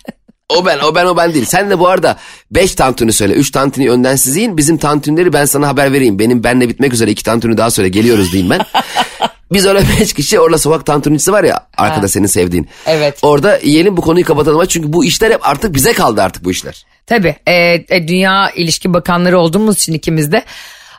O 0.50 0.66
ben, 0.66 0.80
o 0.80 0.96
ben, 0.96 1.06
o 1.06 1.18
ben 1.18 1.34
değil. 1.34 1.46
Sen 1.46 1.70
de 1.70 1.80
bu 1.80 1.88
arada 1.88 2.18
5 2.52 2.76
tantuni 2.76 3.14
söyle. 3.14 3.34
3 3.34 3.52
tantuni 3.52 3.90
önden 3.90 4.16
siz 4.16 4.36
yiyin. 4.36 4.58
Bizim 4.58 4.78
tantunileri 4.78 5.34
ben 5.34 5.46
sana 5.46 5.68
haber 5.68 5.94
vereyim. 5.94 6.20
Benim 6.20 6.44
benle 6.44 6.70
bitmek 6.70 6.94
üzere 6.94 7.12
2 7.12 7.24
tantuni 7.24 7.58
daha 7.58 7.72
söyle. 7.72 7.90
Geliyoruz 7.90 8.32
diyeyim 8.32 8.50
ben. 8.50 8.60
Biz 9.52 9.66
öyle 9.66 9.84
5 10.00 10.14
kişi 10.14 10.40
orada 10.40 10.58
sokak 10.58 10.86
tantunicisi 10.86 11.32
var 11.32 11.44
ya 11.44 11.68
arkada 11.78 12.08
senin 12.08 12.28
sevdiğin. 12.28 12.68
Evet. 12.86 13.20
Orada 13.22 13.60
yiyelim 13.64 13.98
bu 13.98 14.02
konuyu 14.02 14.26
kapatalım. 14.26 14.66
Çünkü 14.66 14.94
bu 14.94 15.06
işler 15.06 15.32
hep 15.32 15.48
artık 15.48 15.74
bize 15.74 15.94
kaldı 15.94 16.22
artık 16.22 16.44
bu 16.44 16.52
işler. 16.52 16.86
Tabii 17.06 17.36
e, 17.48 17.54
e, 17.90 18.08
dünya 18.08 18.50
ilişki 18.50 18.94
bakanları 18.94 19.40
olduğumuz 19.40 19.78
için 19.78 19.94
ikimiz 19.94 20.32
de 20.32 20.44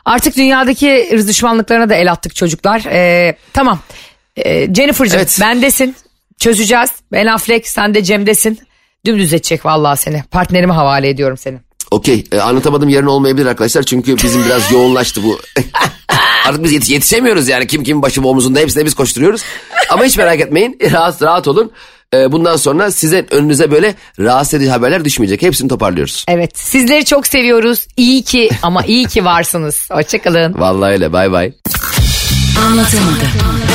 artık 0.05 0.37
dünyadaki 0.37 1.09
düşmanlıklarına 1.27 1.89
da 1.89 1.95
el 1.95 2.11
attık 2.11 2.35
çocuklar. 2.35 2.81
E, 2.91 3.35
tamam 3.53 3.79
e, 4.37 4.73
Jennifer'cığım 4.73 5.19
Evet. 5.19 5.37
bendesin 5.41 5.95
çözeceğiz. 6.39 6.89
Ben 7.11 7.25
Affleck 7.25 7.67
sen 7.67 7.93
de 7.93 8.03
Cem'desin. 8.03 8.59
Dümdüz 9.05 9.33
edecek 9.33 9.65
vallahi 9.65 9.99
seni. 9.99 10.23
Partnerime 10.31 10.73
havale 10.73 11.09
ediyorum 11.09 11.37
seni. 11.37 11.57
Okey 11.91 12.23
e, 12.31 12.39
anlatamadım 12.39 12.89
yarın 12.89 13.07
olmayabilir 13.07 13.45
arkadaşlar. 13.45 13.83
Çünkü 13.83 14.17
bizim 14.17 14.45
biraz 14.45 14.71
yoğunlaştı 14.71 15.23
bu. 15.23 15.39
Artık 16.47 16.63
biz 16.63 16.71
yetiş- 16.73 16.91
yetişemiyoruz 16.91 17.47
yani. 17.47 17.67
Kim 17.67 17.83
kimin 17.83 18.01
başı 18.01 18.21
omuzunda 18.27 18.59
hepsine 18.59 18.85
biz 18.85 18.93
koşturuyoruz. 18.93 19.41
Ama 19.89 20.03
hiç 20.03 20.17
merak 20.17 20.39
etmeyin. 20.39 20.77
Rahat 20.91 21.21
rahat 21.21 21.47
olun. 21.47 21.71
E, 22.13 22.31
bundan 22.31 22.55
sonra 22.57 22.91
size 22.91 23.25
önünüze 23.31 23.71
böyle 23.71 23.95
rahatsız 24.19 24.53
edici 24.53 24.69
haberler 24.71 25.05
düşmeyecek. 25.05 25.41
Hepsini 25.41 25.67
toparlıyoruz. 25.69 26.25
Evet 26.27 26.57
sizleri 26.59 27.05
çok 27.05 27.27
seviyoruz. 27.27 27.87
İyi 27.97 28.23
ki 28.23 28.49
ama 28.61 28.83
iyi 28.83 29.05
ki 29.05 29.25
varsınız. 29.25 29.89
Hoşçakalın. 29.91 30.59
Vallahi 30.59 30.91
öyle 30.91 31.13
bay 31.13 31.31
bay. 31.31 31.53
Anlatamadım. 32.67 33.68